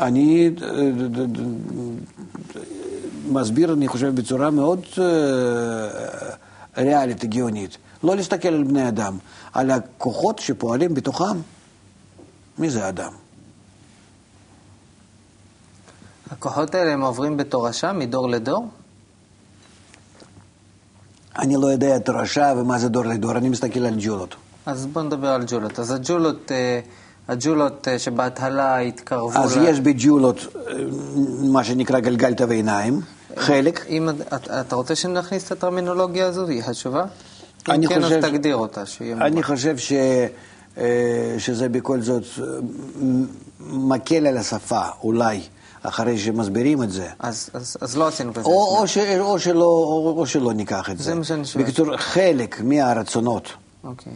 אני 0.00 0.50
מסביר, 3.28 3.72
אני 3.72 3.88
חושב, 3.88 4.14
בצורה 4.14 4.50
מאוד 4.50 4.80
ריאלית, 6.76 7.24
הגיונית. 7.24 7.76
לא 8.02 8.16
להסתכל 8.16 8.48
על 8.48 8.64
בני 8.64 8.88
אדם, 8.88 9.18
על 9.52 9.70
הכוחות 9.70 10.38
שפועלים 10.38 10.94
בתוכם. 10.94 11.40
מי 12.58 12.70
זה 12.70 12.88
אדם? 12.88 13.12
הכוחות 16.30 16.74
האלה 16.74 16.92
הם 16.92 17.02
עוברים 17.02 17.36
בתורשה 17.36 17.92
מדור 17.92 18.28
לדור? 18.28 18.68
אני 21.38 21.56
לא 21.56 21.66
יודע 21.66 21.98
תורשה 21.98 22.52
ומה 22.56 22.78
זה 22.78 22.88
דור 22.88 23.04
לדור, 23.04 23.36
אני 23.36 23.48
מסתכל 23.48 23.86
על 23.86 23.94
ג'ולות. 23.98 24.34
אז 24.66 24.86
בוא 24.86 25.02
נדבר 25.02 25.28
על 25.28 25.42
ג'ולות. 25.46 25.78
אז 25.78 25.90
הג'ולות, 25.90 26.52
אה, 26.52 26.80
הג'ולות 27.30 27.88
אה, 27.88 27.98
שבהתחלה 27.98 28.78
התקרבו... 28.78 29.38
אז 29.38 29.56
לה... 29.56 29.70
יש 29.70 29.80
בג'ולות 29.80 30.36
אה, 30.56 30.72
מה 31.42 31.64
שנקרא 31.64 31.98
גלגלתא 31.98 32.44
ועיניים, 32.48 33.00
חלק. 33.36 33.86
אם 33.88 34.08
אתה 34.60 34.76
רוצה 34.76 34.94
שנכניס 34.94 35.46
את 35.46 35.52
הטרמינולוגיה 35.52 36.26
הזו, 36.26 36.46
היא 36.46 36.62
חשובה? 36.62 37.04
אני 37.68 37.86
כן, 37.86 38.02
חושב... 38.02 38.16
אז 38.16 38.24
תגדיר 38.24 38.56
אותה, 38.56 38.82
אני. 39.20 39.42
חושב 39.42 39.76
ש... 39.78 39.92
שזה 41.38 41.68
בכל 41.68 42.00
זאת 42.00 42.22
מקל 43.60 44.26
על 44.26 44.36
השפה, 44.36 44.82
אולי. 45.02 45.40
אחרי 45.82 46.18
שמסבירים 46.18 46.82
את 46.82 46.90
זה. 46.90 47.08
אז, 47.18 47.50
אז, 47.54 47.76
אז 47.80 47.96
לא 47.96 48.08
עשינו 48.08 48.32
בזה. 48.32 48.40
או, 48.40 48.78
או, 48.78 48.88
ש, 48.88 48.98
או, 48.98 49.38
שלא, 49.38 49.64
או, 49.64 50.14
או 50.16 50.26
שלא 50.26 50.52
ניקח 50.52 50.90
את 50.90 50.98
זה. 50.98 51.04
זה 51.04 51.14
מה 51.14 51.24
שאני 51.24 51.44
שואל. 51.44 51.64
בקיצור, 51.64 51.96
חלק 51.96 52.60
מהרצונות. 52.64 53.48
אוקיי. 53.84 54.12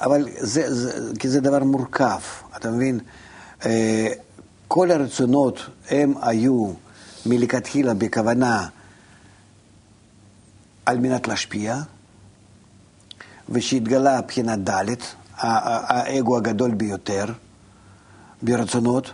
אבל 0.00 0.28
זה, 0.38 0.74
זה, 0.74 1.12
כי 1.18 1.28
זה 1.28 1.40
דבר 1.40 1.64
מורכב, 1.64 2.20
אתה 2.56 2.70
מבין? 2.70 3.00
כל 4.68 4.90
הרצונות 4.90 5.58
הם 5.90 6.14
היו 6.22 6.72
מלכתחילה 7.26 7.94
בכוונה 7.94 8.68
על 10.86 10.98
מנת 10.98 11.28
להשפיע, 11.28 11.80
ושהתגלה 13.48 14.20
מבחינה 14.20 14.56
ד', 14.56 14.84
האגו 15.38 16.36
הגדול 16.36 16.70
ביותר 16.74 17.24
ברצונות, 18.42 19.12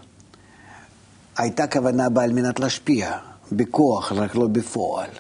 הייתה 1.37 1.67
כוונה 1.67 2.09
בה 2.09 2.23
על 2.23 2.33
מנת 2.33 2.61
להשפיע, 2.61 3.19
בכוח, 3.53 4.13
רק 4.13 4.35
לא 4.35 4.47
בפועל. 4.47 5.11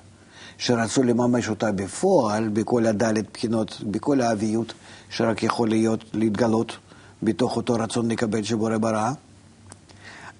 שרצו 0.58 1.02
לממש 1.02 1.48
אותה 1.48 1.72
בפועל, 1.72 2.48
בכל 2.48 2.86
הדלת 2.86 3.24
בחינות, 3.32 3.80
בכל 3.90 4.20
האביות 4.20 4.72
שרק 5.10 5.42
יכול 5.42 5.68
להיות, 5.68 6.04
להתגלות 6.12 6.76
בתוך 7.22 7.56
אותו 7.56 7.74
רצון 7.74 8.10
לקבל 8.10 8.42
שבורא 8.42 8.78
ברא. 8.78 9.10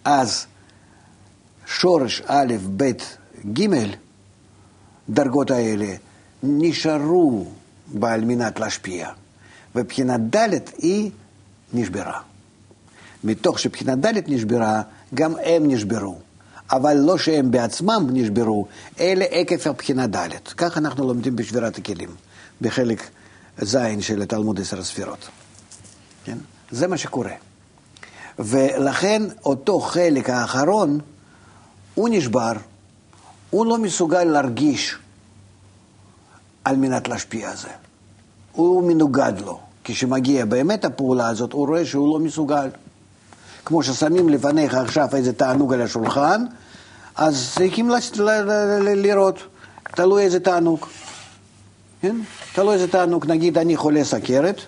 אז 0.05 0.47
שורש 1.67 2.23
א', 2.27 2.55
ב', 2.77 2.91
ג', 3.53 3.69
דרגות 5.09 5.51
האלה, 5.51 5.95
נשארו 6.43 7.47
בה 7.87 8.13
על 8.13 8.25
מנת 8.25 8.61
להשפיע, 8.61 9.09
ובחינת 9.75 10.37
ד' 10.37 10.49
היא 10.79 11.11
נשברה. 11.73 12.21
מתוך 13.25 13.59
שבחינת 13.59 13.99
ד' 13.99 14.31
נשברה, 14.31 14.83
גם 15.15 15.33
הם 15.45 15.67
נשברו. 15.67 16.19
אבל 16.73 16.97
לא 16.97 17.19
שהם 17.19 17.51
בעצמם 17.51 18.07
נשברו, 18.13 18.67
אלא 19.01 19.25
עקב 19.31 19.69
הבחינה 19.69 20.07
ד'. 20.07 20.29
כך 20.57 20.79
אנחנו 20.79 21.09
לומדים 21.09 21.37
בשבירת 21.37 21.79
הכלים, 21.79 22.11
בחלק 22.61 23.11
ז' 23.63 23.77
של 24.01 24.25
תלמוד 24.25 24.61
עשר 24.61 24.79
הספירות. 24.79 25.29
כן? 26.25 26.39
זה 26.71 26.87
מה 26.87 26.97
שקורה. 26.97 27.33
ולכן 28.39 29.23
אותו 29.45 29.81
חלק 29.81 30.31
האחרון, 30.31 30.99
הוא 31.95 32.09
נשבר, 32.13 32.53
הוא 33.51 33.67
לא 33.67 33.79
מסוגל 33.79 34.25
להרגיש 34.25 34.97
על 36.65 36.77
מנת 36.77 37.09
להשפיע 37.09 37.51
על 37.51 37.57
זה. 37.57 37.69
הוא 38.53 38.89
מנוגד 38.89 39.33
לו. 39.45 39.61
כשמגיע 39.85 40.45
באמת 40.45 40.85
הפעולה 40.85 41.29
הזאת, 41.29 41.53
הוא 41.53 41.67
רואה 41.67 41.87
שהוא 41.87 42.13
לא 42.19 42.25
מסוגל. 42.25 42.69
כמו 43.65 43.83
ששמים 43.83 44.29
לפניך 44.29 44.75
עכשיו 44.75 45.09
איזה 45.15 45.33
תענוג 45.33 45.75
על 45.75 45.83
השולחן, 45.83 46.45
אז 47.17 47.53
צריכים 47.55 47.91
לראות, 48.81 49.39
תלוי 49.95 50.23
איזה 50.23 50.41
תענוג. 50.41 50.87
כן? 52.03 52.17
תלוי 52.55 52.75
איזה 52.75 52.89
תענוג. 52.89 53.27
נגיד, 53.27 53.59
אני 53.59 53.77
חולה 53.77 54.05
סכרת, 54.05 54.61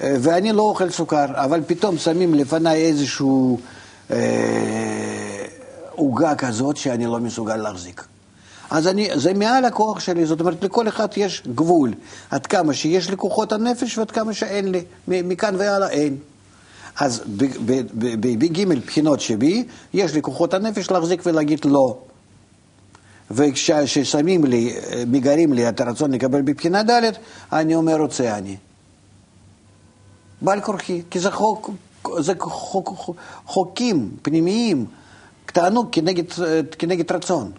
ואני 0.00 0.52
לא 0.52 0.62
אוכל 0.62 0.90
סוכר, 0.90 1.26
אבל 1.34 1.60
פתאום 1.66 1.98
שמים 1.98 2.34
לפניי 2.34 2.86
איזשהו 2.86 3.58
עוגה 5.90 6.34
כזאת 6.34 6.76
שאני 6.76 7.06
לא 7.06 7.18
מסוגל 7.20 7.56
להחזיק. 7.56 8.06
אז 8.70 8.86
אני, 8.86 9.08
זה 9.14 9.34
מעל 9.34 9.64
הכוח 9.64 10.00
שלי, 10.00 10.26
זאת 10.26 10.40
אומרת, 10.40 10.64
לכל 10.64 10.88
אחד 10.88 11.08
יש 11.16 11.42
גבול, 11.54 11.94
עד 12.30 12.46
כמה 12.46 12.74
שיש 12.74 13.10
לי 13.10 13.16
כוחות 13.16 13.52
הנפש 13.52 13.98
ועד 13.98 14.10
כמה 14.10 14.32
שאין 14.32 14.72
לי, 14.72 14.84
מכאן 15.08 15.54
והלאה 15.58 15.88
אין. 15.88 16.16
אז 17.00 17.22
בג' 17.96 18.74
בחינות 18.86 19.20
שבי, 19.20 19.64
יש 19.94 20.14
לי 20.14 20.22
כוחות 20.22 20.54
הנפש 20.54 20.90
להחזיק 20.90 21.22
ולהגיד 21.26 21.64
לא. 21.64 21.98
וכששמים 23.32 24.44
לי, 24.44 24.74
מגרים 25.06 25.52
לי 25.52 25.68
את 25.68 25.80
הרצון 25.80 26.12
לקבל 26.12 26.42
בבחינה 26.42 26.82
ד', 26.82 27.12
אני 27.52 27.74
אומר 27.74 27.96
רוצה 27.96 28.38
אני. 28.38 28.56
בעל 30.40 30.60
כורחי, 30.60 31.02
כי 31.10 31.20
זה, 31.20 31.30
חוק, 31.30 31.70
זה 32.18 32.32
חוק, 32.38 32.88
חוק, 32.96 33.16
חוקים 33.46 34.10
פנימיים, 34.22 34.86
תענוג 35.46 35.88
כנגד, 35.92 36.24
כנגד 36.78 37.12
רצון. 37.12 37.52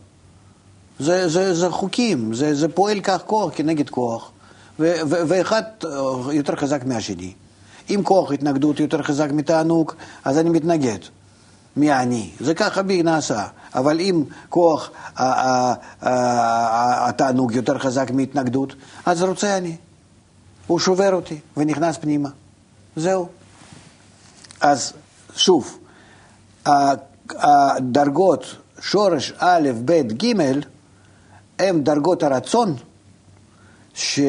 זה, 1.00 1.28
זה, 1.28 1.54
זה 1.54 1.70
חוקים, 1.70 2.34
זה, 2.34 2.56
זה 2.56 2.68
פועל 2.68 3.00
כך 3.02 3.22
כוח 3.26 3.52
כנגד 3.56 3.90
כוח, 3.90 4.32
ו, 4.80 4.94
ו, 5.10 5.16
ואחד 5.28 5.64
יותר 6.32 6.56
חזק 6.56 6.86
מהשני. 6.86 7.34
אם 7.90 8.02
כוח 8.04 8.32
התנגדות 8.32 8.80
יותר 8.80 9.04
חזק 9.04 9.30
מתענוג, 9.32 9.92
אז 10.26 10.38
אני 10.38 10.50
מתנגד. 10.50 11.00
מי 11.78 11.94
אני? 11.94 12.32
זה 12.40 12.54
ככה 12.54 12.82
נעשה. 13.04 13.48
אבל 13.76 14.00
אם 14.00 14.24
כוח 14.50 14.92
התענוג 17.08 17.52
יותר 17.52 17.80
חזק 17.80 18.12
מהתנגדות, 18.12 18.76
אז 19.06 19.24
רוצה 19.24 19.58
אני. 19.58 19.78
הוא 20.68 20.80
שובר 20.80 21.14
אותי 21.14 21.40
ונכנס 21.58 21.98
פנימה. 21.98 22.30
זהו. 22.96 23.30
אז 24.62 24.94
שוב, 25.36 25.78
הדרגות 27.30 28.56
שורש 28.80 29.34
א', 29.38 29.70
ב', 29.86 30.24
ג', 30.24 30.34
הם 31.60 31.84
דרגות 31.84 32.24
הרצון 32.24 32.76
ש... 33.94 34.20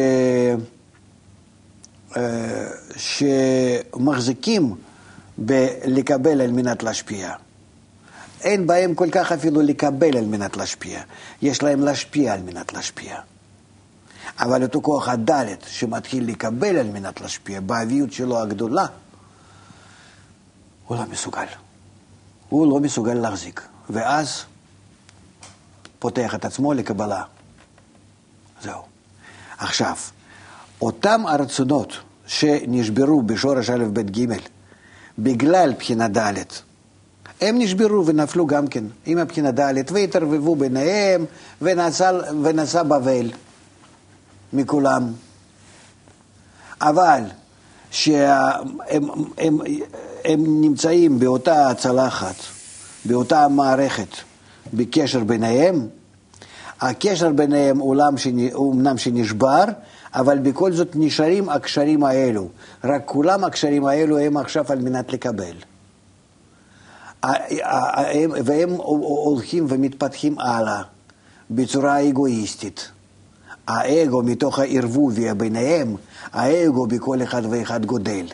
אה, 2.17 2.67
שמחזיקים 2.97 4.75
בלקבל 5.39 6.41
על 6.41 6.53
מנת 6.53 6.83
להשפיע. 6.83 7.33
אין 8.41 8.67
בהם 8.67 8.95
כל 8.95 9.09
כך 9.13 9.33
אפילו 9.33 9.63
לקבל 9.63 10.17
על 10.17 10.25
מנת 10.25 10.57
להשפיע, 10.57 11.01
יש 11.43 11.63
להם 11.63 11.81
להשפיע 11.81 12.35
על 12.35 12.43
מנת 12.43 12.73
להשפיע. 12.73 13.17
אבל 14.39 14.63
אותו 14.63 14.83
כוח 14.83 15.09
הדלת 15.09 15.65
שמתחיל 15.69 16.29
לקבל 16.29 16.77
על 16.77 16.87
מנת 16.87 17.21
להשפיע, 17.21 17.61
באביות 17.61 18.13
שלו 18.13 18.41
הגדולה, 18.41 18.87
הוא 20.87 20.99
לא 20.99 21.05
מסוגל. 21.11 21.47
הוא 22.49 22.73
לא 22.73 22.81
מסוגל 22.81 23.15
להחזיק. 23.15 23.63
ואז 23.91 24.45
פותח 25.99 26.35
את 26.35 26.45
עצמו 26.45 26.73
לקבלה. 26.73 27.23
זהו. 28.63 28.83
עכשיו, 29.59 29.97
אותם 30.83 31.27
הרצונות 31.27 31.93
שנשברו 32.27 33.23
בשורש 33.23 33.71
א', 33.71 33.85
ב', 33.93 34.01
ג', 34.01 34.33
בגלל 35.19 35.73
בחינה 35.79 36.09
ד', 36.09 36.35
הם 37.41 37.59
נשברו 37.59 38.07
ונפלו 38.07 38.47
גם 38.47 38.67
כן 38.67 38.85
עם 39.07 39.19
הבחינה 39.19 39.51
ד', 39.51 39.93
והתערבבו 39.93 40.57
ביניהם, 40.57 41.25
ונעשה 41.63 42.83
בבל 42.83 43.31
מכולם. 44.53 45.13
אבל 46.81 47.23
שהם 47.91 48.79
הם, 49.39 49.59
הם 50.25 50.61
נמצאים 50.61 51.19
באותה 51.19 51.69
צלחת, 51.79 52.35
באותה 53.05 53.49
מערכת, 53.49 54.09
בקשר 54.75 55.25
ביניהם, 55.25 55.89
הקשר 56.81 57.31
ביניהם 57.31 57.81
אומנם 58.53 58.99
שנשבר, 58.99 59.65
אבל 60.15 60.39
בכל 60.39 60.73
זאת 60.73 60.89
נשארים 60.95 61.49
הקשרים 61.49 62.05
האלו. 62.05 62.49
רק 62.85 63.03
כולם 63.05 63.45
הקשרים 63.45 63.85
האלו 63.87 64.19
הם 64.19 64.37
עכשיו 64.37 64.65
על 64.69 64.79
מנת 64.79 65.13
לקבל. 65.13 65.55
והם 68.45 68.71
הולכים 68.71 69.67
ומתפתחים 69.69 70.39
הלאה 70.39 70.83
בצורה 71.51 72.09
אגואיסטית. 72.09 72.91
האגו 73.67 74.23
מתוך 74.23 74.59
הערבוביה 74.59 75.35
ביניהם, 75.35 75.97
האגו 76.33 76.87
בכל 76.87 77.23
אחד 77.23 77.43
ואחד 77.51 77.85
גודל. 77.85 78.27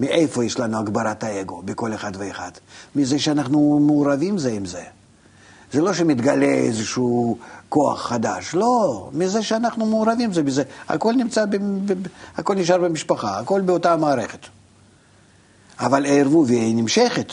מאיפה 0.00 0.44
יש 0.44 0.60
לנו 0.60 0.78
הגברת 0.78 1.24
האגו 1.24 1.62
בכל 1.64 1.94
אחד 1.94 2.12
ואחד? 2.18 2.50
מזה 2.96 3.18
שאנחנו 3.18 3.80
מעורבים 3.86 4.38
זה 4.38 4.50
עם 4.50 4.66
זה. 4.66 4.82
זה 5.72 5.80
לא 5.80 5.94
שמתגלה 5.94 6.46
איזשהו 6.46 7.38
כוח 7.68 8.06
חדש, 8.06 8.54
לא, 8.54 9.08
מזה 9.12 9.42
שאנחנו 9.42 9.86
מעורבים 9.86 10.32
זה 10.32 10.42
בזה. 10.42 10.62
הכל 10.88 11.12
נמצא, 11.12 11.44
ב, 11.44 11.56
ב, 11.92 11.92
הכל 12.36 12.54
נשאר 12.54 12.78
במשפחה, 12.78 13.38
הכל 13.38 13.60
באותה 13.60 13.96
מערכת. 13.96 14.46
אבל 15.78 16.06
הערבוביה 16.06 16.62
היא 16.62 16.76
נמשכת 16.76 17.32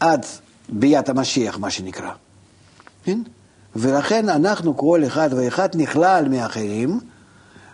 עד 0.00 0.26
ביאת 0.68 1.08
המשיח, 1.08 1.58
מה 1.58 1.70
שנקרא. 1.70 2.10
כן? 3.04 3.22
ולכן 3.76 4.28
אנחנו, 4.28 4.76
כל 4.76 5.02
אחד 5.06 5.30
ואחד 5.36 5.68
נכלל 5.74 6.28
מאחרים, 6.30 7.00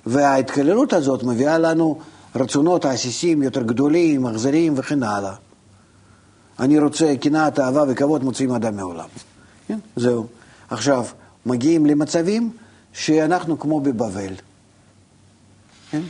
וההתקללות 0.06 0.92
הזאת 0.92 1.22
מביאה 1.22 1.58
לנו 1.58 1.98
רצונות 2.36 2.84
עסיסים 2.84 3.42
יותר 3.42 3.62
גדולים, 3.62 4.26
אכזריים 4.26 4.74
וכן 4.76 5.02
הלאה. 5.02 5.34
אני 6.58 6.78
רוצה 6.78 7.14
קנאת, 7.20 7.58
אהבה 7.58 7.84
וכבוד 7.88 8.24
מוציאים 8.24 8.54
אדם 8.54 8.76
מעולם. 8.76 9.08
כן? 9.68 9.78
זהו. 9.96 10.26
עכשיו, 10.70 11.06
מגיעים 11.46 11.86
למצבים 11.86 12.50
שאנחנו 12.92 13.58
כמו 13.58 13.80
בבבל. 13.80 14.34
כן? 15.90 16.02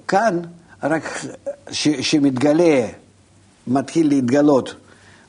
וכאן, 0.00 0.40
רק 0.82 1.24
שמתגלה, 1.70 2.86
מתחיל 3.66 4.08
להתגלות 4.08 4.74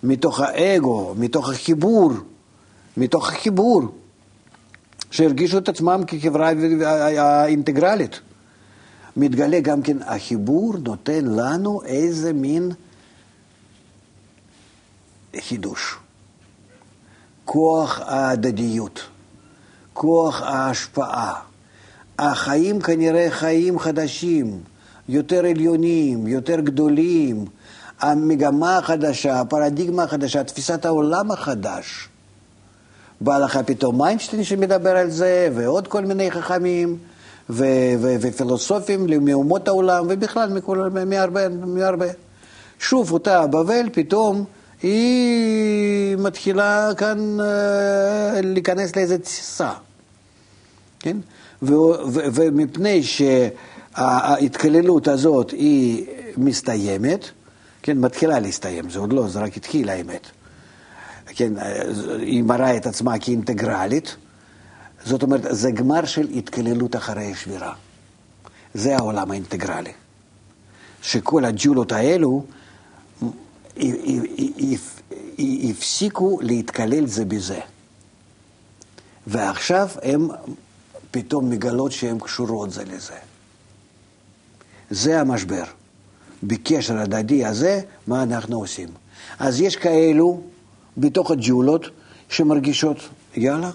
מתוך 0.03 0.39
האגו, 0.39 1.13
מתוך 1.17 1.49
החיבור, 1.49 2.13
מתוך 2.97 3.29
החיבור, 3.29 3.83
שהרגישו 5.11 5.57
את 5.57 5.69
עצמם 5.69 6.01
כחברה 6.07 6.51
אינטגרלית. 7.45 8.19
מתגלה 9.17 9.59
גם 9.59 9.81
כן, 9.81 9.97
החיבור 10.01 10.73
נותן 10.83 11.25
לנו 11.25 11.81
איזה 11.85 12.33
מין 12.33 12.71
חידוש. 15.39 15.95
כוח 17.45 17.99
ההדדיות, 18.05 19.01
כוח 19.93 20.41
ההשפעה. 20.41 21.33
החיים 22.19 22.81
כנראה 22.81 23.27
חיים 23.31 23.79
חדשים, 23.79 24.59
יותר 25.09 25.45
עליונים, 25.45 26.27
יותר 26.27 26.59
גדולים, 26.59 27.45
המגמה 27.99 28.77
החדשה, 28.77 29.39
הפרדיגמה 29.39 30.03
החדשה, 30.03 30.43
תפיסת 30.43 30.85
העולם 30.85 31.31
החדש. 31.31 32.09
בא 33.21 33.37
לך 33.37 33.59
פתאום 33.65 34.03
איינשטיין 34.03 34.43
שמדבר 34.43 34.97
על 34.97 35.09
זה, 35.09 35.49
ועוד 35.55 35.87
כל 35.87 36.05
מיני 36.05 36.31
חכמים, 36.31 36.97
ו- 37.49 37.93
ו- 37.99 38.15
ופילוסופים 38.21 39.25
מאומות 39.25 39.67
העולם, 39.67 40.05
ובכלל 40.09 40.49
מכול, 40.49 40.89
מהרבה, 41.05 41.49
מהרבה. 41.49 42.05
שוב, 42.79 43.11
אותה 43.11 43.47
בבל 43.47 43.89
פתאום 43.93 44.45
היא 44.83 46.17
מתחילה 46.17 46.89
כאן 46.97 47.39
אה, 47.39 48.41
להיכנס 48.43 48.95
לאיזו 48.95 49.17
תסיסה, 49.17 49.71
כן? 50.99 51.17
ומפני 51.61 53.03
שההתקללות 53.03 55.07
הזאת 55.07 55.51
היא 55.51 56.05
מסתיימת, 56.37 57.29
כן, 57.81 57.97
מתחילה 57.97 58.39
להסתיים, 58.39 58.89
זה 58.89 58.99
עוד 58.99 59.13
לא, 59.13 59.27
זה 59.27 59.39
רק 59.39 59.57
התחיל 59.57 59.89
האמת. 59.89 60.27
כן, 61.27 61.53
היא 62.19 62.43
מראה 62.43 62.77
את 62.77 62.85
עצמה 62.85 63.19
כאינטגרלית, 63.19 64.15
זאת 65.05 65.23
אומרת, 65.23 65.41
זה 65.49 65.71
גמר 65.71 66.05
של 66.05 66.27
התקללות 66.35 66.95
אחרי 66.95 67.31
השבירה. 67.31 67.73
זה 68.73 68.95
העולם 68.95 69.31
האינטגרלי. 69.31 69.91
שכל 71.01 71.45
הג'ולות 71.45 71.91
האלו 71.91 72.43
הפסיקו 75.69 76.39
להתקלל 76.41 77.05
זה 77.07 77.25
בזה. 77.25 77.59
ועכשיו 79.27 79.89
הם 80.01 80.27
פתאום 81.11 81.49
מגלות 81.49 81.91
שהן 81.91 82.19
קשורות 82.19 82.71
זה 82.71 82.83
לזה. 82.83 83.17
זה 84.89 85.21
המשבר. 85.21 85.63
בקשר 86.43 86.97
הדדי 86.97 87.45
הזה, 87.45 87.81
מה 88.07 88.23
אנחנו 88.23 88.59
עושים? 88.59 88.89
אז 89.39 89.61
יש 89.61 89.75
כאלו 89.75 90.41
בתוך 90.97 91.31
הג'ולות 91.31 91.85
שמרגישות, 92.29 92.97
יאללה, 93.35 93.71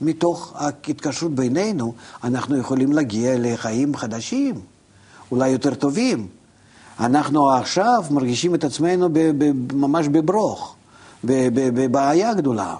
מתוך 0.00 0.52
ההתקשרות 0.56 1.34
בינינו, 1.34 1.94
אנחנו 2.24 2.58
יכולים 2.58 2.92
להגיע 2.92 3.34
לחיים 3.38 3.96
חדשים, 3.96 4.60
אולי 5.30 5.48
יותר 5.48 5.74
טובים. 5.74 6.28
אנחנו 7.00 7.50
עכשיו 7.50 8.04
מרגישים 8.10 8.54
את 8.54 8.64
עצמנו 8.64 9.08
ב, 9.12 9.18
ב, 9.38 9.74
ממש 9.74 10.08
בברוך, 10.08 10.74
בבעיה 11.24 12.34
גדולה. 12.34 12.74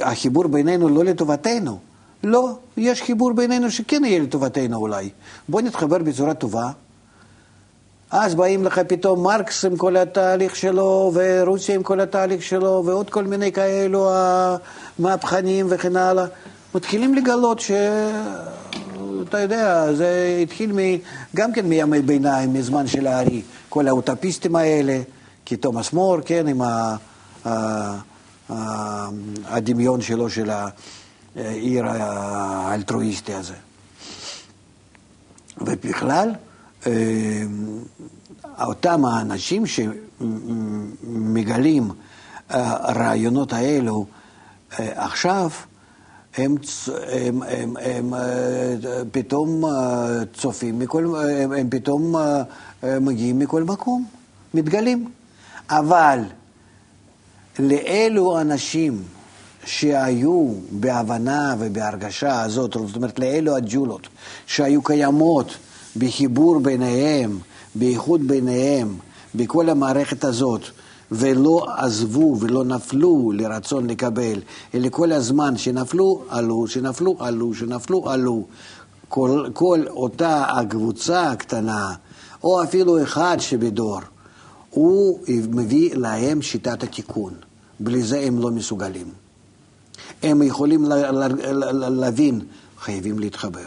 החיבור 0.00 0.46
בינינו 0.46 0.88
לא 0.88 1.04
לטובתנו. 1.04 1.78
לא, 2.24 2.48
יש 2.76 3.02
חיבור 3.02 3.32
בינינו 3.32 3.70
שכן 3.70 4.04
יהיה 4.04 4.22
לטובתנו 4.22 4.76
אולי. 4.76 5.10
בוא 5.48 5.60
נתחבר 5.60 5.98
בצורה 5.98 6.34
טובה. 6.34 6.70
אז 8.10 8.34
באים 8.34 8.64
לך 8.64 8.80
פתאום 8.88 9.22
מרקס 9.22 9.64
עם 9.64 9.76
כל 9.76 9.96
התהליך 9.96 10.56
שלו, 10.56 11.12
ורוסיה 11.14 11.74
עם 11.74 11.82
כל 11.82 12.00
התהליך 12.00 12.42
שלו, 12.42 12.82
ועוד 12.86 13.10
כל 13.10 13.24
מיני 13.24 13.52
כאלו 13.52 14.10
מהפכנים 14.98 15.66
וכן 15.68 15.96
הלאה. 15.96 16.24
מתחילים 16.74 17.14
לגלות 17.14 17.60
ש... 17.60 17.70
אתה 19.28 19.40
יודע, 19.40 19.94
זה 19.94 20.38
התחיל 20.42 20.72
מ... 20.72 20.78
גם 21.36 21.52
כן 21.52 21.66
מימי 21.66 22.02
ביניים, 22.02 22.52
מזמן 22.52 22.86
של 22.86 23.06
הארי, 23.06 23.42
כל 23.68 23.88
האוטופיסטים 23.88 24.56
האלה, 24.56 25.00
כי 25.44 25.56
תומאס 25.56 25.92
מור, 25.92 26.18
כן, 26.24 26.46
עם 26.48 26.62
ה... 26.62 26.96
הדמיון 29.44 30.00
שלו 30.00 30.30
של 30.30 30.50
העיר 31.36 31.84
האלטרואיסטי 31.86 33.34
הזה. 33.34 33.54
ובכלל, 35.58 36.30
אה, 36.86 37.42
אותם 38.60 39.04
האנשים 39.04 39.64
שמגלים 39.66 41.90
הרעיונות 42.48 43.52
האלו 43.52 44.06
אה, 44.80 45.04
עכשיו, 45.04 45.50
הם, 46.36 46.56
הם, 47.08 47.42
הם, 47.42 47.76
הם 47.76 48.14
פתאום 49.12 49.64
צופים 50.34 50.78
מכל, 50.78 51.14
הם, 51.30 51.52
הם 51.52 51.70
פתאום 51.70 52.14
מגיעים 52.82 53.38
מכל 53.38 53.62
מקום, 53.62 54.04
מתגלים. 54.54 55.08
אבל 55.70 56.18
לאלו 57.58 58.40
אנשים 58.40 59.02
שהיו 59.64 60.48
בהבנה 60.70 61.54
ובהרגשה 61.58 62.42
הזאת, 62.42 62.72
זאת 62.72 62.96
אומרת 62.96 63.18
לאלו 63.18 63.56
הג'ולות 63.56 64.08
שהיו 64.46 64.82
קיימות 64.82 65.56
בחיבור 65.96 66.60
ביניהם, 66.60 67.38
באיחוד 67.74 68.28
ביניהם, 68.28 68.96
בכל 69.34 69.68
המערכת 69.68 70.24
הזאת, 70.24 70.62
ולא 71.12 71.66
עזבו 71.76 72.36
ולא 72.40 72.64
נפלו 72.64 73.32
לרצון 73.34 73.86
לקבל, 73.86 74.40
אלא 74.74 74.88
כל 74.88 75.12
הזמן 75.12 75.56
שנפלו, 75.56 76.22
עלו, 76.28 76.66
שנפלו, 76.66 77.16
עלו, 77.18 77.54
שנפלו, 77.54 78.10
עלו. 78.10 78.44
כל, 79.08 79.46
כל 79.52 79.80
אותה 79.88 80.44
הקבוצה 80.44 81.30
הקטנה, 81.30 81.94
או 82.44 82.62
אפילו 82.62 83.02
אחד 83.02 83.36
שבדור, 83.40 84.00
הוא 84.70 85.18
מביא 85.28 85.94
להם 85.94 86.42
שיטת 86.42 86.82
התיקון. 86.82 87.32
בלי 87.80 88.02
זה 88.02 88.20
הם 88.20 88.38
לא 88.38 88.50
מסוגלים. 88.50 89.06
הם 90.22 90.42
יכולים 90.42 90.84
להבין, 91.80 92.40
חייבים 92.78 93.18
להתחבר. 93.18 93.66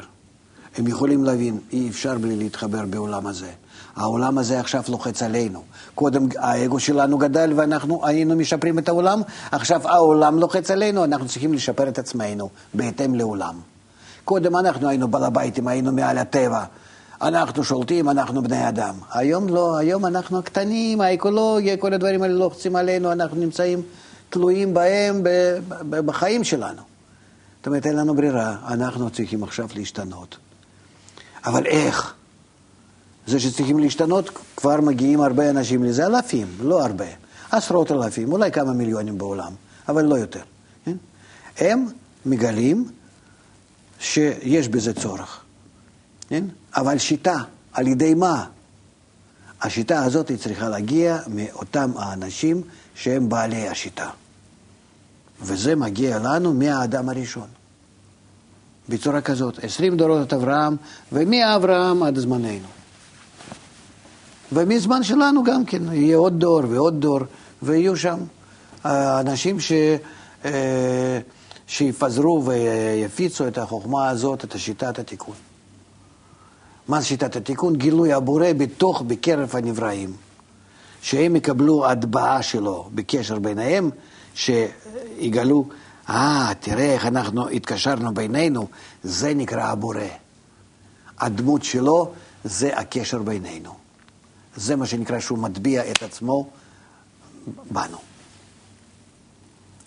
הם 0.77 0.87
יכולים 0.87 1.23
להבין, 1.23 1.59
אי 1.73 1.89
אפשר 1.89 2.17
בלי 2.17 2.35
להתחבר 2.35 2.85
בעולם 2.89 3.27
הזה. 3.27 3.51
העולם 3.95 4.37
הזה 4.37 4.59
עכשיו 4.59 4.83
לוחץ 4.89 5.23
עלינו. 5.23 5.63
קודם 5.95 6.27
האגו 6.37 6.79
שלנו 6.79 7.17
גדל 7.17 7.53
ואנחנו 7.55 8.05
היינו 8.05 8.35
משפרים 8.35 8.79
את 8.79 8.89
העולם, 8.89 9.21
עכשיו 9.51 9.87
העולם 9.87 10.39
לוחץ 10.39 10.71
עלינו, 10.71 11.03
אנחנו 11.03 11.27
צריכים 11.27 11.53
לשפר 11.53 11.87
את 11.87 11.99
עצמנו 11.99 12.49
בהתאם 12.73 13.15
לעולם. 13.15 13.55
קודם 14.25 14.55
אנחנו 14.55 14.89
היינו 14.89 15.07
בעל 15.07 15.23
הביתים, 15.23 15.67
היינו 15.67 15.91
מעל 15.91 16.17
הטבע. 16.17 16.63
אנחנו 17.21 17.63
שולטים, 17.63 18.09
אנחנו 18.09 18.43
בני 18.43 18.69
אדם. 18.69 18.95
היום 19.13 19.49
לא, 19.49 19.77
היום 19.77 20.05
אנחנו 20.05 20.43
קטנים, 20.43 21.01
האקולוגיה, 21.01 21.77
כל 21.77 21.93
הדברים 21.93 22.23
האלה 22.23 22.33
לוחצים 22.33 22.75
עלינו, 22.75 23.11
אנחנו 23.11 23.37
נמצאים 23.37 23.81
תלויים 24.29 24.73
בהם 24.73 25.21
בחיים 25.89 26.43
שלנו. 26.43 26.81
זאת 27.57 27.67
אומרת, 27.67 27.85
אין 27.85 27.95
לנו 27.95 28.15
ברירה, 28.15 28.55
אנחנו 28.67 29.09
צריכים 29.09 29.43
עכשיו 29.43 29.67
להשתנות. 29.75 30.37
אבל 31.45 31.65
איך? 31.65 32.13
זה 33.27 33.39
שצריכים 33.39 33.79
להשתנות, 33.79 34.29
כבר 34.55 34.81
מגיעים 34.81 35.21
הרבה 35.21 35.49
אנשים 35.49 35.83
לזה, 35.83 36.05
אלפים, 36.05 36.47
לא 36.59 36.85
הרבה, 36.85 37.05
עשרות 37.51 37.91
אלפים, 37.91 38.31
אולי 38.31 38.51
כמה 38.51 38.73
מיליונים 38.73 39.17
בעולם, 39.17 39.53
אבל 39.89 40.05
לא 40.05 40.15
יותר. 40.15 40.41
כן? 40.85 40.95
הם 41.57 41.85
מגלים 42.25 42.87
שיש 43.99 44.67
בזה 44.67 44.93
צורך. 44.93 45.41
כן? 46.29 46.43
אבל 46.75 46.97
שיטה, 46.97 47.37
על 47.73 47.87
ידי 47.87 48.13
מה? 48.13 48.45
השיטה 49.61 50.03
הזאת 50.03 50.29
היא 50.29 50.37
צריכה 50.37 50.69
להגיע 50.69 51.19
מאותם 51.27 51.91
האנשים 51.97 52.61
שהם 52.95 53.29
בעלי 53.29 53.67
השיטה. 53.67 54.09
וזה 55.41 55.75
מגיע 55.75 56.19
לנו 56.19 56.53
מהאדם 56.53 57.09
הראשון. 57.09 57.47
בצורה 58.89 59.21
כזאת, 59.21 59.63
עשרים 59.63 59.97
דורות 59.97 60.27
את 60.27 60.33
אברהם, 60.33 60.75
ומאברהם 61.11 62.03
עד 62.03 62.17
זמננו. 62.17 62.74
ומזמן 64.55 65.03
שלנו 65.03 65.43
גם 65.43 65.65
כן, 65.65 65.93
יהיה 65.93 66.17
עוד 66.17 66.39
דור 66.39 66.61
ועוד 66.69 67.01
דור, 67.01 67.19
ויהיו 67.63 67.97
שם 67.97 68.17
אנשים 68.85 69.59
ש... 69.59 69.71
אה, 70.45 71.19
שיפזרו 71.67 72.45
ויפיצו 72.45 73.47
את 73.47 73.57
החוכמה 73.57 74.09
הזאת, 74.09 74.43
את 74.43 74.59
שיטת 74.59 74.99
התיקון. 74.99 75.35
מה 76.87 76.99
זה 76.99 77.05
שיטת 77.05 77.35
התיקון? 77.35 77.75
גילוי 77.75 78.13
הבורא 78.13 78.47
בתוך, 78.57 79.01
בקרב 79.01 79.55
הנבראים. 79.55 80.13
שהם 81.01 81.35
יקבלו 81.35 81.85
הטבעה 81.85 82.43
שלו 82.43 82.89
בקשר 82.95 83.39
ביניהם, 83.39 83.89
שיגלו, 84.35 85.65
אה, 86.09 86.51
תראה 86.59 86.93
איך 86.93 87.05
אנחנו 87.05 87.49
התקשרנו 87.49 88.13
בינינו, 88.13 88.67
זה 89.03 89.33
נקרא 89.33 89.63
הבורא. 89.63 89.99
הדמות 91.19 91.63
שלו 91.63 92.11
זה 92.43 92.77
הקשר 92.77 93.19
בינינו. 93.21 93.84
זה 94.55 94.75
מה 94.75 94.85
שנקרא 94.85 95.19
שהוא 95.19 95.37
מטביע 95.39 95.91
את 95.91 96.03
עצמו 96.03 96.49
בנו. 97.71 97.97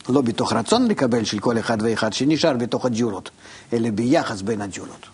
לא 0.09 0.21
בתוך 0.21 0.53
רצון 0.53 0.89
לקבל 0.89 1.25
של 1.25 1.39
כל 1.39 1.59
אחד 1.59 1.79
ואחד 1.81 2.13
שנשאר 2.13 2.57
בתוך 2.57 2.87
הג'ולות, 2.87 3.31
אלא 3.73 3.91
ביחס 3.91 4.43
בין 4.43 4.61
הג'ולות. 4.61 5.07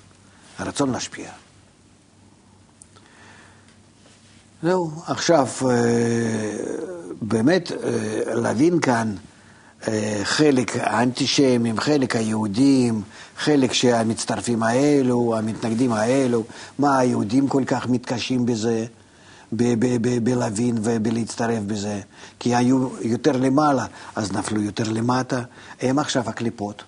הרצון 0.58 0.90
להשפיע. 0.90 1.30
זהו, 4.62 4.90
עכשיו, 5.06 5.48
אה, 5.62 6.56
באמת 7.22 7.72
אה, 7.72 8.34
להבין 8.34 8.80
כאן 8.80 9.14
אה, 9.88 10.20
חלק 10.24 10.76
האנטישמים, 10.76 11.80
חלק 11.80 12.16
היהודים, 12.16 13.02
חלק 13.36 13.72
שהמצטרפים 13.72 14.62
האלו, 14.62 15.34
המתנגדים 15.38 15.92
האלו, 15.92 16.44
מה 16.78 16.98
היהודים 16.98 17.48
כל 17.48 17.62
כך 17.66 17.86
מתקשים 17.86 18.46
בזה, 18.46 18.86
בלהבין 20.22 20.78
ובלהצטרף 20.82 21.62
בזה, 21.66 22.00
כי 22.38 22.54
היו 22.54 22.88
יותר 23.00 23.32
למעלה, 23.32 23.86
אז 24.16 24.32
נפלו 24.32 24.62
יותר 24.62 24.90
למטה, 24.92 25.42
הם 25.82 25.98
עכשיו 25.98 26.28
הקליפות. 26.28 26.82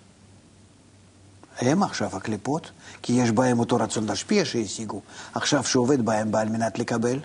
הם 1.61 1.83
עכשיו 1.83 2.09
הקליפות, 2.13 2.71
כי 3.03 3.13
יש 3.13 3.31
בהם 3.31 3.59
אותו 3.59 3.77
רצון 3.77 4.07
להשפיע 4.07 4.45
שהשיגו, 4.45 5.01
עכשיו 5.35 5.65
שעובד 5.65 6.05
בהם 6.05 6.35
על 6.35 6.49
מנת 6.49 6.79
לקבל. 6.79 7.19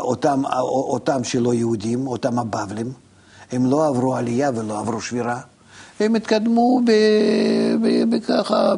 אותם, 0.00 0.42
אותם 0.70 1.24
שלא 1.24 1.54
יהודים, 1.54 2.06
אותם 2.06 2.38
הבבלים, 2.38 2.92
הם 3.52 3.66
לא 3.66 3.86
עברו 3.86 4.16
עלייה 4.16 4.50
ולא 4.54 4.78
עברו 4.78 5.00
שבירה. 5.00 5.40
הם 6.00 6.14
התקדמו 6.14 6.80
ככה, 8.28 8.74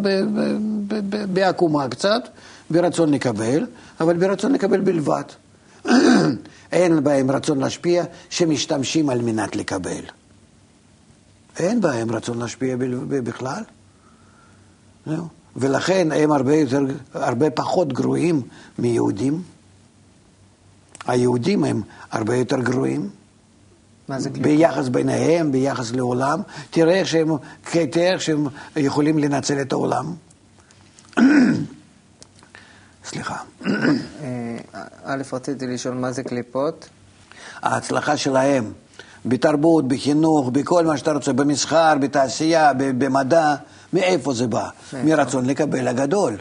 בעקומה 1.33 1.89
קצת, 1.89 2.23
ברצון 2.71 3.15
לקבל, 3.15 3.67
אבל 4.01 4.17
ברצון 4.17 4.53
לקבל 4.53 4.81
בלבד. 4.81 5.23
אין 6.73 7.05
בהם 7.05 7.31
רצון 7.31 7.59
להשפיע, 7.59 8.05
שמשתמשים 8.31 9.11
על 9.11 9.23
מנת 9.23 9.57
לקבל. 9.57 10.05
אין 11.59 11.81
בהם 11.81 12.11
רצון 12.11 12.39
להשפיע 12.39 12.77
בכלל. 13.09 13.63
ולכן 15.57 16.09
הם 16.13 16.33
הרבה, 16.33 16.55
יותר, 16.55 16.81
הרבה 17.15 17.51
פחות 17.51 17.93
גרועים 17.93 18.43
מיהודים. 18.79 19.43
היהודים 21.07 21.65
הם 21.65 21.83
הרבה 22.11 22.37
יותר 22.37 22.61
גרועים. 22.61 23.11
מה 24.09 24.21
זה? 24.21 24.31
ביחס 24.31 24.89
ביניהם, 24.89 25.53
ביחס 25.53 25.93
לעולם. 25.93 26.41
תראה 26.71 26.95
איך 26.95 27.09
שהם, 27.09 27.29
תראה 27.91 28.13
איך 28.13 28.23
שהם 28.23 28.47
יכולים 28.77 29.19
לנצל 29.19 29.61
את 29.61 29.73
העולם. 29.73 30.15
סליחה. 33.05 33.37
אה, 33.67 34.57
א', 35.13 35.23
רציתי 35.33 35.67
לשאול 35.67 35.95
מה 35.95 36.13
זה 36.13 36.23
קליפות? 36.23 36.89
ההצלחה 37.63 38.17
שלהם 38.17 38.73
בתרבות, 39.27 39.89
בחינוך, 39.89 40.51
בכל 40.53 40.87
מה 40.87 40.97
שאתה 40.97 41.13
רוצה, 41.13 41.33
במסחר, 41.33 41.95
בתעשייה, 42.01 42.73
במדע, 42.77 43.55
מאיפה 43.93 44.35
זה 44.35 44.47
בא? 44.47 44.69
מרצון 45.05 45.47
לקבל 45.47 45.89
הגדול. 45.89 46.37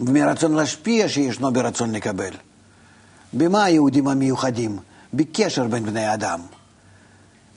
ומרצון 0.00 0.54
להשפיע 0.54 1.08
שישנו 1.08 1.52
ברצון 1.52 1.92
לקבל. 1.92 2.30
במה 3.32 3.64
היהודים 3.64 4.08
המיוחדים? 4.08 4.78
בקשר 5.14 5.66
בין 5.68 5.84
בני 5.84 6.14
אדם. 6.14 6.40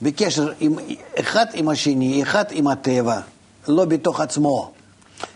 בקשר 0.02 0.52
עם, 0.60 0.74
אחד 1.20 1.46
עם 1.54 1.68
השני, 1.68 2.22
אחד 2.22 2.44
עם 2.50 2.68
הטבע, 2.68 3.20
לא 3.68 3.84
בתוך 3.84 4.20
עצמו. 4.20 4.72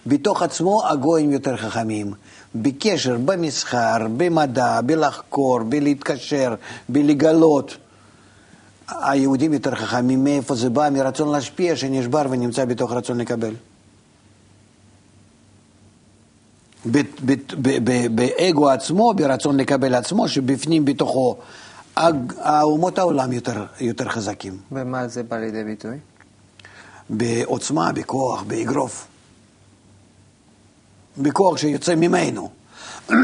בתוך 0.07 0.43
עצמו 0.43 0.89
הגויים 0.89 1.31
יותר 1.33 1.57
חכמים. 1.57 2.13
בקשר, 2.55 3.17
במסחר, 3.25 4.07
במדע, 4.17 4.81
בלחקור, 4.81 5.61
בלהתקשר, 5.63 6.55
בלגלות. 6.89 7.77
היהודים 8.89 9.53
יותר 9.53 9.75
חכמים, 9.75 10.25
מאיפה 10.25 10.55
זה 10.55 10.71
בא? 10.71 10.89
מרצון 10.91 11.33
להשפיע 11.33 11.77
שנשבר 11.77 12.27
ונמצא 12.31 12.65
בתוך 12.65 12.93
רצון 12.93 13.19
לקבל. 13.19 13.55
באגו 18.15 18.69
עצמו, 18.69 19.15
ברצון 19.15 19.57
לקבל 19.57 19.95
עצמו, 19.95 20.29
שבפנים 20.29 20.85
בתוכו, 20.85 21.37
האומות 22.39 22.99
העולם 22.99 23.33
יותר, 23.33 23.65
יותר 23.81 24.09
חזקים. 24.09 24.59
ומה 24.73 25.09
זה 25.09 25.23
בא 25.23 25.37
לידי 25.37 25.65
ביטוי? 25.65 25.97
בעוצמה, 27.11 27.93
בכוח, 27.93 28.43
באגרוף. 28.43 29.07
בכוח 31.19 31.57
שיוצא 31.57 31.95
ממנו. 31.95 32.51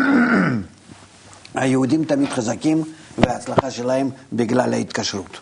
היהודים 1.54 2.04
תמיד 2.04 2.28
חזקים, 2.28 2.82
וההצלחה 3.18 3.70
שלהם 3.70 4.10
בגלל 4.32 4.72
ההתקשרות. 4.72 5.38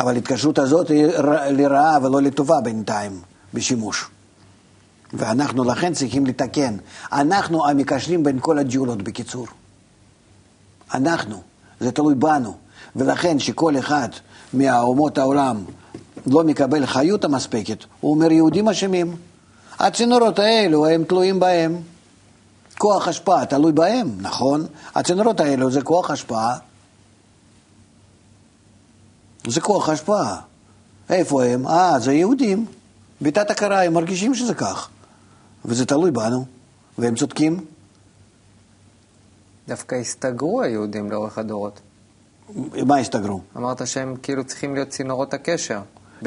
אבל 0.00 0.14
ההתקשרות 0.14 0.58
הזאת 0.58 0.88
היא 0.88 1.06
לרעה 1.50 1.98
ולא 2.02 2.22
לטובה 2.22 2.60
בינתיים, 2.60 3.20
בשימוש. 3.54 4.08
ואנחנו 5.12 5.64
לכן 5.64 5.94
צריכים 5.94 6.26
לתקן. 6.26 6.76
אנחנו 7.12 7.68
המקשרים 7.68 8.22
בין 8.22 8.38
כל 8.40 8.58
הג'ולות, 8.58 9.02
בקיצור. 9.02 9.46
אנחנו, 10.94 11.42
זה 11.80 11.92
תלוי 11.92 12.14
בנו. 12.14 12.56
ולכן 12.96 13.38
שכל 13.38 13.78
אחד 13.78 14.08
מהאומות 14.52 15.18
העולם 15.18 15.64
לא 16.26 16.44
מקבל 16.44 16.86
חיות 16.86 17.24
המספקת, 17.24 17.84
הוא 18.00 18.14
אומר 18.14 18.32
יהודים 18.32 18.68
אשמים. 18.68 19.16
הצינורות 19.82 20.38
האלו, 20.38 20.86
הם 20.86 21.04
תלויים 21.04 21.40
בהם. 21.40 21.80
כוח 22.78 23.08
השפעה 23.08 23.46
תלוי 23.46 23.72
בהם, 23.72 24.08
נכון? 24.20 24.66
הצינורות 24.94 25.40
האלו 25.40 25.70
זה 25.70 25.82
כוח 25.82 26.10
השפעה. 26.10 26.58
זה 29.46 29.60
כוח 29.60 29.88
השפעה. 29.88 30.40
איפה 31.10 31.44
הם? 31.44 31.66
אה, 31.66 31.98
זה 31.98 32.12
יהודים. 32.12 32.66
בתת 33.22 33.50
הכרה 33.50 33.82
הם 33.84 33.92
מרגישים 33.94 34.34
שזה 34.34 34.54
כך. 34.54 34.88
וזה 35.64 35.86
תלוי 35.86 36.10
בנו, 36.10 36.44
והם 36.98 37.14
צודקים. 37.14 37.64
דווקא 39.68 39.94
הסתגרו 39.94 40.62
היהודים 40.62 41.10
לאורך 41.10 41.38
הדורות. 41.38 41.80
מה 42.86 42.98
הסתגרו? 42.98 43.40
אמרת 43.56 43.86
שהם 43.86 44.16
כאילו 44.22 44.44
צריכים 44.44 44.74
להיות 44.74 44.88
צינורות 44.88 45.34
הקשר. 45.34 45.80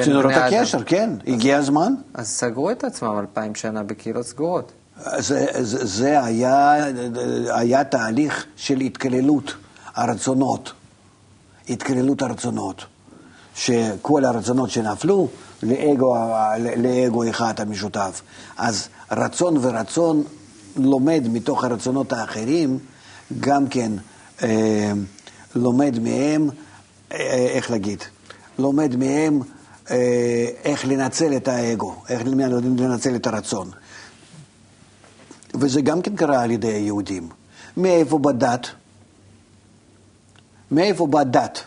צינורות. 0.04 0.32
הקשר, 0.36 0.84
כן, 0.84 1.10
הגיע 1.28 1.58
הזמן. 1.58 1.93
אז 2.14 2.28
סגרו 2.28 2.72
את 2.72 2.84
עצמם 2.84 3.20
אלפיים 3.20 3.56
שנה 3.56 3.84
בקהילות 3.84 4.26
סגורות. 4.26 4.72
זה, 5.18 5.46
זה, 5.60 5.86
זה 5.86 6.24
היה, 6.24 6.76
היה 7.50 7.84
תהליך 7.84 8.46
של 8.56 8.80
התקללות 8.80 9.54
הרצונות. 9.96 10.74
התקללות 11.70 12.22
הרצונות. 12.22 12.86
שכל 13.56 14.26
הרצונות 14.26 14.70
שנפלו 14.70 15.28
לאגו, 15.64 16.16
לאגו 16.78 17.30
אחד 17.30 17.54
המשותף. 17.58 18.22
אז 18.58 18.88
רצון 19.12 19.58
ורצון 19.62 20.24
לומד 20.78 21.24
מתוך 21.32 21.64
הרצונות 21.64 22.14
האחרים, 22.14 22.80
גם 23.39 23.68
כן 23.68 23.91
אה, 24.43 24.91
לומד 25.56 26.00
מהם, 26.00 26.50
אה, 27.12 27.18
איך 27.50 27.72
להגיד, 27.72 28.04
לומד 28.60 28.96
מהם 28.96 29.41
אה, 29.41 29.55
איך 30.64 30.86
לנצל 30.86 31.36
את 31.36 31.48
האגו, 31.48 31.96
איך 32.10 32.22
לנצל 32.78 33.16
את 33.16 33.28
הרצון. 33.28 33.72
וזה 35.60 35.82
גם 35.82 36.02
כן 36.02 36.16
קרה 36.16 36.44
על 36.44 36.52
ידי 36.52 36.68
היהודים. 36.68 37.30
מאיפה 37.78 38.20
בדת? 38.20 38.68
מאיפה 40.72 41.08
בא 41.08 41.24
דת? 41.24 41.64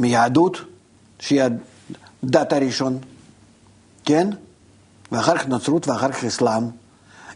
מיהדות, 0.00 0.56
שהיא 1.18 1.42
הדת 1.42 2.52
הראשון, 2.52 2.98
כן? 4.04 4.30
ואחר 5.12 5.38
כך 5.38 5.48
נצרות 5.48 5.88
ואחר 5.88 6.12
כך 6.12 6.24
אסלאם. 6.24 6.62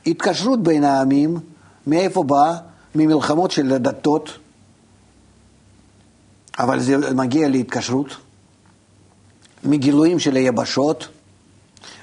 התקשרות 0.07 0.63
בין 0.63 0.85
העמים, 0.85 1.39
מאיפה 1.87 2.25
בא? 2.25 2.57
ממלחמות 2.95 3.51
של 3.51 3.73
הדתות, 3.73 4.39
אבל 6.59 6.81
זה 6.81 7.15
מגיע 7.15 7.49
להתקשרות, 7.49 8.17
מגילויים 9.65 10.19
של 10.19 10.37
היבשות, 10.37 11.09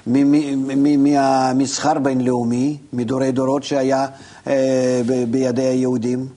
מהמסחר 0.06 1.98
בינלאומי, 1.98 2.76
מדורי 2.92 3.32
דורות 3.32 3.62
שהיה 3.62 4.06
אה, 4.46 5.02
בידי 5.30 5.62
היהודים, 5.62 6.28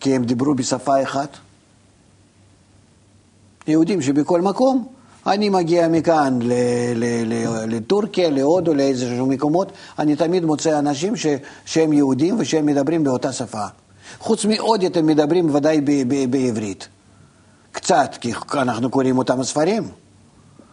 כי 0.00 0.14
הם 0.14 0.24
דיברו 0.24 0.54
בשפה 0.54 1.02
אחת. 1.02 1.36
יהודים 3.66 4.02
שבכל 4.02 4.40
מקום, 4.40 4.86
אני 5.26 5.48
מגיע 5.48 5.88
מכאן 5.88 6.38
לטורקיה, 7.68 8.30
להודו, 8.30 8.74
לאיזשהו 8.74 9.26
מקומות, 9.26 9.72
אני 9.98 10.16
תמיד 10.16 10.44
מוצא 10.44 10.78
אנשים 10.78 11.16
ש- 11.16 11.26
שהם 11.64 11.92
יהודים 11.92 12.36
ושהם 12.38 12.66
מדברים 12.66 13.04
באותה 13.04 13.32
שפה. 13.32 13.64
חוץ 14.18 14.44
מעוד 14.44 14.84
אתם 14.84 15.06
מדברים 15.06 15.54
ודאי 15.54 15.80
בעברית. 16.30 16.88
קצת, 17.72 18.16
כי 18.20 18.32
אנחנו 18.54 18.90
קוראים 18.90 19.18
אותם 19.18 19.40
הספרים. 19.40 19.88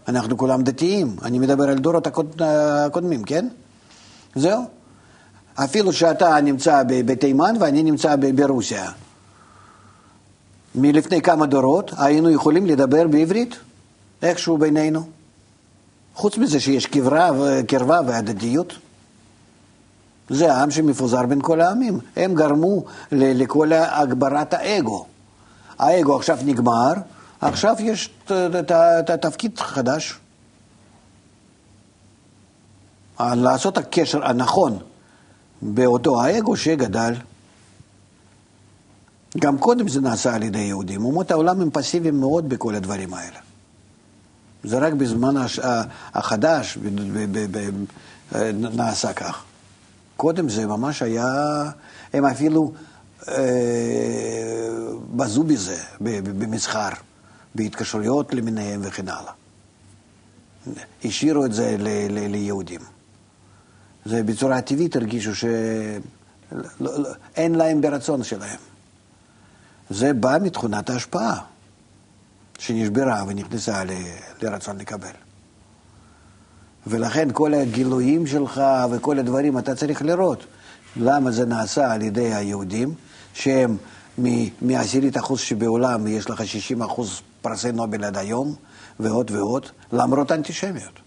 אנחנו 0.08 0.38
כולם 0.38 0.64
דתיים, 0.64 1.16
אני 1.24 1.40
מדבר 1.40 1.64
על 1.64 1.78
דורות 1.78 2.08
הקוד... 2.08 2.42
הקודמים, 2.42 3.24
כן? 3.24 3.48
זהו. 4.36 4.64
אפילו 5.56 5.94
שאתה 5.94 6.42
נמצא 6.42 6.84
בתימן 6.88 7.56
ואני 7.60 7.84
נמצא 7.84 8.16
ברוסיה. 8.36 8.92
מלפני 10.76 11.22
כמה 11.22 11.46
דורות 11.46 11.92
היינו 11.98 12.30
יכולים 12.30 12.66
לדבר 12.66 13.08
בעברית, 13.08 13.56
איכשהו 14.22 14.58
בינינו. 14.58 15.08
חוץ 16.16 16.38
מזה 16.38 16.60
שיש 16.60 16.86
קרבה, 16.86 17.64
קרבה 17.68 18.00
והדדיות. 18.08 18.74
זה 20.30 20.54
העם 20.54 20.72
שמפוזר 20.72 21.26
בין 21.26 21.42
כל 21.42 21.62
העמים. 21.62 22.00
הם 22.16 22.34
גרמו 22.34 22.84
לכל 23.12 23.74
הגברת 23.74 24.54
האגו. 24.54 25.06
האגו 25.80 26.16
עכשיו 26.16 26.38
נגמר, 26.46 26.94
עכשיו 27.42 27.76
יש 27.80 28.10
תפקיד 29.22 29.60
חדש. 29.60 30.14
לעשות 33.20 33.78
הקשר 33.78 34.26
הנכון 34.26 34.80
באותו 35.62 36.22
האגו 36.22 36.58
שגדל. 36.58 37.14
גם 39.38 39.58
קודם 39.58 39.88
זה 39.88 40.02
נעשה 40.02 40.36
על 40.36 40.44
ידי 40.44 40.60
יהודים. 40.60 41.06
אומות 41.06 41.32
העולם 41.32 41.62
הם 41.62 41.70
פסיביים 41.72 42.20
מאוד 42.20 42.50
בכל 42.50 42.76
הדברים 42.76 43.14
האלה. 43.14 43.40
זה 44.64 44.78
רק 44.80 44.94
בזמן 44.94 45.36
החדש 46.14 46.78
נעשה 48.54 49.14
כך. 49.14 49.44
קודם 50.18 50.50
זה 50.50 50.68
ממש 50.68 51.02
היה, 51.02 51.26
הם 52.14 52.26
אפילו 52.26 52.74
בזו 55.16 55.44
בזה, 55.44 55.78
במסחר, 56.02 56.90
בהתקשרויות 57.56 58.34
למיניהם 58.34 58.82
וכן 58.84 59.08
הלאה. 59.10 59.32
השאירו 61.06 61.46
את 61.46 61.54
זה 61.54 61.76
ל- 61.80 62.28
ליהודים. 62.28 62.82
זה 64.06 64.24
בצורה 64.24 64.62
טבעית 64.62 64.96
הרגישו 64.96 65.32
שאין 65.36 66.02
להם 67.56 67.82
ברצון 67.82 68.24
שלהם. 68.24 68.60
זה 69.90 70.14
בא 70.14 70.38
מתכונת 70.42 70.90
ההשפעה, 70.90 71.40
שנשברה 72.60 73.24
ונכנסה 73.28 73.84
ל- 73.84 73.90
לרצון 74.42 74.78
לקבל. 74.78 75.12
ולכן 76.88 77.28
כל 77.34 77.54
הגילויים 77.54 78.28
שלך 78.28 78.62
וכל 78.92 79.20
הדברים 79.20 79.58
אתה 79.58 79.76
צריך 79.76 80.02
לראות. 80.02 80.46
למה 80.98 81.32
זה 81.32 81.46
נעשה 81.46 81.92
על 81.94 82.02
ידי 82.02 82.34
היהודים, 82.34 82.94
שהם 83.34 83.78
מעשירית 84.62 85.18
אחוז 85.18 85.40
שבעולם 85.40 86.08
יש 86.08 86.30
לך 86.30 86.48
60 86.48 86.82
אחוז 86.82 87.22
פרסי 87.48 87.72
נובל 87.72 88.04
עד 88.04 88.18
היום, 88.18 88.56
ועוד 89.00 89.32
ועוד, 89.32 89.66
למרות 89.92 90.32
האנטישמיות. 90.32 91.00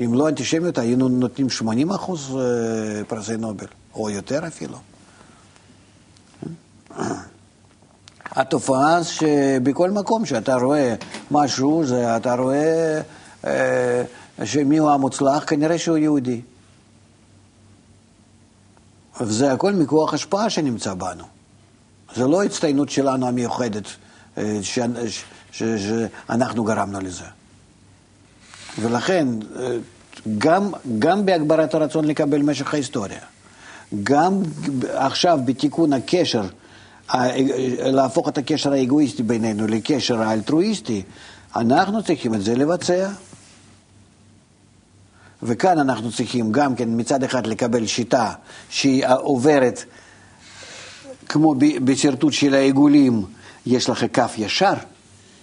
אם 0.00 0.14
לא 0.14 0.28
אנטישמיות, 0.28 0.78
היינו 0.78 1.08
נותנים 1.08 1.50
80 1.50 1.90
אחוז 1.90 2.38
פרסי 3.08 3.36
נובל, 3.36 3.66
או 3.94 4.10
יותר 4.10 4.46
אפילו. 4.46 4.78
התופעה 8.30 9.04
שבכל 9.04 9.90
מקום 9.90 10.26
שאתה 10.26 10.54
רואה 10.54 10.94
משהו, 11.30 11.86
זה 11.86 12.16
אתה 12.16 12.34
רואה 12.34 13.00
אה, 13.46 14.02
שמי 14.44 14.78
הוא 14.78 14.90
המוצלח, 14.90 15.44
כנראה 15.46 15.78
שהוא 15.78 15.96
יהודי. 15.96 16.40
וזה 19.20 19.52
הכל 19.52 19.72
מכוח 19.72 20.14
השפעה 20.14 20.50
שנמצא 20.50 20.94
בנו. 20.94 21.24
זה 22.14 22.26
לא 22.26 22.42
הצטיינות 22.42 22.90
שלנו 22.90 23.28
המיוחדת 23.28 23.86
אה, 23.86 24.09
שאנחנו 24.62 26.64
גרמנו 26.64 27.00
לזה. 27.00 27.24
ולכן, 28.78 29.28
אה, 29.58 29.76
גם, 30.38 30.72
גם 30.98 31.26
בהגברת 31.26 31.74
הרצון 31.74 32.04
לקבל 32.04 32.42
משך 32.42 32.74
ההיסטוריה, 32.74 33.20
גם 34.02 34.42
עכשיו 34.94 35.38
בתיקון 35.44 35.92
הקשר 35.92 36.42
להפוך 37.84 38.28
את 38.28 38.38
הקשר 38.38 38.72
האגואיסטי 38.72 39.22
בינינו 39.22 39.66
לקשר 39.66 40.22
האלטרואיסטי, 40.22 41.02
אנחנו 41.56 42.02
צריכים 42.02 42.34
את 42.34 42.42
זה 42.42 42.56
לבצע. 42.56 43.08
וכאן 45.42 45.78
אנחנו 45.78 46.12
צריכים 46.12 46.52
גם 46.52 46.74
כן 46.74 46.88
מצד 46.88 47.24
אחד 47.24 47.46
לקבל 47.46 47.86
שיטה 47.86 48.32
שהיא 48.70 49.06
עוברת, 49.06 49.84
כמו 51.28 51.54
בשרטוט 51.84 52.32
של 52.32 52.54
העיגולים, 52.54 53.24
יש 53.66 53.88
לך 53.88 54.04
כף 54.12 54.34
ישר, 54.38 54.74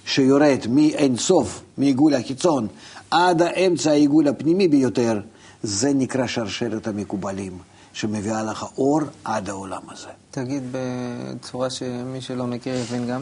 שיורד 0.06 0.60
מאין 0.69 1.18
סוף, 1.18 1.64
מעיגול 1.77 2.14
החיצון, 2.14 2.68
עד 3.11 3.41
האמצע 3.41 3.89
העיגול 3.89 4.27
הפנימי 4.27 4.68
ביותר, 4.68 5.19
זה 5.64 5.94
נקרא 5.94 6.27
שרשרת 6.27 6.88
המקובלים, 6.88 7.57
שמביאה 7.94 8.44
לך 8.44 8.65
אור 8.77 8.99
עד 9.23 9.49
העולם 9.49 9.81
הזה. 9.89 10.07
תגיד 10.31 10.64
בצורה 10.72 11.69
שמי 11.69 12.22
שלא 12.22 12.48
מכיר 12.48 12.76
יבין 12.76 13.07
גם. 13.07 13.22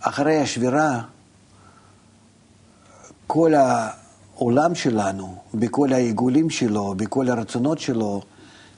אחרי 0.00 0.36
השבירה, 0.36 1.00
כל 3.26 3.52
העולם 3.54 4.74
שלנו, 4.74 5.36
בכל 5.54 5.92
העיגולים 5.92 6.50
שלו, 6.50 6.94
בכל 6.96 7.28
הרצונות 7.28 7.78
שלו, 7.78 8.22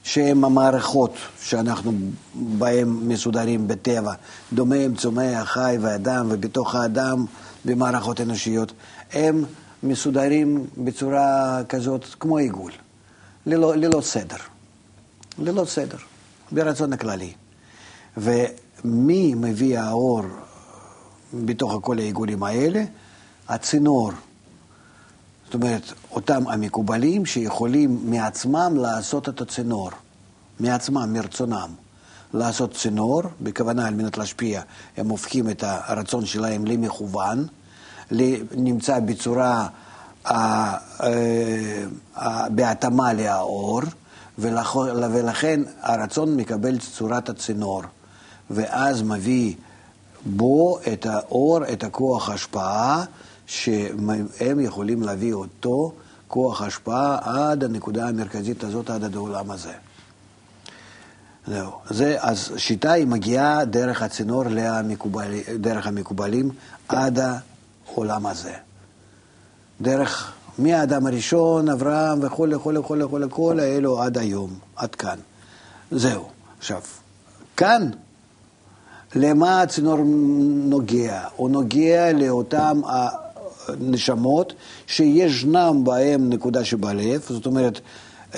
שהם 0.03 0.45
המערכות 0.45 1.13
שאנחנו 1.41 1.91
בהם 2.35 3.07
מסודרים 3.07 3.67
בטבע, 3.67 4.13
דומם, 4.53 4.95
צומח, 4.95 5.43
חי 5.43 5.77
ואדם, 5.81 6.27
ובתוך 6.29 6.75
האדם 6.75 7.25
במערכות 7.65 8.21
אנושיות, 8.21 8.73
הם 9.13 9.43
מסודרים 9.83 10.67
בצורה 10.77 11.59
כזאת 11.69 12.05
כמו 12.19 12.37
עיגול, 12.37 12.71
ללא, 13.45 13.75
ללא 13.75 14.01
סדר, 14.01 14.37
ללא 15.39 15.65
סדר, 15.65 15.97
ברצון 16.51 16.93
הכללי. 16.93 17.33
ומי 18.17 19.33
מביא 19.35 19.79
האור 19.79 20.21
בתוך 21.33 21.79
כל 21.81 21.99
העיגולים 21.99 22.43
האלה? 22.43 22.83
הצינור. 23.49 24.11
זאת 25.51 25.63
אומרת, 25.63 25.93
אותם 26.11 26.47
המקובלים 26.47 27.25
שיכולים 27.25 27.99
מעצמם 28.03 28.73
לעשות 28.75 29.29
את 29.29 29.41
הצינור, 29.41 29.89
מעצמם, 30.59 31.13
מרצונם. 31.13 31.69
לעשות 32.33 32.73
צינור, 32.73 33.21
בכוונה 33.41 33.87
על 33.87 33.93
מנת 33.93 34.17
להשפיע, 34.17 34.61
הם 34.97 35.09
הופכים 35.09 35.49
את 35.49 35.63
הרצון 35.67 36.25
שלהם 36.25 36.65
למכוון, 36.65 37.47
נמצא 38.57 38.99
בצורה, 38.99 39.67
אה, 40.25 40.77
אה, 41.03 42.49
בהתאמה 42.49 43.13
לאור, 43.13 43.81
ולכן 44.37 45.61
הרצון 45.81 46.35
מקבל 46.35 46.77
צורת 46.77 47.29
הצינור, 47.29 47.81
ואז 48.49 49.01
מביא 49.01 49.55
בו 50.25 50.79
את 50.93 51.05
האור, 51.05 51.59
את 51.73 51.83
הכוח 51.83 52.29
ההשפעה, 52.29 53.03
שהם 53.51 54.59
יכולים 54.59 55.01
להביא 55.01 55.33
אותו, 55.33 55.93
כוח 56.27 56.61
השפעה, 56.61 57.17
עד 57.21 57.63
הנקודה 57.63 58.07
המרכזית 58.07 58.63
הזאת, 58.63 58.89
עד 58.89 59.15
העולם 59.15 59.51
הזה. 59.51 59.73
זהו. 61.47 61.71
זה, 61.89 62.15
אז 62.19 62.51
שיטה 62.57 62.91
היא 62.91 63.07
מגיעה 63.07 63.65
דרך 63.65 64.01
הצינור 64.01 64.43
למקובל, 64.49 65.31
דרך 65.59 65.87
המקובלים 65.87 66.49
עד 66.87 67.19
העולם 67.19 68.25
הזה. 68.25 68.53
דרך, 69.81 70.33
מהאדם 70.57 71.07
הראשון, 71.07 71.69
אברהם 71.69 72.19
וכולי, 72.21 72.55
וכולי, 72.55 72.79
וכולי, 72.79 73.03
וכולי, 73.03 73.25
כל 73.29 73.59
האלו 73.59 74.01
עד 74.01 74.17
היום, 74.17 74.59
עד 74.75 74.95
כאן. 74.95 75.17
זהו. 75.91 76.29
עכשיו, 76.59 76.81
כאן, 77.57 77.89
למה 79.15 79.61
הצינור 79.61 79.97
נוגע? 80.69 81.23
הוא 81.35 81.49
נוגע 81.49 82.13
לאותם 82.13 82.81
נשמות 83.79 84.53
שישנם 84.87 85.81
בהם 85.83 86.29
נקודה 86.29 86.65
שבלב, 86.65 87.21
זאת 87.29 87.45
אומרת, 87.45 87.79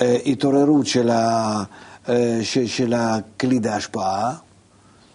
אה, 0.00 0.16
התעוררות 0.26 0.86
של, 0.86 1.10
ה, 1.10 1.62
אה, 2.08 2.40
של 2.66 2.94
הכלי 2.96 3.60
ההשפעה, 3.68 4.34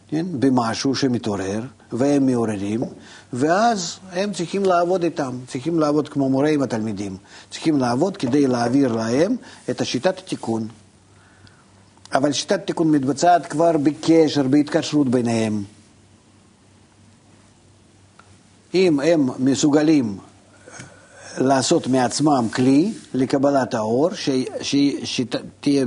כן? 0.10 0.26
במשהו 0.31 0.95
שמתעורר, 0.95 1.61
והם 1.91 2.26
מעוררים, 2.26 2.81
ואז 3.34 3.99
הם 4.11 4.34
צריכים 4.34 4.64
לעבוד 4.64 5.03
איתם, 5.03 5.38
צריכים 5.48 5.80
לעבוד 5.80 6.10
כמו 6.10 6.30
מורה 6.30 6.49
עם 6.49 6.61
התלמידים, 6.61 7.18
צריכים 7.52 7.77
לעבוד 7.77 8.18
כדי 8.18 8.48
להעביר 8.48 8.94
להם 8.94 9.36
את 9.69 9.81
השיטת 9.81 10.18
התיקון. 10.18 10.68
אבל 12.14 12.31
שיטת 12.31 12.64
התיקון 12.64 12.91
מתבצעת 12.91 13.45
כבר 13.45 13.77
בקשר, 13.77 14.44
בהתקשרות 14.44 15.10
ביניהם. 15.10 15.64
אם 18.74 19.00
הם 19.00 19.30
מסוגלים 19.40 20.18
לעשות 21.38 21.88
מעצמם 21.88 22.48
כלי 22.54 22.94
לקבלת 23.14 23.74
האור, 23.74 24.10
שתהיה 25.04 25.86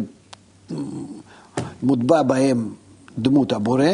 מוטבע 1.83 2.23
בהם 2.23 2.71
דמות 3.19 3.53
הבורא, 3.53 3.91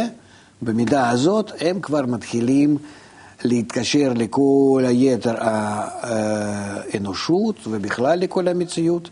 במידה 0.62 1.10
הזאת 1.10 1.52
הם 1.60 1.80
כבר 1.80 2.06
מתחילים 2.06 2.78
להתקשר 3.44 4.12
לכל 4.16 4.82
היתר 4.86 5.34
האנושות 6.00 7.56
ובכלל 7.66 8.18
לכל 8.18 8.48
המציאות, 8.48 9.08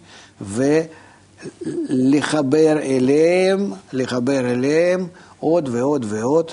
ולחבר 1.88 2.78
אליהם, 2.82 3.72
לחבר 3.92 4.50
אליהם 4.50 5.06
עוד 5.40 5.68
ועוד 5.68 6.06
ועוד 6.08 6.50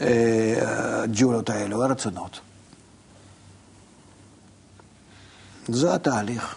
אה, 0.00 1.04
ג'ולות 1.12 1.50
האלו, 1.50 1.84
הרצונות. 1.84 2.40
זה 5.68 5.94
התהליך. 5.94 6.56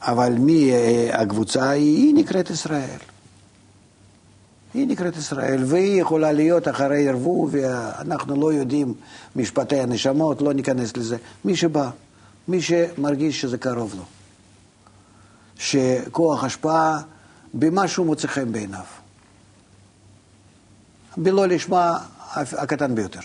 אבל 0.00 0.32
מי 0.32 0.72
אה, 0.72 1.20
הקבוצה 1.20 1.70
היא 1.70 2.14
נקראת 2.14 2.50
ישראל. 2.50 2.98
היא 4.74 4.86
נקראת 4.86 5.16
ישראל, 5.16 5.64
והיא 5.64 6.00
יכולה 6.00 6.32
להיות 6.32 6.68
אחרי 6.68 7.08
ערבוב, 7.08 7.50
ואנחנו 7.52 8.40
לא 8.40 8.52
יודעים 8.52 8.94
משפטי 9.36 9.80
הנשמות, 9.80 10.42
לא 10.42 10.52
ניכנס 10.52 10.96
לזה. 10.96 11.16
מי 11.44 11.56
שבא, 11.56 11.90
מי 12.48 12.62
שמרגיש 12.62 13.40
שזה 13.40 13.58
קרוב 13.58 13.94
לו. 13.94 14.04
שכוח 15.58 16.44
השפעה 16.44 17.00
במשהו 17.54 18.04
מוצא 18.04 18.28
חן 18.28 18.52
בעיניו. 18.52 18.84
בלא 21.16 21.48
לשמה 21.48 21.98
הקטן 22.34 22.94
ביותר. 22.94 23.20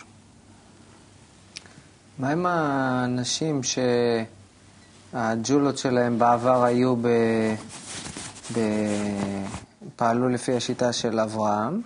מה 2.19 2.29
עם 2.29 2.45
האנשים 2.45 3.61
שהג'ולות 5.13 5.77
שלהם 5.77 6.19
בעבר 6.19 6.63
היו 6.63 6.95
ב... 6.95 7.07
ב... 8.53 8.59
פעלו 9.95 10.29
לפי 10.29 10.55
השיטה 10.55 10.93
של 10.93 11.19
אברהם, 11.19 11.81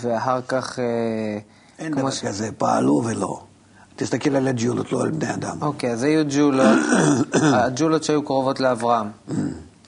ואחר 0.00 0.40
כך... 0.48 0.78
אה, 0.78 1.38
אין 1.78 1.94
דבר 1.94 2.10
ש... 2.10 2.24
כזה, 2.24 2.50
פעלו 2.58 3.02
ולא. 3.04 3.42
תסתכל 3.96 4.36
על 4.36 4.48
הג'ולות, 4.48 4.92
לא 4.92 5.02
על 5.02 5.10
בני 5.10 5.34
אדם. 5.34 5.56
אוקיי, 5.62 5.92
אז 5.92 6.02
היו 6.02 6.24
ג'ולות, 6.30 6.78
הג'ולות 7.64 8.04
שהיו 8.04 8.22
קרובות 8.22 8.60
לאברהם. 8.60 9.10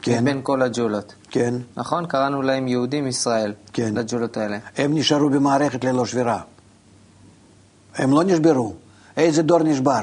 כן. 0.02 0.22
מבין 0.22 0.40
כל 0.42 0.62
הג'ולות. 0.62 1.14
כן. 1.30 1.54
נכון? 1.76 2.06
קראנו 2.06 2.42
להם 2.42 2.68
יהודים 2.68 3.06
ישראל. 3.06 3.52
כן. 3.72 3.94
לג'ולות 3.94 4.36
האלה. 4.36 4.58
הם 4.76 4.94
נשארו 4.94 5.30
במערכת 5.30 5.84
ללא 5.84 6.06
שבירה. 6.06 6.40
הם 7.94 8.10
לא 8.10 8.24
נשברו. 8.24 8.74
איזה 9.20 9.42
דור 9.42 9.58
נשבר? 9.62 10.00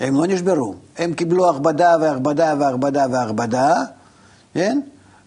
הם 0.00 0.14
לא 0.14 0.26
נשברו, 0.26 0.74
הם 0.98 1.14
קיבלו 1.14 1.50
הכבדה 1.50 1.96
והכבדה 2.00 2.54
והכבדה 2.58 3.06
והכבדה, 3.12 3.74
כן? 4.54 4.80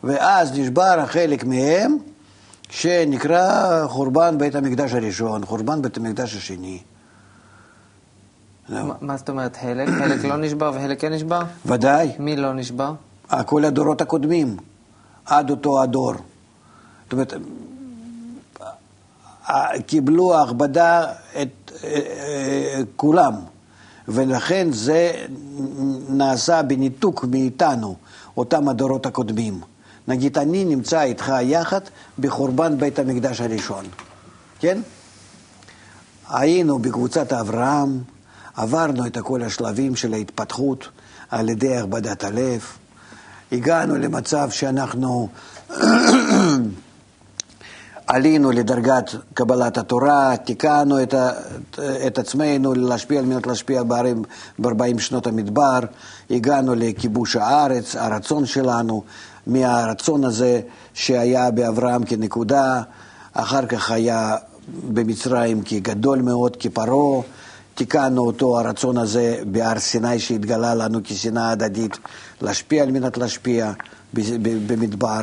ואז 0.03 0.59
נשבר 0.59 0.99
החלק 0.99 1.43
מהם, 1.43 1.97
שנקרא 2.69 3.87
חורבן 3.87 4.37
בית 4.37 4.55
המקדש 4.55 4.93
הראשון, 4.93 5.45
חורבן 5.45 5.81
בית 5.81 5.97
המקדש 5.97 6.35
השני. 6.35 6.79
לא. 8.69 8.93
מה 9.01 9.17
זאת 9.17 9.29
אומרת, 9.29 9.57
חלק? 9.61 9.89
חלק 9.89 10.25
לא 10.25 10.37
נשבר 10.37 10.71
וחלק 10.75 11.01
כן 11.01 11.13
נשבר? 11.13 11.41
ודאי. 11.65 12.11
מי 12.19 12.35
לא 12.35 12.53
נשבר? 12.53 12.93
כל 13.45 13.65
הדורות 13.65 14.01
הקודמים, 14.01 14.57
עד 15.25 15.49
אותו 15.49 15.83
הדור. 15.83 16.13
זאת 17.03 17.13
אומרת, 17.13 17.33
קיבלו 19.85 20.41
הכבדה 20.41 21.05
את 21.41 21.71
אה, 21.83 21.89
אה, 21.89 22.81
כולם, 22.95 23.33
ולכן 24.07 24.67
זה 24.71 25.25
נעשה 26.09 26.61
בניתוק 26.63 27.25
מאיתנו, 27.25 27.95
אותם 28.37 28.69
הדורות 28.69 29.05
הקודמים. 29.05 29.61
נגיד, 30.07 30.37
אני 30.37 30.65
נמצא 30.65 31.01
איתך 31.01 31.33
יחד 31.41 31.81
בחורבן 32.19 32.77
בית 32.77 32.99
המקדש 32.99 33.41
הראשון, 33.41 33.85
כן? 34.59 34.81
היינו 36.29 36.79
בקבוצת 36.79 37.33
אברהם, 37.33 38.01
עברנו 38.55 39.05
את 39.05 39.17
כל 39.17 39.41
השלבים 39.41 39.95
של 39.95 40.13
ההתפתחות 40.13 40.89
על 41.29 41.49
ידי 41.49 41.77
הכבדת 41.77 42.23
הלב, 42.23 42.61
הגענו 43.51 43.95
למצב 43.95 44.49
שאנחנו 44.49 45.29
עלינו 48.07 48.51
לדרגת 48.51 49.11
קבלת 49.33 49.77
התורה, 49.77 50.37
תיקנו 50.37 51.03
את, 51.03 51.13
את 52.07 52.17
עצמנו 52.17 52.73
להשפיע 52.73 53.19
על 53.19 53.25
מנת 53.25 53.47
להשפיע 53.47 53.83
ב-40 53.83 54.99
שנות 54.99 55.27
המדבר, 55.27 55.79
הגענו 56.29 56.75
לכיבוש 56.75 57.35
הארץ, 57.35 57.95
הרצון 57.95 58.45
שלנו, 58.45 59.03
מהרצון 59.47 60.23
הזה 60.23 60.61
שהיה 60.93 61.51
באברהם 61.51 62.03
כנקודה, 62.03 62.81
אחר 63.33 63.65
כך 63.65 63.91
היה 63.91 64.35
במצרים 64.67 65.61
כגדול 65.61 66.21
מאוד, 66.21 66.55
כפרעה, 66.55 67.21
תיקנו 67.75 68.25
אותו, 68.25 68.59
הרצון 68.59 68.97
הזה 68.97 69.37
בהר 69.45 69.79
סיני 69.79 70.19
שהתגלה 70.19 70.75
לנו 70.75 70.99
כשנאה 71.03 71.51
הדדית, 71.51 71.97
להשפיע 72.41 72.83
על 72.83 72.91
מנת 72.91 73.17
להשפיע 73.17 73.71
במדבר. 74.67 75.21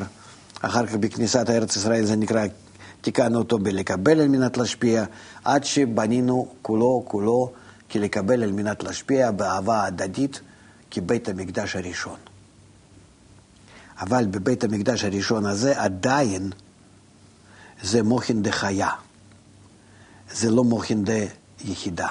אחר 0.63 0.87
כך 0.87 0.95
בכניסת 0.95 1.51
ארץ 1.51 1.77
ישראל 1.77 2.05
זה 2.05 2.17
נקרא, 2.17 2.45
תיקנו 3.03 3.39
אותו 3.39 3.59
בלקבל 3.59 4.21
על 4.21 4.29
מנת 4.29 4.57
להשפיע, 4.57 5.05
עד 5.45 5.65
שבנינו 5.65 6.49
כולו 6.63 7.03
כולו 7.09 7.53
כלקבל 7.91 8.43
על 8.43 8.53
מנת 8.53 8.83
להשפיע 8.83 9.31
באהבה 9.31 9.85
הדדית 9.85 10.41
כבית 10.91 11.29
המקדש 11.29 11.77
הראשון. 11.77 12.17
אבל 14.01 14.27
בבית 14.27 14.65
המקדש 14.65 15.05
הראשון 15.05 15.47
הזה 15.47 15.81
עדיין 15.83 16.51
זה 17.83 18.03
מוחין 18.03 18.43
דחיה, 18.43 18.91
זה 20.33 20.51
לא 20.51 20.65
מוחין 20.65 21.05
דיחידה. 21.65 22.09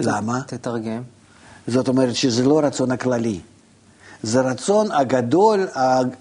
למה? 0.00 0.40
תתרגם. 0.46 1.02
זאת 1.66 1.88
אומרת 1.88 2.14
שזה 2.14 2.44
לא 2.44 2.60
רצון 2.60 2.90
הכללי. 2.90 3.40
זה 4.22 4.40
רצון 4.40 4.92
הגדול, 4.92 5.68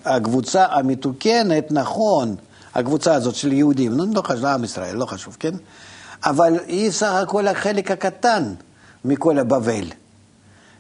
הקבוצה 0.06 0.66
המתוקנת, 0.66 1.72
נכון, 1.72 2.36
הקבוצה 2.76 3.14
הזאת 3.14 3.36
של 3.36 3.54
יהודים, 3.54 3.92
לא 4.14 4.22
חשוב, 4.22 4.46
עם 4.46 4.64
ישראל, 4.64 4.96
לא 4.96 5.06
חשוב, 5.06 5.38
כן? 5.40 5.54
אבל 6.26 6.60
היא 6.68 6.92
סך 6.92 7.12
הכל 7.12 7.48
החלק 7.48 7.92
הקטן 7.92 8.54
מכל 9.06 9.40
הבבל. 9.40 9.86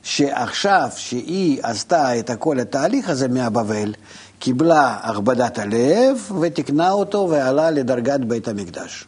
שעכשיו 0.03 0.89
שהיא 0.95 1.59
עשתה 1.63 2.19
את 2.19 2.31
כל 2.39 2.59
התהליך 2.59 3.09
הזה 3.09 3.27
מהבבל, 3.27 3.93
קיבלה 4.39 4.97
הכבדת 5.01 5.59
הלב 5.59 6.31
ותיקנה 6.41 6.91
אותו 6.91 7.27
ועלה 7.31 7.71
לדרגת 7.71 8.19
בית 8.19 8.47
המקדש. 8.47 9.05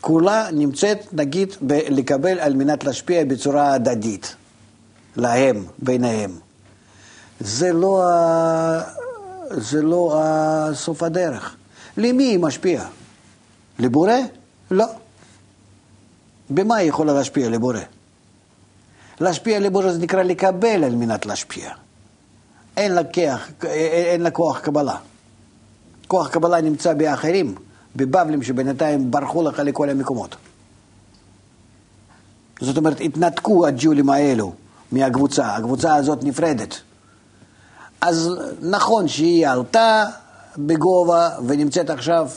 כולה 0.00 0.48
נמצאת, 0.52 0.98
נגיד, 1.12 1.48
לקבל 1.88 2.38
על 2.38 2.54
מנת 2.54 2.84
להשפיע 2.84 3.24
בצורה 3.24 3.72
הדדית, 3.72 4.34
להם, 5.16 5.64
ביניהם. 5.78 6.30
זה 7.40 7.72
לא. 7.72 8.04
זה 9.50 9.82
לא 9.82 10.20
סוף 10.74 11.02
הדרך. 11.02 11.56
למי 11.96 12.24
היא 12.24 12.38
משפיעה? 12.38 12.88
לבורא? 13.78 14.12
לא. 14.70 14.86
במה 16.50 16.76
היא 16.76 16.88
יכולה 16.88 17.12
להשפיע 17.12 17.48
לבורא? 17.48 17.78
להשפיע 19.20 19.60
לבורא 19.60 19.92
זה 19.92 19.98
נקרא 19.98 20.22
לקבל 20.22 20.84
על 20.84 20.94
מנת 20.94 21.26
להשפיע. 21.26 21.70
אין 22.76 22.92
לה, 22.92 23.04
כוח, 23.04 23.48
אין 23.64 24.20
לה 24.20 24.30
כוח 24.30 24.58
קבלה. 24.58 24.96
כוח 26.08 26.28
קבלה 26.28 26.60
נמצא 26.60 26.94
באחרים. 26.94 27.54
בבבלים 27.96 28.42
שבינתיים 28.42 29.10
ברחו 29.10 29.42
לך 29.42 29.58
לכל 29.58 29.90
המקומות. 29.90 30.36
זאת 32.60 32.76
אומרת, 32.76 33.00
התנתקו 33.00 33.66
הג'ולים 33.66 34.10
האלו 34.10 34.52
מהקבוצה, 34.92 35.56
הקבוצה 35.56 35.94
הזאת 35.94 36.24
נפרדת. 36.24 36.80
אז 38.00 38.30
נכון 38.60 39.08
שהיא 39.08 39.48
עלתה 39.48 40.04
בגובה 40.58 41.30
ונמצאת 41.46 41.90
עכשיו 41.90 42.28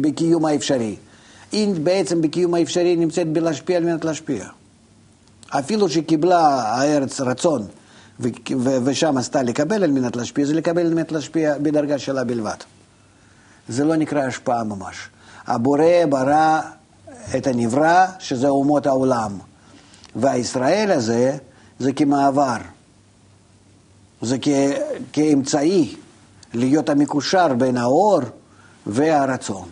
בקיום 0.00 0.44
האפשרי. 0.44 0.96
היא 1.52 1.74
בעצם 1.82 2.20
בקיום 2.20 2.54
האפשרי 2.54 2.96
נמצאת 2.96 3.32
בלהשפיע 3.32 3.76
על 3.76 3.84
מנת 3.84 4.04
להשפיע. 4.04 4.44
אפילו 5.50 5.88
שקיבלה 5.88 6.38
הארץ 6.48 7.20
רצון 7.20 7.66
ושם 8.84 9.18
עשתה 9.18 9.42
לקבל 9.42 9.84
על 9.84 9.90
מנת 9.90 10.16
להשפיע, 10.16 10.44
זה 10.46 10.54
לקבל 10.54 10.86
על 10.86 10.94
מנת 10.94 11.12
להשפיע 11.12 11.58
בדרגה 11.58 11.98
שלה 11.98 12.24
בלבד. 12.24 12.56
זה 13.68 13.84
לא 13.84 13.96
נקרא 13.96 14.22
השפעה 14.22 14.64
ממש. 14.64 14.96
הבורא 15.46 16.06
ברא 16.08 16.60
את 17.36 17.46
הנברא, 17.46 18.06
שזה 18.18 18.48
אומות 18.48 18.86
העולם. 18.86 19.38
והישראל 20.16 20.90
הזה 20.90 21.36
זה 21.78 21.92
כמעבר. 21.92 22.56
זה 24.24 24.36
כ... 24.42 24.48
כאמצעי 25.12 25.96
להיות 26.54 26.88
המקושר 26.88 27.54
בין 27.54 27.76
האור 27.76 28.20
והרצון. 28.86 29.68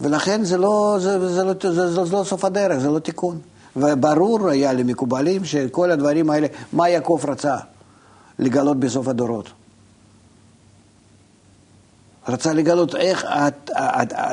ולכן 0.00 0.44
זה 0.44 0.56
לא, 0.56 0.96
זה, 1.00 1.34
זה, 1.34 1.44
לא, 1.44 1.52
זה, 1.62 1.72
זה, 1.72 2.04
זה 2.04 2.16
לא 2.16 2.24
סוף 2.24 2.44
הדרך, 2.44 2.78
זה 2.78 2.90
לא 2.90 2.98
תיקון. 2.98 3.40
וברור 3.76 4.48
היה 4.48 4.72
למקובלים 4.72 5.44
שכל 5.44 5.90
הדברים 5.90 6.30
האלה, 6.30 6.46
מה 6.72 6.88
יעקב 6.88 7.20
רצה 7.28 7.56
לגלות 8.38 8.80
בסוף 8.80 9.08
הדורות. 9.08 9.50
רצה 12.28 12.52
לגלות 12.52 12.94
איך 12.94 13.26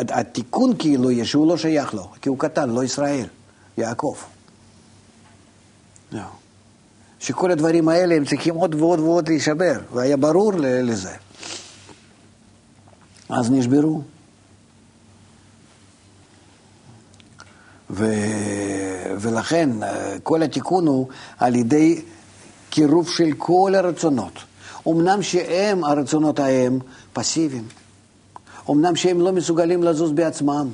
התיקון 0.10 0.73
כאילו 0.80 1.11
יהיה, 1.11 1.26
שהוא 1.26 1.48
לא 1.48 1.57
שייך 1.57 1.94
לו, 1.94 2.07
כי 2.22 2.30
הוא 2.30 2.40
קטן, 2.40 2.69
לא 2.69 2.84
ישראל, 2.84 3.26
יעקב. 3.78 4.15
שכל 7.22 7.52
הדברים 7.52 7.89
האלה 7.89 8.15
הם 8.15 8.26
צריכים 8.26 8.56
עוד 8.56 8.76
ועוד 8.76 8.99
ועוד 8.99 9.30
להישבר, 9.30 9.80
והיה 9.93 10.18
ברור 10.18 10.52
לזה. 10.57 11.11
אז 13.30 13.52
נשברו. 13.52 14.02
ו... 17.89 18.06
ולכן 19.19 19.69
כל 20.23 20.43
התיקון 20.43 20.88
הוא 20.88 21.07
על 21.38 21.56
ידי 21.56 22.02
קירוב 22.69 23.10
של 23.10 23.30
כל 23.38 23.73
הרצונות. 23.76 24.34
אמנם 24.88 25.22
שהם, 25.22 25.84
הרצונות 25.84 26.39
ההם, 26.39 26.80
פסיביים. 27.14 27.68
אמנם 28.69 28.95
שהם 28.95 29.22
לא 29.22 29.31
מסוגלים 29.31 29.84
לזוז 29.84 30.11
בעצמם. 30.11 30.69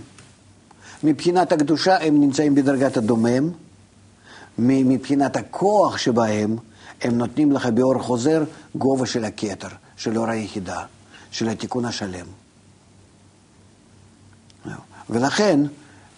מבחינת 1.03 1.51
הקדושה 1.51 1.97
הם 1.97 2.19
נמצאים 2.21 2.55
בדרגת 2.55 2.97
הדומם, 2.97 3.49
מבחינת 4.59 5.35
הכוח 5.35 5.97
שבהם 5.97 6.57
הם 7.01 7.17
נותנים 7.17 7.51
לך 7.51 7.65
באור 7.65 7.99
חוזר 7.99 8.43
גובה 8.75 9.05
של 9.05 9.25
הכתר, 9.25 9.67
של 9.97 10.17
אור 10.17 10.29
היחידה, 10.29 10.83
של 11.31 11.49
התיקון 11.49 11.85
השלם. 11.85 12.25
ולכן 15.09 15.59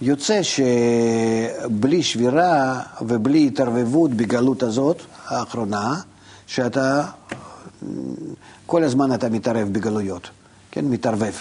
יוצא 0.01 0.41
שבלי 0.43 2.03
שבירה 2.03 2.81
ובלי 3.01 3.47
התערבבות 3.47 4.11
בגלות 4.11 4.63
הזאת, 4.63 5.01
האחרונה, 5.25 6.01
שאתה, 6.47 7.05
כל 8.65 8.83
הזמן 8.83 9.13
אתה 9.13 9.29
מתערב 9.29 9.67
בגלויות, 9.71 10.29
כן, 10.71 10.85
מתערבב. 10.85 11.33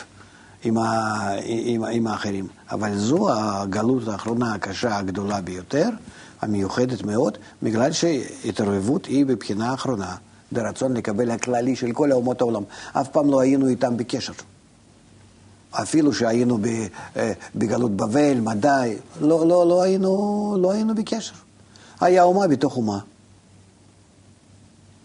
עם, 0.64 0.78
ה, 0.78 1.30
עם, 1.44 1.84
עם 1.84 2.06
האחרים. 2.06 2.46
אבל 2.70 2.98
זו 2.98 3.28
הגלות 3.30 4.08
האחרונה 4.08 4.54
הקשה 4.54 4.96
הגדולה 4.96 5.40
ביותר, 5.40 5.88
המיוחדת 6.40 7.02
מאוד, 7.02 7.38
בגלל 7.62 7.92
שהתערבבות 7.92 9.06
היא 9.06 9.26
בבחינה 9.26 9.70
האחרונה, 9.70 10.16
ברצון 10.52 10.96
לקבל 10.96 11.30
הכללי 11.30 11.76
של 11.76 11.92
כל 11.92 12.12
אומות 12.12 12.40
העולם. 12.40 12.62
אף 12.92 13.08
פעם 13.08 13.30
לא 13.30 13.40
היינו 13.40 13.68
איתם 13.68 13.96
בקשר. 13.96 14.32
אפילו 15.70 16.14
שהיינו 16.14 16.58
אה, 17.16 17.32
בגלות 17.54 17.96
בבל, 17.96 18.40
מדי, 18.40 18.96
לא, 19.20 19.46
לא, 19.46 19.68
לא, 19.68 19.82
היינו, 19.82 20.56
לא 20.60 20.72
היינו 20.72 20.94
בקשר. 20.94 21.34
היה 22.00 22.22
אומה 22.22 22.48
בתוך 22.48 22.76
אומה. 22.76 22.98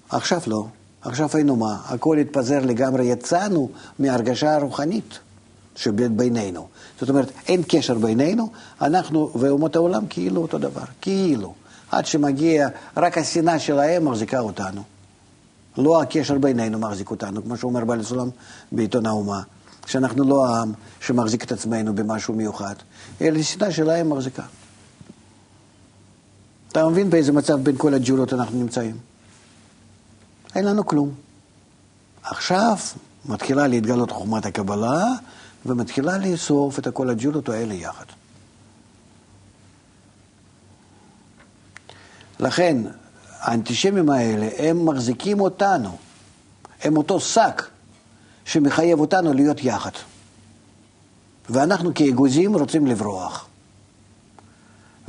עכשיו 0.09 0.41
לא. 0.47 0.65
עכשיו 1.01 1.29
היינו 1.33 1.55
מה? 1.55 1.77
הכל 1.85 2.17
התפזר 2.17 2.59
לגמרי, 2.65 3.05
יצאנו 3.05 3.69
מהרגשה 3.99 4.55
הרוחנית. 4.55 5.19
שבינינו. 5.75 6.67
זאת 6.99 7.09
אומרת, 7.09 7.31
אין 7.47 7.61
קשר 7.67 7.93
בינינו, 7.93 8.49
אנחנו 8.81 9.31
ואומות 9.35 9.75
העולם 9.75 10.07
כאילו 10.09 10.41
אותו 10.41 10.57
דבר, 10.57 10.83
כאילו. 11.01 11.53
עד 11.91 12.05
שמגיע, 12.05 12.67
רק 12.97 13.17
השנאה 13.17 13.59
שלהם 13.59 14.05
מחזיקה 14.05 14.39
אותנו. 14.39 14.83
לא 15.77 16.01
הקשר 16.01 16.37
בינינו 16.37 16.79
מחזיק 16.79 17.11
אותנו, 17.11 17.43
כמו 17.43 17.57
שאומר 17.57 17.85
בעל 17.85 17.99
הסולם 17.99 18.29
בעיתון 18.71 19.05
האומה, 19.05 19.41
שאנחנו 19.85 20.23
לא 20.29 20.47
העם 20.47 20.73
שמחזיק 21.01 21.43
את 21.43 21.51
עצמנו 21.51 21.95
במשהו 21.95 22.33
מיוחד, 22.33 22.75
אלא 23.21 23.39
השנאה 23.39 23.71
שלהם 23.71 24.09
מחזיקה. 24.09 24.43
אתה 26.71 26.89
מבין 26.89 27.09
באיזה 27.09 27.31
מצב 27.31 27.59
בין 27.63 27.75
כל 27.77 27.93
הג'ולות 27.93 28.33
אנחנו 28.33 28.59
נמצאים? 28.59 28.97
אין 30.55 30.65
לנו 30.65 30.85
כלום. 30.85 31.11
עכשיו 32.23 32.77
מתחילה 33.25 33.67
להתגלות 33.67 34.11
חוכמת 34.11 34.45
הקבלה, 34.45 35.05
ומתחילה 35.65 36.17
לאסוף 36.17 36.79
את 36.79 36.87
כל 36.87 37.09
הג'ולות 37.09 37.49
האלה 37.49 37.73
יחד. 37.73 38.05
לכן, 42.39 42.77
האנטישמים 43.39 44.09
האלה, 44.09 44.49
הם 44.57 44.85
מחזיקים 44.85 45.41
אותנו. 45.41 45.97
הם 46.81 46.97
אותו 46.97 47.19
שק 47.19 47.63
שמחייב 48.45 48.99
אותנו 48.99 49.33
להיות 49.33 49.63
יחד. 49.63 49.91
ואנחנו 51.49 51.93
כאגוזים 51.93 52.55
רוצים 52.55 52.87
לברוח. 52.87 53.47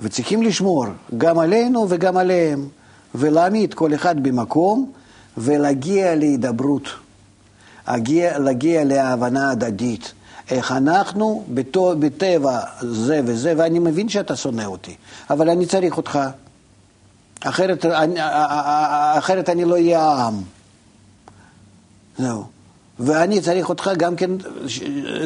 וצריכים 0.01 0.43
לשמור 0.43 0.87
גם 1.17 1.39
עלינו 1.39 1.87
וגם 1.89 2.17
עליהם, 2.17 2.69
ולהעמיד 3.15 3.75
כל 3.75 3.95
אחד 3.95 4.23
במקום 4.23 4.93
ולהגיע 5.37 6.15
להידברות, 6.15 6.89
להגיע, 7.89 8.39
להגיע 8.39 8.85
להבנה 8.85 9.51
הדדית. 9.51 10.14
איך 10.51 10.73
אנחנו 10.73 11.45
בטבע 11.99 12.61
זה 12.81 13.21
וזה, 13.25 13.55
ואני 13.57 13.79
מבין 13.79 14.09
שאתה 14.09 14.37
שונא 14.37 14.65
אותי, 14.65 14.95
אבל 15.31 15.51
אני 15.51 15.67
צריך 15.67 15.97
אותך. 15.97 16.19
אחרת 17.41 17.85
אני, 17.85 18.15
אחרת 19.19 19.49
אני 19.49 19.65
לא 19.65 19.75
אהיה 19.75 20.03
העם. 20.03 20.43
זהו. 22.19 22.45
ואני 22.99 23.41
צריך 23.41 23.69
אותך 23.69 23.91
גם 23.97 24.17
כן 24.17 24.31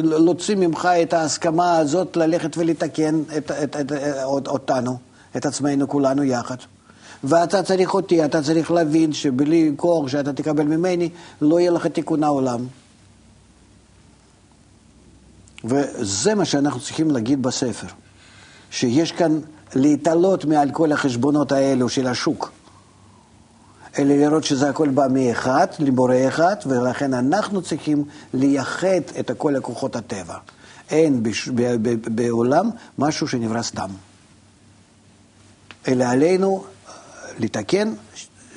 להוציא 0.03 0.55
ממך 0.55 0.89
את 1.01 1.13
ההסכמה 1.13 1.77
הזאת 1.77 2.17
ללכת 2.17 2.57
ולתקן 2.57 3.21
את, 3.37 3.51
את, 3.51 3.75
את, 3.75 3.91
את, 3.91 4.47
אותנו, 4.47 4.97
את 5.37 5.45
עצמנו 5.45 5.87
כולנו 5.87 6.23
יחד. 6.23 6.55
ואתה 7.23 7.63
צריך 7.63 7.93
אותי, 7.93 8.25
אתה 8.25 8.41
צריך 8.41 8.71
להבין 8.71 9.13
שבלי 9.13 9.73
כוח 9.75 10.07
שאתה 10.07 10.33
תקבל 10.33 10.63
ממני, 10.63 11.09
לא 11.41 11.59
יהיה 11.59 11.71
לך 11.71 11.87
תיקון 11.87 12.23
העולם. 12.23 12.59
וזה 15.63 16.35
מה 16.35 16.45
שאנחנו 16.45 16.79
צריכים 16.79 17.11
להגיד 17.11 17.41
בספר, 17.41 17.87
שיש 18.71 19.11
כאן 19.11 19.39
להתעלות 19.75 20.45
מעל 20.45 20.71
כל 20.71 20.91
החשבונות 20.91 21.51
האלו 21.51 21.89
של 21.89 22.07
השוק. 22.07 22.51
אלא 23.97 24.15
לראות 24.15 24.43
שזה 24.43 24.69
הכל 24.69 24.89
בא 24.89 25.07
מאחד, 25.11 25.67
לבורא 25.79 26.15
אחד, 26.27 26.55
ולכן 26.65 27.13
אנחנו 27.13 27.61
צריכים 27.61 28.03
לייחד 28.33 29.01
את 29.19 29.31
כל 29.37 29.55
הכוחות 29.55 29.95
הטבע. 29.95 30.37
אין 30.89 31.23
בש... 31.23 31.49
ב... 31.49 31.61
ב... 31.61 32.15
בעולם 32.15 32.69
משהו 32.97 33.27
שנברא 33.27 33.61
סתם. 33.61 33.89
אלא 35.87 36.03
עלינו 36.03 36.63
לתקן 37.39 37.93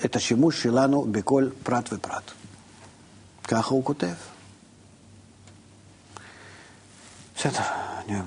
את 0.05 0.17
השימוש 0.17 0.63
שלנו 0.63 1.07
בכל 1.11 1.49
פרט 1.63 1.93
ופרט. 1.93 2.31
ככה 3.49 3.75
הוא 3.75 3.85
כותב. 3.85 4.32
בסדר, 7.45 7.65
אני... 8.09 8.19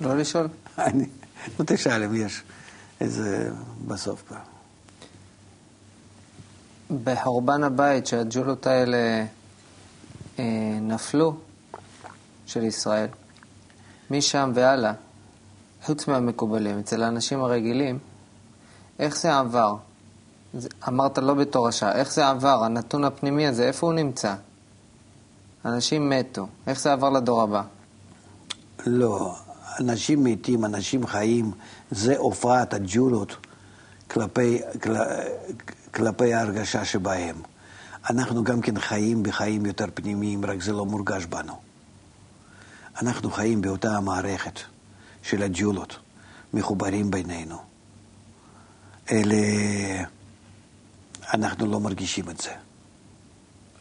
לא 0.00 0.16
לשאול? 0.16 0.48
אני... 0.78 1.06
נו 1.58 1.64
תשאל 1.68 2.02
אם 2.02 2.14
יש. 2.26 2.42
איזה 3.00 3.50
בסוף 3.86 4.22
כבר. 4.28 4.36
בחורבן 7.04 7.64
הבית 7.64 8.06
שהג'ולות 8.06 8.66
האלה 8.66 9.24
אה, 10.38 10.44
נפלו, 10.80 11.36
של 12.46 12.64
ישראל, 12.64 13.08
משם 14.10 14.52
והלאה, 14.54 14.92
חוץ 15.82 16.08
מהמקובלים, 16.08 16.78
אצל 16.78 17.02
האנשים 17.02 17.40
הרגילים, 17.40 17.98
איך 18.98 19.16
זה 19.16 19.38
עבר? 19.38 19.74
זה, 20.54 20.68
אמרת 20.88 21.18
לא 21.18 21.34
בתור 21.34 21.68
השעה, 21.68 21.92
איך 21.92 22.12
זה 22.12 22.28
עבר? 22.28 22.64
הנתון 22.64 23.04
הפנימי 23.04 23.46
הזה, 23.46 23.64
איפה 23.64 23.86
הוא 23.86 23.94
נמצא? 23.94 24.34
אנשים 25.64 26.10
מתו, 26.10 26.46
איך 26.66 26.80
זה 26.80 26.92
עבר 26.92 27.10
לדור 27.10 27.42
הבא? 27.42 27.62
לא, 28.86 29.36
אנשים 29.80 30.24
מתים, 30.24 30.64
אנשים 30.64 31.06
חיים, 31.06 31.50
זה 31.90 32.16
הופעת 32.16 32.74
הג'ולות 32.74 33.36
כלפי, 34.10 34.58
כל, 34.82 34.94
כלפי 35.94 36.34
ההרגשה 36.34 36.84
שבהם. 36.84 37.42
אנחנו 38.10 38.44
גם 38.44 38.60
כן 38.60 38.80
חיים 38.80 39.22
בחיים 39.22 39.66
יותר 39.66 39.86
פנימיים, 39.94 40.44
רק 40.44 40.62
זה 40.62 40.72
לא 40.72 40.86
מורגש 40.86 41.24
בנו. 41.24 41.54
אנחנו 43.02 43.30
חיים 43.30 43.60
באותה 43.60 43.96
המערכת 43.96 44.60
של 45.22 45.42
הג'ולות, 45.42 45.96
מחוברים 46.54 47.10
בינינו. 47.10 47.56
אלה... 49.10 49.36
אנחנו 51.34 51.66
לא 51.66 51.80
מרגישים 51.80 52.30
את 52.30 52.40
זה. 52.40 52.50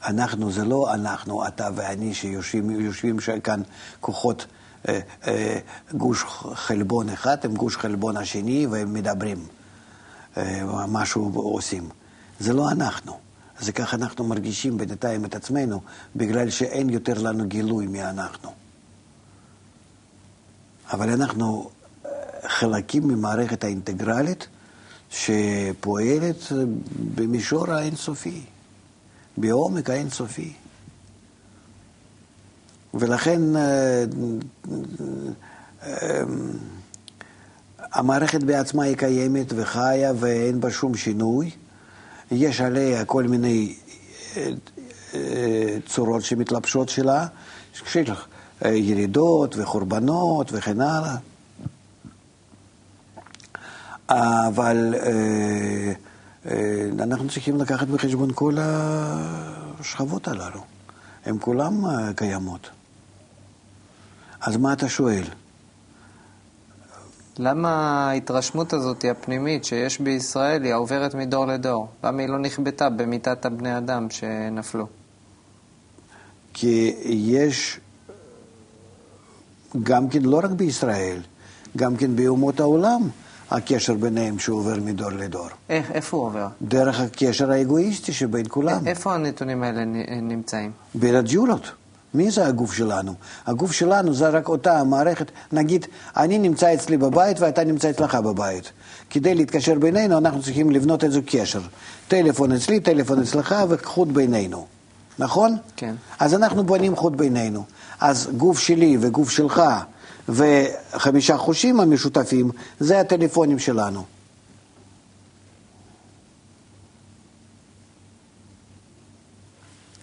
אנחנו 0.06 0.52
זה 0.52 0.66
לא 0.66 0.94
אנחנו, 0.94 1.48
אתה 1.48 1.70
ואני, 1.76 2.14
שיושבים 2.14 3.18
כאן 3.44 3.62
כוחות 4.00 4.46
אה, 4.90 5.00
אה, 5.28 5.60
גוש 5.94 6.24
חלבון 6.54 7.10
אחד 7.10 7.38
עם 7.46 7.54
גוש 7.54 7.78
חלבון 7.78 8.18
השני 8.18 8.68
והם 8.68 8.94
מדברים, 8.94 9.46
אה, 10.38 10.64
משהו 10.88 11.32
עושים. 11.34 11.90
זה 12.40 12.54
לא 12.54 12.72
אנחנו. 12.72 13.20
זה 13.60 13.72
ככה 13.72 13.98
אנחנו 13.98 14.24
מרגישים 14.24 14.78
בינתיים 14.78 15.26
את 15.26 15.36
עצמנו, 15.36 15.82
בגלל 16.16 16.50
שאין 16.50 16.90
יותר 16.90 17.22
לנו 17.22 17.48
גילוי 17.48 17.88
מאנחנו. 17.88 18.52
אבל 20.94 21.10
אנחנו 21.10 21.70
חלקים 22.48 23.08
ממערכת 23.08 23.64
האינטגרלית 23.64 24.48
שפועלת 25.10 26.52
במישור 27.16 27.72
האינסופי, 27.72 28.42
בעומק 29.38 29.90
האינסופי. 29.90 30.54
ולכן 32.94 33.56
אה, 33.56 34.04
אה, 35.84 36.22
המערכת 37.94 38.44
בעצמה 38.44 38.84
היא 38.84 38.98
קיימת 38.98 39.54
וחיה 39.56 40.12
ואין 40.20 40.62
בה 40.62 40.72
שום 40.72 40.96
שינוי. 40.96 41.52
יש 42.32 42.62
עליה 42.62 43.06
כל 43.06 43.24
מיני 43.24 43.76
אה, 44.38 44.50
צורות 45.88 46.24
שמתלבשות 46.24 46.90
שלה, 46.90 47.28
של 47.86 48.14
ירידות 48.66 49.56
וחורבנות 49.58 50.50
וכן 50.54 50.82
הלאה. 50.82 51.16
אבל 54.10 54.96
אנחנו 57.00 57.30
צריכים 57.30 57.58
לקחת 57.58 57.88
בחשבון 57.88 58.30
כל 58.36 58.58
השכבות 58.60 60.28
הללו. 60.28 60.62
הן 61.26 61.38
כולן 61.40 61.74
קיימות. 62.16 62.70
אז 64.42 64.58
מה 64.58 64.74
אתה 64.74 64.90
שואל? 64.90 65.24
למה 67.38 67.70
ההתרשמות 68.10 68.74
הזאת, 68.74 69.06
הפנימית, 69.12 69.66
שיש 69.66 70.00
בישראל, 70.00 70.64
היא 70.64 70.74
עוברת 70.74 71.16
מדור 71.16 71.46
לדור? 71.46 71.88
למה 72.04 72.22
היא 72.22 72.30
לא 72.30 72.40
נכבתה 72.40 72.90
במיטת 72.90 73.46
הבני 73.46 73.78
אדם 73.78 74.10
שנפלו? 74.10 74.88
כי 76.54 76.96
יש, 77.06 77.80
גם 79.84 80.10
כן, 80.10 80.22
לא 80.22 80.40
רק 80.44 80.52
בישראל, 80.52 81.22
גם 81.78 81.98
כן 81.98 82.16
באומות 82.16 82.60
העולם, 82.60 83.02
הקשר 83.52 83.94
ביניהם 83.94 84.40
שעובר 84.40 84.76
מדור 84.86 85.10
לדור. 85.10 85.48
איך, 85.70 85.92
איפה 85.92 86.18
הוא 86.18 86.26
עובר? 86.26 86.48
דרך 86.62 87.00
הקשר 87.00 87.52
האגואיסטי 87.52 88.14
שבין 88.14 88.46
כולם. 88.50 88.88
איפה 88.88 89.14
הנתונים 89.14 89.64
האלה 89.64 89.86
נמצאים? 90.22 90.72
בין 90.96 91.16
הג'ולות. 91.16 91.72
מי 92.14 92.32
זה 92.32 92.48
הגוף 92.48 92.74
שלנו? 92.74 93.14
הגוף 93.48 93.72
שלנו 93.72 94.14
זה 94.14 94.30
רק 94.30 94.50
אותה 94.50 94.80
המערכת, 94.80 95.32
נגיד, 95.52 95.86
אני 96.18 96.40
נמצא 96.40 96.74
אצלי 96.74 96.98
בבית 96.98 97.40
ואתה 97.40 97.64
נמצא 97.64 97.90
אצלך 97.90 98.16
בבית. 98.16 98.72
כדי 99.10 99.36
להתקשר 99.36 99.80
בינינו 99.80 100.18
אנחנו 100.18 100.42
צריכים 100.42 100.70
לבנות 100.70 101.04
איזה 101.04 101.20
קשר. 101.26 101.62
טלפון 102.08 102.52
אצלי, 102.52 102.80
טלפון 102.80 103.22
אצלך 103.22 103.56
וחוט 103.70 104.08
בינינו. 104.08 104.66
נכון? 105.20 105.58
כן. 105.76 105.96
אז 106.20 106.34
אנחנו 106.34 106.64
בונים 106.64 106.96
חוט 106.96 107.14
בינינו. 107.14 107.64
אז 108.00 108.30
גוף 108.38 108.60
שלי 108.60 108.98
וגוף 109.00 109.30
שלך 109.30 109.62
וחמישה 110.30 111.38
חושים 111.38 111.80
המשותפים, 111.80 112.52
זה 112.80 113.00
הטלפונים 113.00 113.60
שלנו. 113.60 114.04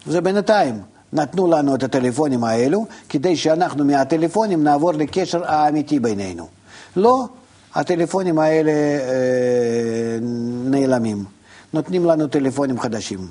זה 0.07 0.20
בינתיים. 0.20 0.82
נתנו 1.12 1.47
לנו 1.47 1.74
את 1.74 1.82
הטלפונים 1.82 2.45
האלו, 2.45 2.86
כדי 3.09 3.36
שאנחנו 3.36 3.85
מהטלפונים 3.85 4.65
נעבור 4.65 4.93
לקשר 4.93 5.45
האמיתי 5.45 6.01
בינינו. 6.01 6.49
לא, 6.97 7.27
הטלפונים 7.74 8.39
האלה 8.39 8.73
אה, 8.73 10.19
נעלמים. 10.65 11.24
נותנים 11.73 12.05
לנו 12.05 12.27
טלפונים 12.27 12.81
חדשים 12.81 13.28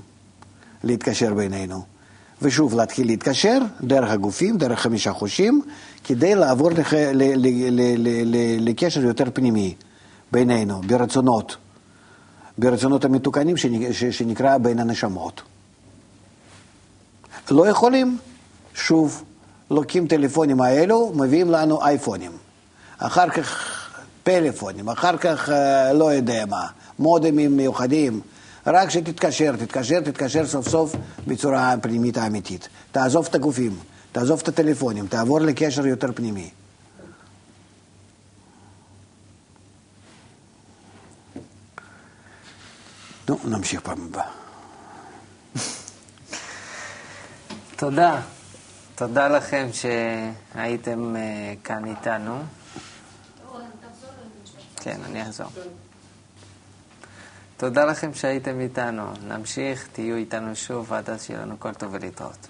להתקשר 0.84 1.34
בינינו. 1.34 1.97
ושוב, 2.42 2.76
להתחיל 2.76 3.08
להתקשר 3.08 3.60
דרך 3.82 4.10
הגופים, 4.10 4.58
דרך 4.58 4.80
חמישה 4.80 5.14
חושים, 5.14 5.62
כדי 6.04 6.36
לעבור 6.36 6.72
לח... 6.72 6.94
ל... 6.94 6.98
ל... 6.98 7.24
ל... 7.36 7.48
ל... 7.72 8.36
ל... 8.36 8.70
לקשר 8.70 9.02
יותר 9.02 9.26
פנימי 9.34 9.76
בינינו, 10.32 10.82
ברצונות, 10.82 11.58
ברצונות 12.58 13.06
המתוקנים 13.06 13.58
שנקרא 14.12 14.58
בין 14.58 14.80
הנשמות. 14.80 15.42
לא 17.52 17.68
יכולים, 17.68 18.18
שוב, 18.76 19.24
לוקחים 19.72 20.08
טלפונים 20.08 20.62
האלו, 20.62 21.12
מביאים 21.16 21.52
לנו 21.52 21.82
אייפונים. 21.82 22.32
אחר 22.98 23.30
כך 23.30 23.74
פלאפונים, 24.24 24.90
אחר 24.90 25.18
כך 25.18 25.50
אה, 25.50 25.94
לא 25.94 26.14
יודע 26.14 26.46
מה, 26.46 26.68
מודמים 27.00 27.58
מיוחדים. 27.58 28.22
רק 28.68 28.90
שתתקשר, 28.90 29.56
תתקשר, 29.56 30.02
תתקשר 30.02 30.46
סוף 30.46 30.68
סוף 30.68 30.96
בצורה 31.28 31.76
פנימית 31.82 32.18
האמיתית. 32.18 32.70
תעזוב 32.92 33.26
את 33.30 33.36
הגופים, 33.36 33.80
תעזוב 34.12 34.40
את 34.44 34.48
הטלפונים, 34.48 35.08
תעבור 35.08 35.40
לקשר 35.40 35.88
יותר 35.88 36.08
פנימי. 36.16 36.50
נו, 43.30 43.40
נמשיך 43.44 43.82
פעם 43.82 44.08
הבאה. 44.10 44.30
תודה. 47.76 48.22
תודה 48.96 49.28
לכם 49.28 49.68
שהייתם 49.74 51.16
אה, 51.16 51.54
כאן 51.64 51.86
איתנו. 51.86 52.40
כן, 54.76 55.00
אני 55.06 55.22
אחזור. 55.22 55.48
תודה 57.58 57.86
לכם 57.86 58.14
שהייתם 58.14 58.60
איתנו. 58.60 59.04
נמשיך, 59.28 59.88
תהיו 59.94 60.16
איתנו 60.16 60.56
שוב, 60.56 60.94
עד 60.94 61.10
אז 61.10 61.24
שיהיה 61.24 61.42
לנו 61.42 61.56
כל 61.60 61.74
טוב 61.74 61.90
ולהתראות. 61.94 62.48